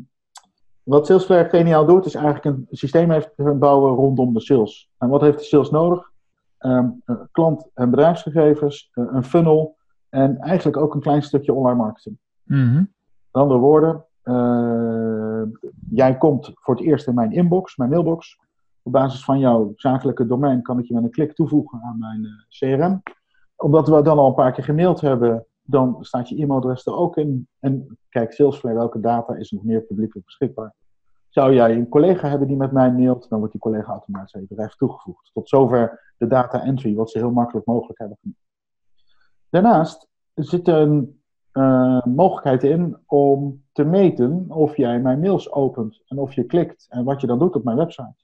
wat 0.82 1.06
Salesflare 1.06 1.48
geniaal 1.48 1.86
doet, 1.86 2.06
is 2.06 2.14
eigenlijk 2.14 2.44
een 2.44 2.66
systeem 2.70 3.10
heeft 3.10 3.58
bouwen 3.58 3.94
rondom 3.94 4.32
de 4.34 4.40
sales. 4.40 4.90
En 4.98 5.08
wat 5.08 5.20
heeft 5.20 5.38
de 5.38 5.44
sales 5.44 5.70
nodig? 5.70 6.10
Ehm, 6.58 6.88
klant- 7.32 7.70
en 7.74 7.90
bedrijfsgegevens, 7.90 8.90
eh, 8.92 9.04
een 9.12 9.24
funnel 9.24 9.76
en 10.08 10.38
eigenlijk 10.38 10.76
ook 10.76 10.94
een 10.94 11.00
klein 11.00 11.22
stukje 11.22 11.54
online 11.54 11.82
marketing. 11.82 12.18
Mhm. 12.42 12.74
Met 12.74 13.42
andere 13.42 13.60
woorden, 13.60 14.04
eh, 14.22 15.09
jij 15.90 16.18
komt 16.18 16.50
voor 16.54 16.74
het 16.74 16.84
eerst 16.84 17.06
in 17.06 17.14
mijn 17.14 17.32
inbox, 17.32 17.76
mijn 17.76 17.90
mailbox. 17.90 18.38
Op 18.82 18.92
basis 18.92 19.24
van 19.24 19.38
jouw 19.38 19.72
zakelijke 19.76 20.26
domein 20.26 20.62
kan 20.62 20.78
ik 20.78 20.84
je 20.84 20.94
met 20.94 21.02
een 21.02 21.10
klik 21.10 21.32
toevoegen 21.32 21.80
aan 21.82 21.98
mijn 21.98 22.24
eh, 22.24 22.30
CRM. 22.48 23.02
Omdat 23.56 23.88
we 23.88 24.02
dan 24.02 24.18
al 24.18 24.26
een 24.26 24.34
paar 24.34 24.52
keer 24.52 24.64
gemaild 24.64 25.00
hebben, 25.00 25.46
dan 25.62 25.96
staat 26.00 26.28
je 26.28 26.42
e-mailadres 26.42 26.86
er 26.86 26.94
ook 26.94 27.16
in. 27.16 27.48
En 27.58 27.98
kijk, 28.08 28.32
Salesforce, 28.32 28.76
welke 28.76 29.00
data 29.00 29.34
is 29.34 29.50
nog 29.50 29.64
meer 29.64 29.80
publiekelijk 29.80 30.26
beschikbaar? 30.26 30.74
Zou 31.28 31.54
jij 31.54 31.74
een 31.74 31.88
collega 31.88 32.28
hebben 32.28 32.48
die 32.48 32.56
met 32.56 32.72
mij 32.72 32.92
mailt, 32.92 33.28
dan 33.28 33.38
wordt 33.38 33.52
die 33.52 33.62
collega 33.62 33.90
automatisch 33.90 34.34
aan 34.34 34.40
je 34.40 34.46
bedrijf 34.46 34.74
toegevoegd. 34.74 35.30
Tot 35.32 35.48
zover 35.48 36.14
de 36.18 36.26
data 36.26 36.62
entry, 36.62 36.94
wat 36.94 37.10
ze 37.10 37.18
heel 37.18 37.30
makkelijk 37.30 37.66
mogelijk 37.66 37.98
hebben 37.98 38.18
gemaakt. 38.20 38.40
Daarnaast 39.48 40.08
zit 40.34 40.68
een 40.68 41.19
eh, 41.52 42.04
mogelijkheid 42.04 42.62
in 42.62 42.96
om 43.06 43.64
te 43.72 43.84
meten 43.84 44.44
of 44.48 44.76
jij 44.76 45.00
mijn 45.00 45.20
mails 45.20 45.52
opent 45.52 46.02
en 46.06 46.18
of 46.18 46.32
je 46.32 46.44
klikt 46.44 46.86
en 46.88 47.04
wat 47.04 47.20
je 47.20 47.26
dan 47.26 47.38
doet 47.38 47.54
op 47.54 47.64
mijn 47.64 47.76
website. 47.76 48.14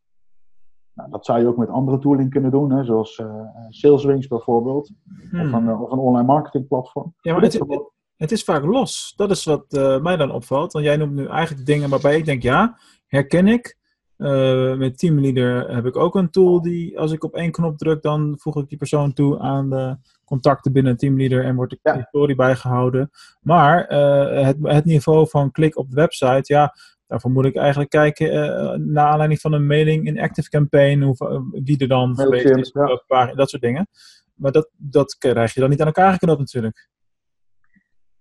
Nou, 0.95 1.11
dat 1.11 1.25
zou 1.25 1.41
je 1.41 1.47
ook 1.47 1.57
met 1.57 1.69
andere 1.69 1.99
tooling 1.99 2.31
kunnen 2.31 2.51
doen, 2.51 2.71
hè, 2.73 2.85
zoals 2.85 3.19
eh 3.19 3.45
SalesWings 3.69 4.27
bijvoorbeeld, 4.27 4.93
Hmm. 5.31 5.41
of, 5.41 5.53
een, 5.53 5.69
eh, 5.69 5.83
of 5.83 5.91
een 5.91 5.99
online 5.99 6.27
marketing 6.27 6.69
platform. 6.69 7.15
Ja, 7.21 7.33
maar 7.33 7.43
het, 7.43 7.53
het, 7.53 7.93
het 8.17 8.33
is 8.33 8.45
vaak 8.45 8.65
los. 8.65 9.13
Dat 9.17 9.31
is 9.31 9.45
wat 9.45 9.67
mij 10.03 10.17
dan 10.17 10.31
opvalt. 10.31 10.73
Want 10.73 10.85
jij 10.85 10.97
noemt 10.97 11.15
nu 11.15 11.27
eigenlijk 11.27 11.67
dingen 11.67 11.91
waarbij 11.91 12.17
ik 12.17 12.25
denk, 12.25 12.43
ja, 12.43 12.79
herken 13.07 13.47
ik. 13.47 13.77
Eh, 14.17 14.75
met 14.75 14.99
Teamleader 14.99 15.75
heb 15.75 15.87
ik 15.87 15.97
ook 15.97 16.15
een 16.15 16.31
tool 16.31 16.63
die, 16.63 16.99
als 16.99 17.13
ik 17.13 17.25
op 17.25 17.35
één 17.35 17.51
knop 17.51 17.79
druk, 17.79 18.03
dan 18.03 18.35
voeg 18.39 18.57
ik 18.57 18.69
die 18.69 18.79
persoon 18.79 19.13
toe 19.13 19.39
aan 19.39 19.71
de 19.71 19.97
contacten 20.25 20.73
binnen 20.73 20.97
Teamleader 20.97 21.45
en 21.45 21.55
wordt 21.55 21.73
de 21.73 21.79
Ja. 21.83 21.97
historie 21.97 22.37
bijgehouden. 22.37 23.11
Maar 23.41 23.85
eh, 23.85 24.45
het, 24.45 24.57
het 24.63 24.85
niveau 24.85 25.29
van 25.29 25.51
klik 25.51 25.77
op 25.79 25.91
de 25.91 25.97
website, 25.97 26.53
ja, 26.55 26.75
daarvoor 27.07 27.31
moet 27.31 27.45
ik 27.45 27.57
eigenlijk 27.57 27.91
kijken 27.91 28.31
eh 28.31 28.79
naar 28.79 29.07
aanleiding 29.07 29.41
van 29.41 29.53
een 29.53 29.67
mailing 29.67 30.07
in 30.07 30.21
Active 30.21 30.49
Campaign, 30.49 31.03
hoe, 31.03 31.45
wie 31.65 31.79
er 31.79 31.89
dan 31.89 32.17
geweest 32.17 32.57
is, 32.57 32.71
ja. 33.09 33.33
dat 33.35 33.51
soort 33.51 33.63
dingen. 33.63 33.89
Maar 34.35 34.53
dat, 34.53 34.69
dat 34.77 35.17
krijg 35.19 35.55
je 35.55 35.61
dan 35.61 35.71
niet 35.71 35.81
aan 35.81 35.87
elkaar 35.87 36.13
geknopt 36.13 36.39
natuurlijk. 36.39 36.89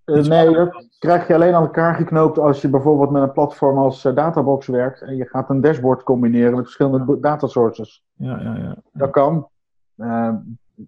Eh, 0.05 0.23
nee, 0.23 0.51
dat 0.51 0.87
krijg 0.99 1.27
je 1.27 1.33
alleen 1.33 1.53
aan 1.53 1.63
elkaar 1.63 1.95
geknoopt 1.95 2.37
als 2.37 2.61
je 2.61 2.69
bijvoorbeeld 2.69 3.09
met 3.09 3.21
een 3.21 3.31
platform 3.31 3.77
als 3.77 4.05
eh, 4.05 4.15
Databox 4.15 4.67
werkt 4.67 5.01
en 5.01 5.15
je 5.15 5.25
gaat 5.25 5.49
een 5.49 5.61
dashboard 5.61 6.03
combineren 6.03 6.55
met 6.55 6.63
verschillende 6.63 7.19
data 7.19 7.47
sources. 7.47 8.03
Ja, 8.13 8.41
ja, 8.41 8.55
ja. 8.55 8.75
Dat 8.93 9.09
kan. 9.09 9.47
Eh, 9.95 10.33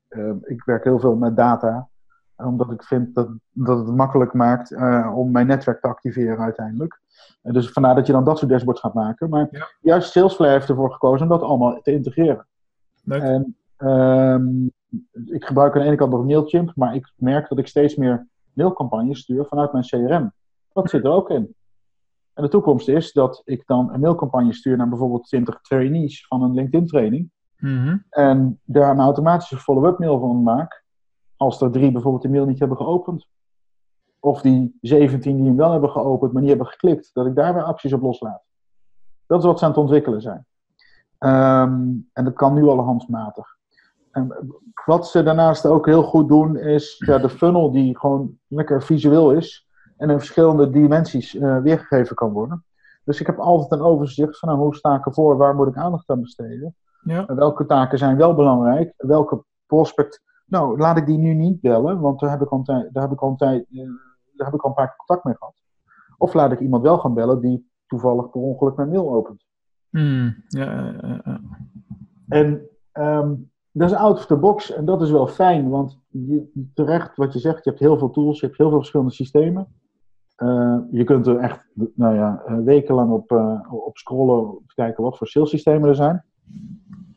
eh, 0.07 0.31
ik 0.41 0.63
werk 0.63 0.83
heel 0.83 0.99
veel 0.99 1.15
met 1.15 1.35
data. 1.35 1.87
Omdat 2.35 2.71
ik 2.71 2.83
vind 2.83 3.15
dat, 3.15 3.29
dat 3.51 3.77
het 3.77 3.95
makkelijk 3.95 4.33
maakt 4.33 4.71
eh, 4.71 5.11
om 5.15 5.31
mijn 5.31 5.47
netwerk 5.47 5.81
te 5.81 5.87
activeren 5.87 6.39
uiteindelijk. 6.39 6.99
En 7.41 7.53
dus 7.53 7.71
vandaar 7.71 7.95
dat 7.95 8.05
je 8.07 8.13
dan 8.13 8.23
dat 8.23 8.37
soort 8.37 8.51
dashboards 8.51 8.79
gaat 8.81 8.93
maken. 8.93 9.29
Maar 9.29 9.47
Ja. 9.51 9.67
juist 9.81 10.11
Salesforce 10.11 10.51
heeft 10.51 10.69
ervoor 10.69 10.91
gekozen 10.91 11.21
om 11.21 11.29
dat 11.29 11.41
allemaal 11.41 11.81
te 11.81 11.91
integreren. 11.91 12.47
Leuk. 13.03 13.21
En 13.21 13.55
ehm, 13.77 14.65
ik 15.25 15.45
gebruik 15.45 15.73
aan 15.75 15.81
de 15.81 15.87
ene 15.87 15.95
kant 15.95 16.11
nog 16.11 16.25
Mailchimp, 16.25 16.71
maar 16.75 16.95
ik 16.95 17.11
merk 17.15 17.49
dat 17.49 17.57
ik 17.57 17.67
steeds 17.67 17.95
meer 17.95 18.27
mailcampagnes 18.57 19.19
stuur 19.19 19.45
vanuit 19.45 19.71
mijn 19.71 19.85
CRM. 19.85 20.31
Dat 20.73 20.89
zit 20.89 21.03
er 21.03 21.11
ook 21.11 21.29
in. 21.29 21.55
En 22.33 22.43
de 22.43 22.49
toekomst 22.49 22.87
is 22.87 23.11
dat 23.11 23.41
ik 23.45 23.63
dan 23.65 23.93
een 23.93 23.99
mailcampagne 23.99 24.53
stuur 24.53 24.77
naar 24.77 24.89
bijvoorbeeld 24.89 25.23
20 25.23 25.61
trainees 25.61 26.27
van 26.27 26.43
een 26.43 26.53
LinkedIn-training. 26.53 27.31
Mhm. 27.57 27.97
En 28.09 28.59
daar 28.63 28.91
een 28.91 28.99
automatische 28.99 29.57
follow-up 29.57 29.99
mail 29.99 30.19
van 30.19 30.43
maak. 30.43 30.83
Als 31.37 31.61
er 31.61 31.71
drie 31.71 31.91
bijvoorbeeld 31.91 32.23
de 32.23 32.29
mail 32.29 32.45
niet 32.45 32.59
hebben 32.59 32.77
geopend. 32.77 33.27
Of 34.19 34.41
die 34.41 34.77
17 34.81 35.35
die 35.35 35.45
hem 35.45 35.55
wel 35.55 35.71
hebben 35.71 35.89
geopend, 35.89 36.31
maar 36.31 36.41
niet 36.41 36.49
hebben 36.49 36.67
geklikt. 36.67 37.09
Dat 37.13 37.25
ik 37.25 37.35
daar 37.35 37.53
weer 37.53 37.63
acties 37.63 37.93
op 37.93 38.01
loslaat. 38.01 38.43
Dat 39.25 39.39
is 39.39 39.45
wat 39.45 39.59
ze 39.59 39.65
aan 39.65 39.71
het 39.71 39.79
ontwikkelen 39.79 40.21
zijn. 40.21 40.45
Ehm, 41.17 41.91
en 42.13 42.23
dat 42.23 42.33
kan 42.33 42.53
nu 42.53 42.63
al 42.63 42.79
handmatig. 42.79 43.56
En 44.17 44.53
wat 44.85 45.07
ze 45.07 45.23
daarnaast 45.23 45.65
ook 45.65 45.85
heel 45.85 46.03
goed 46.03 46.27
doen, 46.27 46.57
is 46.57 47.03
ja, 47.05 47.17
de 47.17 47.29
funnel 47.29 47.71
die 47.71 47.97
gewoon 47.99 48.37
lekker 48.47 48.83
visueel 48.83 49.31
is. 49.31 49.67
En 49.97 50.09
in 50.09 50.17
verschillende 50.17 50.69
dimensies 50.69 51.35
eh, 51.35 51.61
weergegeven 51.61 52.15
kan 52.15 52.31
worden. 52.31 52.65
Dus 53.03 53.19
ik 53.19 53.27
heb 53.27 53.37
altijd 53.39 53.71
een 53.71 53.85
overzicht 53.85 54.39
van 54.39 54.49
nou, 54.49 54.61
hoe 54.61 54.75
sta 54.75 54.95
ik 54.95 55.05
ervoor, 55.05 55.37
waar 55.37 55.55
moet 55.55 55.67
ik 55.67 55.77
aandacht 55.77 56.09
aan 56.09 56.21
besteden. 56.21 56.75
Ja. 57.03 57.25
En 57.25 57.35
welke 57.35 57.65
taken 57.65 57.97
zijn 57.97 58.17
wel 58.17 58.35
belangrijk? 58.35 58.93
Welke 58.97 59.43
prospect. 59.65 60.21
Nou, 60.45 60.77
laat 60.77 60.97
ik 60.97 61.05
die 61.05 61.17
nu 61.17 61.33
niet 61.33 61.61
bellen, 61.61 61.99
want 61.99 62.19
daar 62.19 62.29
heb 62.29 62.41
ik 62.41 62.49
al 62.49 62.63
daar 62.63 62.89
heb 62.91 63.11
ik 63.11 63.21
al 63.21 63.35
eh, 63.37 63.49
daar 64.33 64.45
heb 64.45 64.53
ik 64.53 64.61
al 64.61 64.69
een 64.69 64.75
paar 64.75 64.87
keer 64.87 64.95
contact 64.97 65.23
mee 65.23 65.35
gehad. 65.35 65.61
Of 66.17 66.33
laat 66.33 66.51
ik 66.51 66.59
iemand 66.59 66.83
wel 66.83 66.97
gaan 66.97 67.13
bellen 67.13 67.41
die 67.41 67.69
toevallig 67.87 68.29
per 68.29 68.41
ongeluk 68.41 68.75
mijn 68.75 68.89
mail 68.89 69.13
opent. 69.13 69.45
Hmm. 69.89 70.43
Ja, 70.47 70.73
ja, 70.73 70.93
ja, 71.01 71.21
ja. 71.23 71.39
En 72.27 72.69
ehm, 72.91 73.33
dat 73.77 73.91
is 73.91 73.97
out 73.97 74.17
of 74.17 74.25
the 74.25 74.35
box 74.35 74.73
en 74.73 74.85
dat 74.85 75.01
is 75.01 75.11
wel 75.11 75.27
fijn, 75.27 75.69
want 75.69 75.99
je, 76.09 76.69
terecht 76.73 77.15
wat 77.15 77.33
je 77.33 77.39
zegt, 77.39 77.63
je 77.63 77.69
hebt 77.69 77.81
heel 77.81 77.97
veel 77.97 78.09
tools, 78.09 78.39
je 78.39 78.45
hebt 78.45 78.57
heel 78.57 78.69
veel 78.69 78.77
verschillende 78.77 79.13
systemen. 79.13 79.67
Eh, 80.35 80.77
je 80.91 81.03
kunt 81.03 81.27
er 81.27 81.37
echt 81.37 81.67
nou 81.95 82.15
ja, 82.15 82.43
eh, 82.45 82.57
wekenlang 82.57 83.11
op, 83.11 83.31
eh, 83.31 83.73
op 83.85 83.97
scrollen, 83.97 84.57
om 84.57 84.67
te 84.67 84.73
kijken 84.75 85.03
wat 85.03 85.17
voor 85.17 85.27
salessystemen 85.27 85.89
er 85.89 85.95
zijn. 85.95 86.23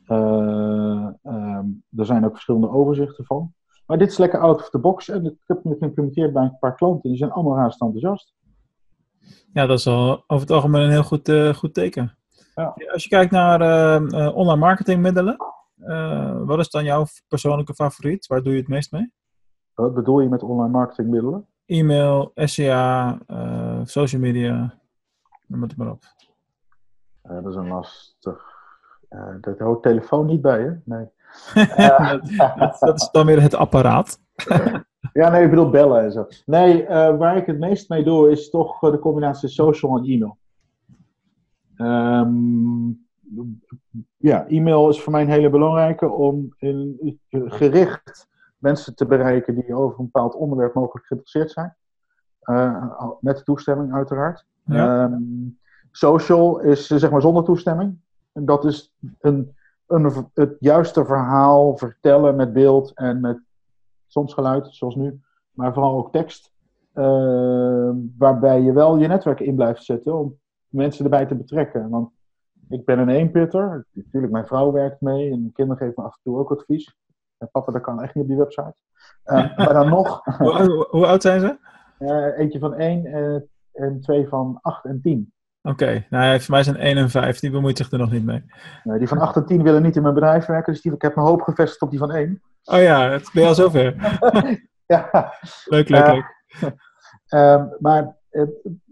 Eh, 0.05 1.07
ehm, 1.23 1.65
er 1.95 2.05
zijn 2.05 2.25
ook 2.25 2.31
verschillende 2.31 2.69
overzichten 2.69 3.25
van. 3.25 3.53
Maar 3.85 3.97
dit 3.97 4.11
is 4.11 4.17
lekker 4.17 4.39
out 4.39 4.59
of 4.59 4.69
the 4.69 4.79
box 4.79 5.09
en 5.09 5.25
ik 5.25 5.35
heb 5.47 5.63
het 5.63 5.77
geïmplementeerd 5.77 6.33
bij 6.33 6.43
een 6.43 6.59
paar 6.59 6.75
klanten. 6.75 7.09
Die 7.09 7.17
zijn 7.17 7.31
allemaal 7.31 7.57
razend 7.57 7.81
enthousiast. 7.81 8.33
Ja, 9.53 9.65
dat 9.65 9.79
is 9.79 9.87
al 9.87 10.23
over 10.27 10.47
het 10.47 10.51
algemeen 10.51 10.81
een 10.81 10.89
heel 10.89 11.03
goed, 11.03 11.31
goed 11.55 11.73
teken. 11.73 12.17
Ja. 12.55 12.75
Als 12.93 13.03
je 13.03 13.09
kijkt 13.09 13.31
naar 13.31 13.61
online 14.33 14.59
marketingmiddelen, 14.59 15.37
eh, 15.83 16.41
wat 16.43 16.59
is 16.59 16.69
dan 16.69 16.83
jouw 16.83 17.05
persoonlijke 17.27 17.73
favoriet? 17.73 18.27
Waar 18.27 18.43
doe 18.43 18.53
je 18.53 18.59
het 18.59 18.67
meest 18.67 18.91
mee? 18.91 19.11
Wat 19.73 19.93
bedoel 19.93 20.19
je 20.19 20.29
met 20.29 20.43
online 20.43 20.71
marketingmiddelen? 20.71 21.45
E-mail, 21.65 22.31
SEA, 22.35 23.17
eh, 23.27 23.79
social 23.83 24.21
media, 24.21 24.79
noem 25.47 25.61
het 25.61 25.77
maar 25.77 25.91
op. 25.91 26.03
Eh, 27.21 27.35
dat 27.35 27.47
is 27.47 27.55
een 27.55 27.67
lastig. 27.67 28.49
Dat 29.41 29.59
houdt 29.59 29.83
telefoon 29.83 30.25
niet 30.25 30.41
bij, 30.41 30.61
hè? 30.61 30.71
Nee. 30.85 31.09
dat, 32.57 32.79
dat 32.79 33.01
is 33.01 33.09
dan 33.11 33.25
weer 33.25 33.41
het 33.41 33.55
apparaat. 33.55 34.19
Ja, 35.13 35.29
nee, 35.29 35.43
ik 35.43 35.49
bedoel 35.49 35.69
bellen 35.69 36.03
en 36.03 36.11
zo. 36.11 36.27
Nee, 36.45 36.87
waar 36.87 37.37
ik 37.37 37.45
het 37.45 37.59
meest 37.59 37.89
mee 37.89 38.03
doe 38.03 38.31
is 38.31 38.49
toch 38.49 38.79
de 38.79 38.99
combinatie 38.99 39.49
social 39.49 39.97
en 39.97 40.03
e-mail. 40.03 40.37
Um, 41.77 43.07
ja, 44.17 44.47
e-mail 44.47 44.89
is 44.89 45.01
voor 45.01 45.11
mij 45.11 45.21
een 45.21 45.29
hele 45.29 45.49
belangrijke 45.49 46.09
om 46.09 46.53
in, 46.57 47.19
gericht 47.29 48.29
mensen 48.57 48.95
te 48.95 49.05
bereiken 49.05 49.55
die 49.55 49.75
over 49.75 49.99
een 49.99 50.05
bepaald 50.05 50.35
onderwerp 50.35 50.73
mogelijk 50.73 51.05
geïnteresseerd 51.05 51.51
zijn. 51.51 51.75
Uh, 52.43 53.09
met 53.19 53.45
toestemming, 53.45 53.93
uiteraard. 53.93 54.45
Ja. 54.65 55.03
Um, 55.03 55.59
social 55.91 56.59
is 56.59 56.87
zeg 56.87 57.11
maar 57.11 57.21
zonder 57.21 57.43
toestemming. 57.43 57.97
En 58.31 58.45
dat 58.45 58.65
is 58.65 58.93
een, 59.19 59.55
een, 59.87 60.29
het 60.33 60.55
juiste 60.59 61.05
verhaal 61.05 61.77
vertellen 61.77 62.35
met 62.35 62.53
beeld 62.53 62.93
en 62.93 63.19
met 63.19 63.39
soms 64.07 64.33
geluid, 64.33 64.67
zoals 64.69 64.95
nu, 64.95 65.21
maar 65.51 65.73
vooral 65.73 65.97
ook 65.97 66.11
tekst. 66.11 66.51
Uh, 66.93 67.91
waarbij 68.17 68.61
je 68.61 68.73
wel 68.73 68.97
je 68.97 69.07
netwerk 69.07 69.39
in 69.39 69.55
blijft 69.55 69.83
zetten 69.83 70.17
om 70.17 70.37
mensen 70.67 71.03
erbij 71.03 71.25
te 71.25 71.35
betrekken. 71.35 71.89
Want 71.89 72.11
ik 72.71 72.85
ben 72.85 72.99
een 72.99 73.09
eenpitter. 73.09 73.85
Natuurlijk, 73.91 74.33
mijn 74.33 74.47
vrouw 74.47 74.71
werkt 74.71 75.01
mee 75.01 75.31
en 75.31 75.39
mijn 75.39 75.53
kinderen 75.53 75.81
geven 75.81 76.03
me 76.03 76.09
af 76.09 76.15
en 76.15 76.19
toe 76.23 76.37
ook 76.37 76.51
advies. 76.51 76.95
En 77.37 77.49
papa, 77.51 77.71
dat 77.71 77.81
kan 77.81 78.01
echt 78.01 78.15
niet 78.15 78.23
op 78.23 78.29
die 78.29 78.39
website. 78.39 78.75
Uh, 79.25 79.57
maar 79.57 79.73
dan 79.73 79.89
nog. 79.89 80.37
hoe, 80.37 80.87
hoe, 80.89 81.05
oud 81.05 81.21
zijn 81.21 81.39
ze? 81.39 81.57
Uh, 81.99 82.39
eentje 82.39 82.59
van 82.59 82.73
één 82.73 83.05
en, 83.05 83.49
en 83.71 84.01
twee 84.01 84.27
van 84.27 84.59
acht 84.61 84.85
en 84.85 85.01
tien. 85.01 85.33
Oké, 85.63 85.83
okay. 85.83 86.07
nou, 86.09 86.39
voor 86.41 86.53
mij 86.53 86.63
zijn 86.63 86.77
1 86.77 86.97
en 86.97 87.09
5, 87.09 87.39
die 87.39 87.51
bemoeit 87.51 87.77
zich 87.77 87.91
er 87.91 87.97
nog 87.97 88.11
niet 88.11 88.25
mee. 88.25 88.43
Nee, 88.83 88.99
die 88.99 89.07
van 89.07 89.17
8 89.17 89.35
en 89.35 89.45
10 89.45 89.63
willen 89.63 89.81
niet 89.81 89.95
in 89.95 90.01
mijn 90.01 90.13
bedrijf 90.13 90.45
werken, 90.45 90.73
dus 90.73 90.81
die, 90.81 90.93
ik 90.93 91.01
heb 91.01 91.15
mijn 91.15 91.27
hoop 91.27 91.41
gevestigd 91.41 91.81
op 91.81 91.89
die 91.89 91.99
van 91.99 92.11
1. 92.11 92.41
Oh 92.63 92.81
ja, 92.81 93.09
het 93.09 93.29
ben 93.33 93.43
je 93.43 93.49
al 93.49 93.55
zover. 93.55 93.95
ja. 94.93 95.33
Leuk, 95.65 95.89
leuk, 95.89 96.07
leuk. 96.07 96.35
Uh, 97.29 97.63
maar 97.85 98.15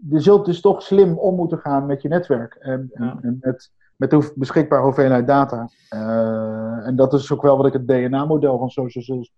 je 0.08 0.20
zult 0.20 0.44
dus 0.46 0.60
toch 0.60 0.82
slim 0.82 1.18
om 1.18 1.34
moeten 1.34 1.58
gaan 1.58 1.86
met 1.86 2.02
je 2.02 2.08
netwerk 2.08 2.54
en, 2.54 2.90
Ja. 2.94 3.18
en 3.22 3.38
met, 3.40 3.72
met 3.96 4.10
de 4.10 4.32
beschikbare 4.34 4.82
hoeveelheid 4.82 5.26
data. 5.26 5.68
Uh, 5.94 6.86
en 6.86 6.96
dat 6.96 7.12
is 7.12 7.32
ook 7.32 7.42
wel 7.42 7.56
wat 7.56 7.66
ik 7.66 7.72
het 7.72 7.88
DNA-model 7.88 8.58
van 8.58 8.70
social 8.70 9.04
sales 9.04 9.32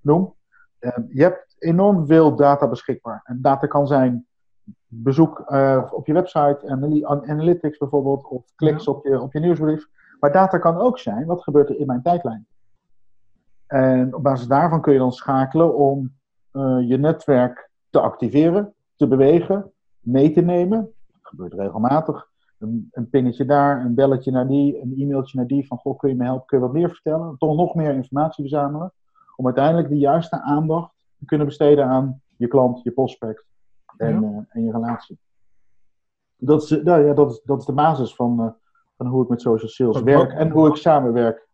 noem. 0.00 0.34
Uh, 0.80 0.90
je 1.08 1.22
hebt 1.22 1.54
enorm 1.58 2.06
veel 2.06 2.36
data 2.36 2.68
beschikbaar. 2.68 3.20
En 3.24 3.38
data 3.42 3.66
kan 3.66 3.86
zijn 3.86 4.26
bezoek 4.86 5.44
uh, 5.48 5.88
op 5.92 6.06
je 6.06 6.12
website, 6.12 6.58
en 6.66 7.06
analytics 7.06 7.78
bijvoorbeeld, 7.78 8.28
of 8.28 8.44
kliks 8.54 8.84
Ja. 8.84 8.92
op, 8.92 9.06
je, 9.06 9.20
op 9.20 9.32
je 9.32 9.40
nieuwsbrief. 9.40 9.86
Maar 10.20 10.32
data 10.32 10.58
kan 10.58 10.76
ook 10.78 10.98
zijn, 10.98 11.26
wat 11.26 11.42
gebeurt 11.42 11.68
er 11.68 11.78
in 11.78 11.86
mijn 11.86 12.02
tijdlijn? 12.02 12.46
En 13.66 14.14
op 14.14 14.22
basis 14.22 14.46
daarvan 14.46 14.80
kun 14.80 14.92
je 14.92 14.98
dan 14.98 15.12
schakelen 15.12 15.74
om 15.76 16.12
je 16.80 16.96
netwerk 16.98 17.70
te 17.90 18.00
activeren, 18.00 18.74
te 19.00 19.08
bewegen, 19.08 19.72
mee 20.00 20.32
te 20.32 20.40
nemen. 20.40 20.78
Dat 21.12 21.20
gebeurt 21.22 21.52
regelmatig. 21.52 22.28
Een, 22.58 22.88
een 22.92 23.08
pingetje 23.08 23.44
daar, 23.44 23.84
een 23.84 23.94
belletje 23.94 24.30
naar 24.30 24.48
die, 24.48 24.80
een 24.82 24.94
e-mailtje 24.96 25.38
naar 25.38 25.46
die 25.46 25.66
van 25.66 25.78
goh, 25.78 25.98
kun 25.98 26.08
je 26.08 26.14
me 26.16 26.24
helpen, 26.24 26.46
kun 26.46 26.58
je 26.58 26.64
wat 26.64 26.72
meer 26.72 26.88
vertellen? 26.90 27.36
Toch 27.38 27.56
nog 27.56 27.74
meer 27.74 27.94
informatie 27.94 28.48
verzamelen. 28.48 28.92
Om 29.36 29.44
uiteindelijk 29.44 29.88
de 29.88 29.98
juiste 29.98 30.42
aandacht 30.42 30.92
te 31.18 31.24
kunnen 31.24 31.46
besteden 31.46 31.84
aan 31.86 32.20
je 32.36 32.46
klant, 32.48 32.82
je 32.82 32.90
prospect 32.90 33.44
en, 33.96 34.20
Ja. 34.20 34.28
uh, 34.28 34.36
en 34.48 34.64
je 34.64 34.72
relatie. 34.72 35.18
Dat 36.36 36.62
is, 36.62 36.70
nou 36.82 37.06
ja, 37.06 37.14
dat 37.14 37.30
is, 37.30 37.40
dat 37.44 37.58
is 37.58 37.64
de 37.66 37.72
basis 37.72 38.14
van, 38.14 38.40
uh, 38.40 38.46
van 38.96 39.06
hoe 39.06 39.22
ik 39.22 39.28
met 39.28 39.40
social 39.40 39.70
sales 39.70 39.94
Wat- 39.94 40.04
werk 40.04 40.32
en 40.32 40.50
hoe 40.50 40.68
ik 40.68 40.76
samenwerk. 40.76 41.48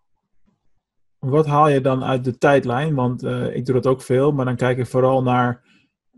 Wat 1.19 1.47
haal 1.47 1.69
je 1.69 1.81
dan 1.81 2.05
uit 2.05 2.25
de 2.25 2.39
tijdlijn? 2.39 2.95
Want 2.95 3.23
eh, 3.23 3.57
ik 3.57 3.65
doe 3.67 3.75
dat 3.75 3.87
ook 3.87 4.03
veel, 4.03 4.33
maar 4.33 4.45
dan 4.45 4.57
kijk 4.57 4.79
ik 4.79 4.87
vooral 4.87 5.23
naar. 5.23 5.65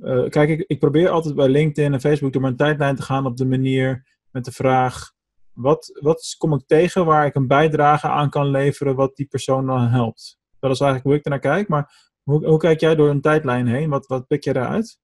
Eh, 0.00 0.28
kijk, 0.28 0.48
ik, 0.48 0.64
ik 0.66 0.78
probeer 0.78 1.08
altijd 1.08 1.34
bij 1.34 1.48
LinkedIn 1.48 1.92
en 1.92 2.00
Facebook 2.00 2.32
door 2.32 2.42
mijn 2.42 2.56
tijdlijn 2.56 2.96
te 2.96 3.02
gaan 3.02 3.26
op 3.26 3.36
de 3.36 3.46
manier 3.46 4.16
met 4.30 4.44
de 4.44 4.52
vraag: 4.52 5.12
wat, 5.52 5.98
wat 6.00 6.34
kom 6.38 6.52
ik 6.52 6.66
tegen 6.66 7.04
waar 7.04 7.26
ik 7.26 7.34
een 7.34 7.46
bijdrage 7.46 8.08
aan 8.08 8.30
kan 8.30 8.46
leveren 8.46 8.94
wat 8.94 9.16
die 9.16 9.26
persoon 9.26 9.66
dan 9.66 9.80
helpt? 9.80 10.38
Dat 10.60 10.70
is 10.70 10.80
eigenlijk 10.80 11.10
hoe 11.10 11.18
ik 11.18 11.24
ernaar 11.24 11.54
kijk, 11.56 11.68
maar 11.68 12.12
hoe, 12.22 12.46
hoe 12.46 12.58
kijk 12.58 12.80
jij 12.80 12.94
door 12.94 13.08
een 13.08 13.20
tijdlijn 13.20 13.66
heen? 13.66 13.90
Wat, 13.90 14.06
wat 14.06 14.26
pik 14.26 14.44
je 14.44 14.52
daaruit? 14.52 14.98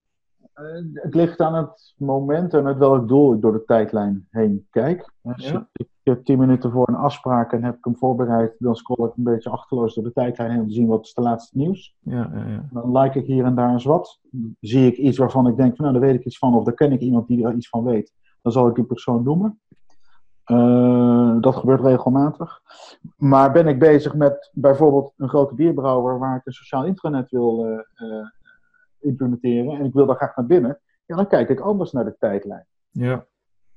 Uh, 0.55 1.03
het 1.03 1.15
ligt 1.15 1.41
aan 1.41 1.55
het 1.55 1.95
moment 1.97 2.55
en 2.55 2.63
met 2.63 2.79
welk 2.79 3.09
doel 3.09 3.35
ik 3.35 3.41
door 3.41 3.53
de 3.53 3.65
tijdlijn 3.65 4.27
heen 4.31 4.67
kijk. 4.71 5.13
Ja. 5.37 5.69
ik 5.73 5.89
heb 6.13 6.25
tien 6.25 6.39
minuten 6.39 6.71
voor 6.71 6.89
een 6.89 6.95
afspraak 6.95 7.53
en 7.53 7.65
heb 7.65 7.77
ik 7.77 7.85
hem 7.85 7.97
voorbereid, 7.97 8.55
dan 8.59 8.77
scroll 8.77 9.09
ik 9.09 9.17
een 9.17 9.23
beetje 9.23 9.51
achterloos 9.51 9.95
door 9.95 10.05
de 10.05 10.13
tijdlijn 10.13 10.51
heen 10.51 10.61
om 10.61 10.67
te 10.67 10.75
zien 10.75 10.87
wat 10.87 11.05
is 11.05 11.15
de 11.15 11.23
laatste 11.23 11.59
nieuws. 11.59 11.97
Ja, 12.01 12.31
ja, 12.35 12.47
ja. 12.47 12.69
Dan 12.71 12.99
like 12.99 13.19
ik 13.19 13.27
hier 13.27 13.45
en 13.45 13.55
daar 13.55 13.73
eens 13.73 13.85
wat. 13.85 14.21
Zie 14.61 14.87
ik 14.87 14.97
iets 14.97 15.19
waarvan 15.19 15.47
ik 15.47 15.57
denk 15.57 15.77
van 15.77 15.85
nou, 15.85 15.99
daar 15.99 16.09
weet 16.09 16.21
ik 16.21 16.27
iets 16.27 16.39
van 16.39 16.55
of 16.55 16.65
daar 16.65 16.75
ken 16.75 16.93
ik 16.93 17.01
iemand 17.01 17.27
die 17.27 17.47
er 17.47 17.55
iets 17.55 17.69
van 17.69 17.85
weet. 17.85 18.13
Dan 18.43 18.53
zal 18.53 18.69
ik 18.69 18.75
die 18.75 18.85
persoon 18.85 19.23
noemen. 19.23 19.61
Uh, 20.47 21.37
dat 21.41 21.57
gebeurt 21.57 21.81
regelmatig. 21.81 22.63
Maar 23.17 23.53
ben 23.53 23.67
ik 23.67 23.79
bezig 23.79 24.15
met 24.15 24.51
bijvoorbeeld 24.53 25.13
een 25.17 25.29
grote 25.29 25.55
bierbrouwer 25.55 26.19
waar 26.19 26.37
ik 26.37 26.47
een 26.47 26.53
sociaal 26.53 26.85
intranet 26.85 27.31
wil 27.31 27.67
uh, 27.67 28.09
uh, 28.09 28.27
implementeren 28.99 29.79
en 29.79 29.85
ik 29.85 29.93
wil 29.93 30.07
daar 30.07 30.17
graag 30.17 30.37
naar 30.37 30.47
binnen, 30.47 30.81
ja, 31.07 31.17
dan 31.17 31.27
kijk 31.27 31.49
ik 31.49 31.61
anders 31.61 31.93
naar 31.93 32.05
de 32.05 32.17
tijdlijn. 32.19 32.67
ja. 32.91 33.27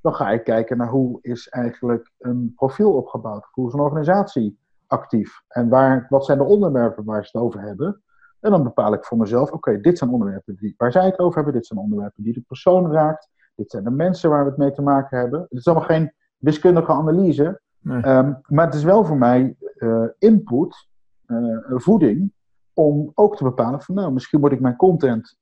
Dan 0.08 0.16
ga 0.16 0.30
ik 0.30 0.44
kijken 0.44 0.76
naar 0.76 0.88
hoe 0.88 1.18
is 1.20 1.48
eigenlijk 1.48 2.10
een 2.18 2.52
profiel 2.56 2.92
opgebouwd, 2.92 3.48
hoe 3.50 3.66
is 3.66 3.72
een 3.72 3.80
organisatie 3.80 4.58
actief 4.86 5.42
en 5.48 5.68
waar, 5.68 6.06
wat 6.08 6.24
zijn 6.24 6.38
de 6.38 6.44
onderwerpen 6.44 7.04
waar 7.04 7.24
ze 7.24 7.30
het 7.32 7.42
over 7.42 7.60
hebben. 7.60 8.02
En 8.40 8.50
dan 8.50 8.62
bepaal 8.62 8.92
ik 8.92 9.04
voor 9.04 9.18
mezelf, 9.18 9.52
oké, 9.52 9.80
dit 9.80 9.98
zijn 9.98 10.10
onderwerpen 10.10 10.56
die, 10.56 10.74
waar 10.76 10.92
zij 10.92 11.04
het 11.04 11.18
over 11.18 11.34
hebben, 11.34 11.54
dit 11.54 11.66
zijn 11.66 11.80
onderwerpen 11.80 12.22
die 12.22 12.32
de 12.32 12.44
persoon 12.46 12.92
raakt, 12.92 13.28
dit 13.54 13.70
zijn 13.70 13.84
de 13.84 13.90
mensen 13.90 14.30
waar 14.30 14.42
we 14.44 14.48
het 14.48 14.58
mee 14.58 14.72
te 14.72 14.82
maken 14.82 15.18
hebben. 15.18 15.40
Het 15.40 15.58
is 15.58 15.66
allemaal 15.66 15.86
geen 15.86 16.12
wiskundige 16.36 16.92
analyse, 16.92 17.60
Nee. 17.80 18.02
Ehm, 18.02 18.32
maar 18.46 18.64
het 18.64 18.74
is 18.74 18.84
wel 18.84 19.04
voor 19.04 19.16
mij 19.16 19.56
eh, 19.76 20.04
input, 20.18 20.88
eh, 21.26 21.58
voeding, 21.66 22.32
om 22.72 23.12
ook 23.14 23.36
te 23.36 23.44
bepalen 23.44 23.80
van 23.80 23.94
nou, 23.94 24.12
misschien 24.12 24.40
moet 24.40 24.52
ik 24.52 24.60
mijn 24.60 24.76
content 24.76 25.38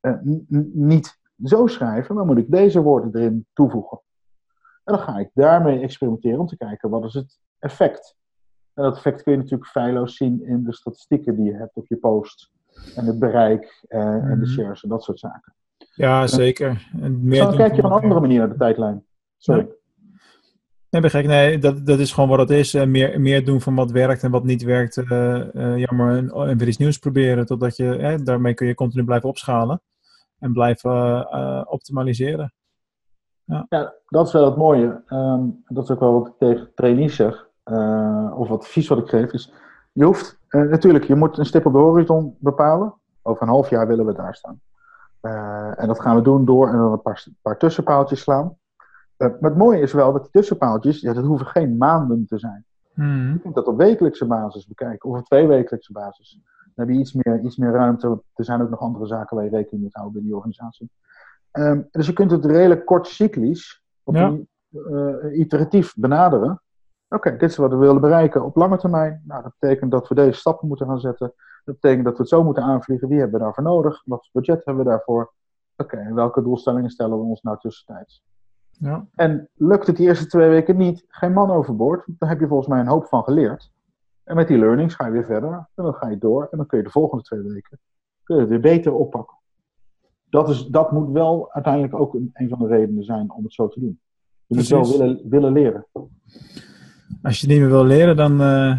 eh, 0.00 0.14
niet 0.72 1.18
zo 1.42 1.66
schrijven, 1.66 2.14
maar 2.14 2.26
moet 2.26 2.38
ik 2.38 2.50
deze 2.50 2.82
woorden 2.82 3.14
erin 3.14 3.46
toevoegen. 3.52 4.00
En 4.88 4.94
dan 4.94 5.02
ga 5.02 5.18
ik 5.18 5.30
daarmee 5.34 5.80
experimenteren 5.80 6.38
om 6.38 6.46
te 6.46 6.56
kijken 6.56 6.90
wat 6.90 7.04
is 7.04 7.14
het 7.14 7.38
effect. 7.58 8.16
En 8.74 8.82
dat 8.82 8.96
effect 8.96 9.22
kun 9.22 9.32
je 9.32 9.38
natuurlijk 9.38 9.70
feilloos 9.70 10.16
zien 10.16 10.46
in 10.46 10.64
de 10.64 10.74
statistieken 10.74 11.36
die 11.36 11.44
je 11.44 11.54
hebt 11.56 11.76
op 11.76 11.86
je 11.86 11.96
post. 11.96 12.50
En 12.94 13.04
het 13.04 13.18
bereik 13.18 13.84
eh, 13.88 14.00
en 14.00 14.28
Mhm. 14.28 14.40
de 14.40 14.46
shares 14.46 14.82
en 14.82 14.88
dat 14.88 15.02
soort 15.02 15.18
zaken. 15.18 15.54
Ja, 15.94 16.26
zeker. 16.26 16.88
En 17.00 17.24
meer 17.24 17.42
dan 17.42 17.56
kijk 17.56 17.74
je 17.74 17.82
op 17.82 17.88
van 17.88 17.92
een 17.96 18.02
andere 18.02 18.20
manier 18.20 18.38
naar 18.38 18.48
de 18.48 18.56
tijdlijn. 18.56 19.04
Sorry. 19.36 19.68
Nee, 20.90 21.10
gek. 21.10 21.26
Nee, 21.26 21.58
dat, 21.58 21.86
dat 21.86 21.98
is 21.98 22.12
gewoon 22.12 22.28
wat 22.28 22.38
het 22.38 22.50
is. 22.50 22.74
Eh, 22.74 22.86
meer, 22.86 23.20
meer 23.20 23.44
doen 23.44 23.60
van 23.60 23.74
wat 23.74 23.90
werkt 23.90 24.22
en 24.22 24.30
wat 24.30 24.44
niet 24.44 24.62
werkt. 24.62 24.96
eh, 24.96 25.76
jammer. 25.76 26.16
En, 26.16 26.30
en 26.30 26.58
weer 26.58 26.68
iets 26.68 26.76
nieuws 26.76 26.98
proberen. 26.98 27.46
Totdat 27.46 27.76
je, 27.76 27.96
eh, 27.96 28.18
daarmee 28.24 28.54
kun 28.54 28.66
je 28.66 28.74
continu 28.74 29.04
blijven 29.04 29.28
opschalen. 29.28 29.80
En 30.38 30.52
blijven 30.52 31.26
optimaliseren. 31.70 32.52
Ja, 33.68 33.94
dat 34.08 34.26
is 34.26 34.32
wel 34.32 34.44
het 34.44 34.56
mooie. 34.56 35.02
Ehm, 35.06 35.40
dat 35.66 35.84
is 35.84 35.90
ook 35.90 36.00
wel 36.00 36.12
wat 36.12 36.26
ik 36.26 36.32
tegen 36.38 36.74
trainees 36.74 37.16
zeg. 37.16 37.46
eh, 37.62 38.32
of 38.36 38.48
wat 38.48 38.58
advies 38.60 38.88
wat 38.88 38.98
ik 38.98 39.08
geef. 39.08 39.32
Is, 39.32 39.52
je 39.92 40.04
hoeft, 40.04 40.38
eh, 40.48 40.60
natuurlijk, 40.62 41.04
je 41.04 41.14
moet 41.14 41.38
een 41.38 41.46
stip 41.46 41.66
op 41.66 41.72
de 41.72 41.78
horizon 41.78 42.36
bepalen. 42.38 42.94
Over 43.22 43.42
een 43.42 43.48
half 43.48 43.70
jaar 43.70 43.86
willen 43.86 44.06
we 44.06 44.12
daar 44.12 44.34
staan. 44.34 44.60
Eh, 45.20 45.80
en 45.80 45.86
dat 45.86 46.00
gaan 46.00 46.16
we 46.16 46.22
doen 46.22 46.44
door 46.44 46.68
en 46.68 46.76
dan 46.76 46.92
een 46.92 47.02
paar, 47.02 47.26
paar 47.42 47.58
tussenpaaltjes 47.58 48.20
slaan. 48.20 48.56
Maar 49.16 49.36
het 49.40 49.56
mooie 49.56 49.80
is 49.80 49.92
wel 49.92 50.12
dat 50.12 50.22
die 50.22 50.30
tussenpaaltjes, 50.30 51.00
ja, 51.00 51.12
dat 51.12 51.24
hoeven 51.24 51.46
geen 51.46 51.76
maanden 51.76 52.26
te 52.26 52.38
zijn. 52.38 52.64
Je 53.32 53.38
kunt 53.42 53.54
dat 53.54 53.66
op 53.66 53.76
wekelijkse 53.76 54.26
basis 54.26 54.66
bekijken, 54.66 55.10
of 55.10 55.18
op 55.18 55.24
tweewekelijkse 55.24 55.92
basis. 55.92 56.40
Dan 56.74 56.86
heb 56.86 56.94
je 56.94 57.00
iets 57.00 57.12
meer, 57.12 57.40
iets 57.40 57.56
meer 57.56 57.70
ruimte. 57.72 58.22
Er 58.34 58.44
zijn 58.44 58.62
ook 58.62 58.70
nog 58.70 58.80
andere 58.80 59.06
zaken 59.06 59.36
waar 59.36 59.44
je 59.44 59.50
rekening 59.50 59.82
moet 59.82 59.94
houden 59.94 60.12
binnen 60.12 60.30
die 60.30 60.38
organisatie. 60.40 60.90
Ehm, 61.58 61.82
dus 61.90 62.06
je 62.06 62.12
kunt 62.12 62.30
het 62.30 62.44
redelijk 62.44 62.84
kort 62.84 63.06
cyclisch, 63.06 63.82
op 64.02 64.14
Ja. 64.14 64.26
een, 64.26 64.48
eh, 64.70 65.38
iteratief 65.38 65.94
benaderen. 65.96 66.62
Oké, 67.08 67.30
dit 67.36 67.50
is 67.50 67.56
wat 67.56 67.70
we 67.70 67.76
willen 67.76 68.00
bereiken 68.00 68.44
op 68.44 68.56
lange 68.56 68.78
termijn. 68.78 69.22
Nou, 69.26 69.42
dat 69.42 69.52
betekent 69.58 69.90
dat 69.90 70.08
we 70.08 70.14
deze 70.14 70.38
stappen 70.38 70.68
moeten 70.68 70.86
gaan 70.86 71.00
zetten. 71.00 71.32
Dat 71.64 71.80
betekent 71.80 72.04
dat 72.04 72.12
we 72.16 72.20
het 72.20 72.28
zo 72.28 72.44
moeten 72.44 72.62
aanvliegen. 72.62 73.08
Wie 73.08 73.18
hebben 73.18 73.38
we 73.38 73.44
daarvoor 73.44 73.64
nodig? 73.64 74.02
Wat 74.04 74.28
budget 74.32 74.64
hebben 74.64 74.84
we 74.84 74.90
daarvoor? 74.90 75.32
Oké, 75.76 75.96
en 75.96 76.14
welke 76.14 76.42
doelstellingen 76.42 76.90
stellen 76.90 77.18
we 77.18 77.24
ons 77.24 77.42
nou 77.42 77.58
tussentijds? 77.58 78.22
Ja. 78.70 79.06
En 79.14 79.48
lukt 79.54 79.86
het 79.86 79.96
die 79.96 80.06
eerste 80.06 80.26
twee 80.26 80.48
weken 80.48 80.76
niet, 80.76 81.04
geen 81.08 81.32
man 81.32 81.50
overboord. 81.50 82.04
Dan 82.06 82.28
heb 82.28 82.40
je 82.40 82.46
volgens 82.46 82.68
mij 82.68 82.80
een 82.80 82.86
hoop 82.86 83.06
van 83.06 83.22
geleerd. 83.24 83.70
En 84.24 84.36
met 84.36 84.48
die 84.48 84.58
learnings 84.58 84.94
ga 84.94 85.06
je 85.06 85.12
weer 85.12 85.24
verder. 85.24 85.52
En 85.52 85.84
dan 85.84 85.94
ga 85.94 86.08
je 86.08 86.18
door. 86.18 86.48
En 86.50 86.56
dan 86.56 86.66
kun 86.66 86.78
je 86.78 86.84
de 86.84 86.90
volgende 86.90 87.24
twee 87.24 87.40
weken 87.40 87.78
kun 88.22 88.34
je 88.36 88.40
het 88.40 88.50
weer 88.50 88.60
beter 88.60 88.92
oppakken. 88.92 89.36
Dat, 90.30 90.48
is, 90.48 90.66
dat 90.66 90.92
moet 90.92 91.10
wel 91.10 91.52
uiteindelijk 91.52 91.94
ook 91.94 92.14
een, 92.14 92.30
een 92.32 92.48
van 92.48 92.58
de 92.58 92.66
redenen 92.66 93.04
zijn 93.04 93.32
om 93.32 93.44
het 93.44 93.52
zo 93.52 93.68
te 93.68 93.80
doen. 93.80 94.00
Je 94.46 94.54
moet 94.56 94.68
wel 94.68 94.90
willen, 94.98 95.20
willen 95.28 95.52
leren. 95.52 95.86
Als 97.22 97.40
je 97.40 97.46
niet 97.46 97.58
meer 97.58 97.68
wil 97.68 97.84
leren, 97.84 98.16
dan 98.16 98.40
eh, 98.40 98.78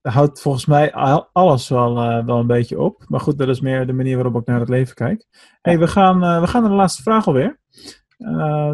houdt 0.00 0.40
volgens 0.40 0.66
mij 0.66 0.92
al- 0.92 1.28
alles 1.32 1.68
wel, 1.68 1.98
eh, 1.98 2.24
wel 2.24 2.38
een 2.38 2.46
beetje 2.46 2.80
op. 2.80 3.04
Maar 3.08 3.20
goed, 3.20 3.38
dat 3.38 3.48
is 3.48 3.60
meer 3.60 3.86
de 3.86 3.92
manier 3.92 4.14
waarop 4.14 4.40
ik 4.40 4.46
naar 4.46 4.60
het 4.60 4.68
leven 4.68 4.94
kijk. 4.94 5.26
Hey, 5.60 5.78
we, 5.78 5.86
gaan, 5.86 6.22
eh, 6.24 6.40
we 6.40 6.46
gaan 6.46 6.60
naar 6.62 6.70
de 6.70 6.76
laatste 6.76 7.02
vraag 7.02 7.26
alweer. 7.26 7.60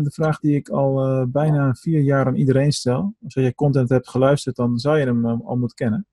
De 0.02 0.10
vraag 0.12 0.38
die 0.38 0.54
ik 0.54 0.68
al 0.68 1.26
bijna 1.28 1.74
vier 1.74 2.00
jaar 2.00 2.26
aan 2.26 2.34
iedereen 2.34 2.72
stel. 2.72 3.14
Als 3.22 3.34
je 3.34 3.54
content 3.54 3.88
hebt 3.88 4.08
geluisterd, 4.08 4.56
dan 4.56 4.78
zou 4.78 4.98
je 4.98 5.04
hem 5.04 5.26
al 5.26 5.56
moeten 5.56 5.76
kennen. 5.76 6.06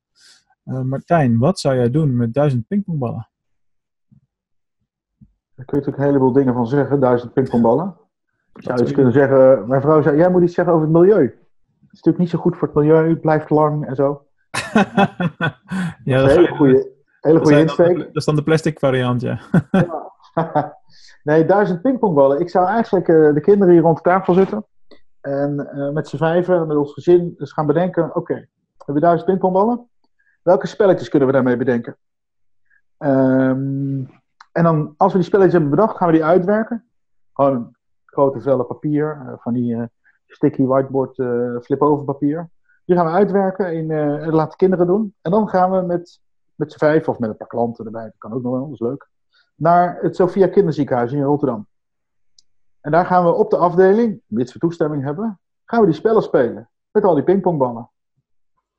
Martijn, 0.64 1.38
wat 1.38 1.60
zou 1.60 1.76
jij 1.76 1.90
doen 1.90 2.16
met 2.16 2.34
duizend 2.34 2.68
pingpongballen? 2.68 3.31
Daar 5.62 5.70
kun 5.70 5.80
je 5.80 5.86
natuurlijk 5.86 5.98
een 5.98 6.20
heleboel 6.22 6.44
dingen 6.44 6.54
van 6.54 6.68
zeggen. 6.68 7.00
Duizend 7.00 7.34
pingpongballen. 7.34 7.96
Ik 8.54 8.64
zou 8.64 8.82
iets 8.82 8.92
kunnen 8.92 9.14
zeggen. 9.14 9.68
Mijn 9.68 9.82
vrouw 9.82 10.02
zei, 10.02 10.18
jij 10.18 10.30
moet 10.30 10.42
iets 10.42 10.54
zeggen 10.54 10.74
over 10.74 10.88
het 10.88 10.96
milieu. 10.96 11.22
Het 11.22 11.34
is 11.82 12.02
natuurlijk 12.02 12.18
niet 12.18 12.30
zo 12.30 12.40
goed 12.40 12.58
voor 12.58 12.68
het 12.68 12.78
milieu. 12.78 13.10
Het 13.10 13.22
blijft 13.22 13.50
lang 13.50 13.88
en 13.88 13.96
zo. 13.96 14.26
ja, 16.04 16.20
Een 16.20 16.28
dat, 16.28 16.30
hele 16.32 16.48
goede, 16.48 16.90
hele 17.20 17.38
goede 17.40 17.54
zijn 17.54 17.66
dan 17.68 17.76
de- 17.76 17.84
insteek. 17.84 17.98
dat 17.98 18.16
is 18.16 18.26
dan 18.26 18.36
de 18.36 18.44
plastic 18.44 18.80
variant, 18.80 19.22
ja. 19.22 19.40
nee, 21.24 21.46
duizend 21.46 21.82
pingpongballen. 21.82 22.40
Ik 22.40 22.50
zou 22.50 22.68
eigenlijk 22.68 23.08
eh, 23.08 23.34
de 23.34 23.42
kinderen 23.42 23.74
hier 23.74 23.84
rond 23.84 23.98
de 23.98 24.04
tafel 24.04 24.34
zitten. 24.34 24.66
En 25.22 25.68
eh, 25.72 25.90
met 25.90 26.08
z'n 26.08 26.18
vijven, 26.18 26.68
met 26.68 26.78
ons 26.78 26.94
gezin, 26.94 27.34
dus 27.38 27.52
gaan 27.52 27.66
bedenken: 27.66 28.16
oké, 28.16 28.34
we 28.36 28.84
hebben 28.86 29.04
duizend 29.04 29.26
pingpongballen. 29.30 29.90
Welke 30.44 30.68
spelletjes 30.68 31.10
kunnen 31.10 31.28
we 31.28 31.34
daarmee 31.34 31.58
bedenken? 31.58 31.98
Ehm, 32.98 34.04
en 34.52 34.64
dan, 34.64 34.94
als 34.98 35.12
we 35.12 35.18
die 35.18 35.28
spelletjes 35.28 35.54
hebben 35.54 35.72
bedacht, 35.72 35.98
gaan 35.98 36.08
we 36.08 36.14
die 36.14 36.26
uitwerken. 36.26 36.86
Gewoon 37.34 37.76
grote 38.06 38.42
vellen 38.42 38.68
papier, 38.68 39.22
eh, 39.28 39.34
van 39.38 39.54
die 39.54 39.76
eh, 39.76 39.84
sticky 40.28 40.66
whiteboard 40.66 41.20
eh, 41.20 41.60
flip-over 41.62 42.06
papier. 42.06 42.50
Die 42.86 42.96
gaan 42.96 43.06
we 43.06 43.12
uitwerken 43.12 43.66
en 43.66 43.92
eh, 43.92 44.26
en 44.26 44.34
laten 44.34 44.58
kinderen 44.58 44.88
doen. 44.88 45.16
En 45.22 45.32
dan 45.32 45.50
gaan 45.50 45.72
we 45.72 45.82
met, 45.82 46.20
met 46.56 46.72
z'n 46.72 46.78
vijf 46.78 47.08
of 47.08 47.20
met 47.20 47.30
een 47.30 47.38
paar 47.38 47.48
klanten 47.48 47.86
erbij, 47.86 48.04
dat 48.04 48.18
kan 48.18 48.34
ook 48.34 48.44
nog 48.44 48.52
wel, 48.52 48.64
dat 48.64 48.74
is 48.74 48.80
leuk 48.80 49.10
naar 49.62 49.98
het 50.02 50.16
Sophia 50.16 50.48
Kinderziekenhuis 50.48 51.12
in 51.12 51.24
Rotterdam. 51.24 51.68
En 52.82 52.92
daar 52.92 53.06
gaan 53.06 53.24
we 53.24 53.32
op 53.32 53.50
de 53.50 53.58
afdeling, 53.58 54.22
mits 54.26 54.54
we 54.54 54.60
toestemming 54.60 55.04
hebben, 55.04 55.40
gaan 55.66 55.80
we 55.80 55.86
die 55.86 55.96
spellen 55.96 56.22
spelen. 56.22 56.70
Met 56.92 57.04
al 57.04 57.14
die 57.14 57.24
pingpongballen. 57.24 57.90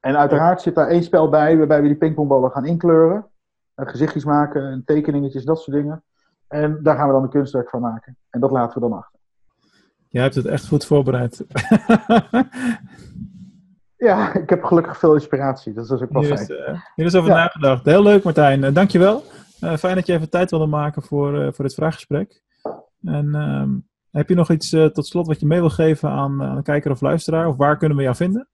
En 0.00 0.16
uiteraard 0.16 0.62
zit 0.62 0.74
daar 0.74 0.88
één 0.88 1.02
spel 1.02 1.28
bij 1.28 1.58
waarbij 1.58 1.82
we 1.82 1.86
die 1.86 1.96
pingpongballen 1.96 2.50
gaan 2.50 2.64
inkleuren. 2.64 3.26
En 3.74 3.86
gezichtjes 3.86 4.24
maken, 4.24 4.62
en 4.70 4.82
tekeningetjes, 4.84 5.44
dat 5.44 5.60
soort 5.60 5.76
dingen. 5.76 6.04
En 6.48 6.78
daar 6.82 6.96
gaan 6.96 7.06
we 7.06 7.12
dan 7.12 7.22
een 7.22 7.28
kunstwerk 7.28 7.68
van 7.70 7.80
maken. 7.80 8.16
En 8.30 8.40
dat 8.40 8.50
laten 8.50 8.74
we 8.82 8.88
dan 8.88 8.98
achter. 8.98 9.18
Jij 10.08 10.22
hebt 10.22 10.34
het 10.34 10.46
echt 10.46 10.68
goed 10.68 10.84
voorbereid. 10.86 11.44
Ja, 13.96 14.34
ik 14.34 14.50
heb 14.50 14.64
gelukkig 14.64 14.98
veel 14.98 15.14
inspiratie. 15.14 15.72
Dus 15.72 15.88
dat 15.88 16.00
is 16.00 16.04
ook 16.04 16.12
wel 16.12 16.22
fijn. 16.36 16.48
eh, 16.48 16.80
hier 16.94 17.06
is 17.06 17.14
over 17.14 17.30
Ja. 17.30 17.36
nagedacht. 17.36 17.84
Heel 17.84 18.02
leuk, 18.02 18.22
Martijn. 18.22 18.62
Uh, 18.62 18.74
dankjewel. 18.74 19.22
Uh, 19.60 19.76
fijn 19.76 19.94
dat 19.94 20.06
je 20.06 20.12
even 20.12 20.30
tijd 20.30 20.50
wilde 20.50 20.66
maken 20.66 21.02
voor, 21.02 21.34
uh, 21.34 21.52
voor 21.52 21.64
dit 21.64 21.74
vraaggesprek. 21.74 22.42
En 23.02 23.26
uh, 23.26 23.64
heb 24.10 24.28
je 24.28 24.34
nog 24.34 24.50
iets 24.50 24.70
tot 24.70 25.06
slot 25.06 25.26
wat 25.26 25.40
je 25.40 25.46
mee 25.46 25.60
wil 25.60 25.70
geven 25.70 26.10
aan, 26.10 26.42
aan 26.42 26.56
een 26.56 26.62
kijker 26.62 26.90
of 26.90 27.00
luisteraar? 27.00 27.46
Of 27.46 27.56
waar 27.56 27.76
kunnen 27.76 27.96
we 27.96 28.02
jou 28.02 28.16
vinden? 28.16 28.48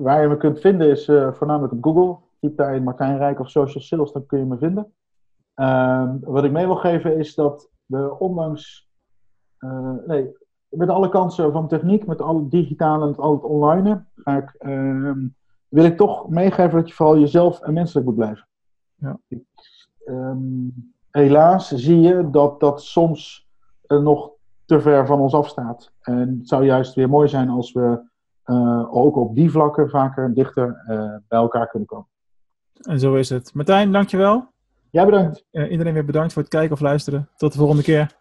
Waar 0.00 0.22
je 0.22 0.28
me 0.28 0.36
kunt 0.36 0.60
vinden 0.60 0.90
is 0.90 1.04
voornamelijk 1.04 1.72
op 1.72 1.84
Google. 1.84 2.16
Typ 2.46 2.56
daar 2.56 2.74
in 2.74 2.82
Martijn 2.82 3.18
Rijk 3.18 3.40
of 3.40 3.50
Social 3.50 3.82
Sales, 3.82 4.12
dan 4.12 4.26
kun 4.26 4.38
je 4.38 4.44
me 4.44 4.58
vinden. 4.58 4.92
Uh, 5.56 6.10
wat 6.20 6.44
ik 6.44 6.52
mee 6.52 6.66
wil 6.66 6.76
geven 6.76 7.18
is 7.18 7.34
dat 7.34 7.70
we 7.86 8.18
ondanks, 8.18 8.88
uh, 9.58 9.94
nee, 10.06 10.32
met 10.68 10.88
alle 10.88 11.08
kansen 11.08 11.52
van 11.52 11.68
techniek, 11.68 12.06
met 12.06 12.20
alle 12.20 12.48
digitale 12.48 13.06
en 13.06 13.16
al 13.16 13.32
het 13.32 13.42
online, 13.42 14.04
ga 14.14 14.36
ik, 14.36 14.54
ehm, 14.58 15.26
wil 15.68 15.84
ik 15.84 15.96
toch 15.96 16.28
meegeven 16.28 16.78
dat 16.78 16.88
je 16.88 16.94
vooral 16.94 17.18
jezelf 17.18 17.60
en 17.60 17.72
menselijk 17.72 18.06
moet 18.06 18.14
blijven. 18.14 18.48
Ja. 18.94 19.18
Ik, 19.28 19.44
um, 20.04 20.94
helaas 21.10 21.68
zie 21.68 22.00
je 22.00 22.30
dat 22.30 22.60
dat 22.60 22.82
soms 22.82 23.48
uh, 23.86 23.98
nog 23.98 24.30
te 24.64 24.80
ver 24.80 25.06
van 25.06 25.20
ons 25.20 25.34
afstaat. 25.34 25.92
En 26.00 26.36
het 26.38 26.48
zou 26.48 26.64
juist 26.64 26.94
weer 26.94 27.08
mooi 27.08 27.28
zijn 27.28 27.48
als 27.48 27.72
we 27.72 28.00
uh, 28.44 28.94
ook 28.94 29.16
op 29.16 29.34
die 29.34 29.50
vlakken 29.50 29.90
vaker 29.90 30.34
dichter 30.34 30.84
bij 31.28 31.38
elkaar 31.38 31.68
kunnen 31.68 31.88
komen. 31.88 32.14
En 32.80 33.00
zo 33.00 33.14
is 33.14 33.28
het. 33.28 33.54
Martijn, 33.54 33.92
dankjewel. 33.92 34.48
Jij 34.90 35.04
bedankt. 35.04 35.44
Uh, 35.52 35.70
iedereen 35.70 35.94
weer 35.94 36.04
bedankt 36.04 36.32
voor 36.32 36.42
het 36.42 36.50
kijken 36.50 36.72
of 36.72 36.80
luisteren. 36.80 37.28
Tot 37.36 37.52
de 37.52 37.58
volgende 37.58 37.82
keer. 37.82 38.14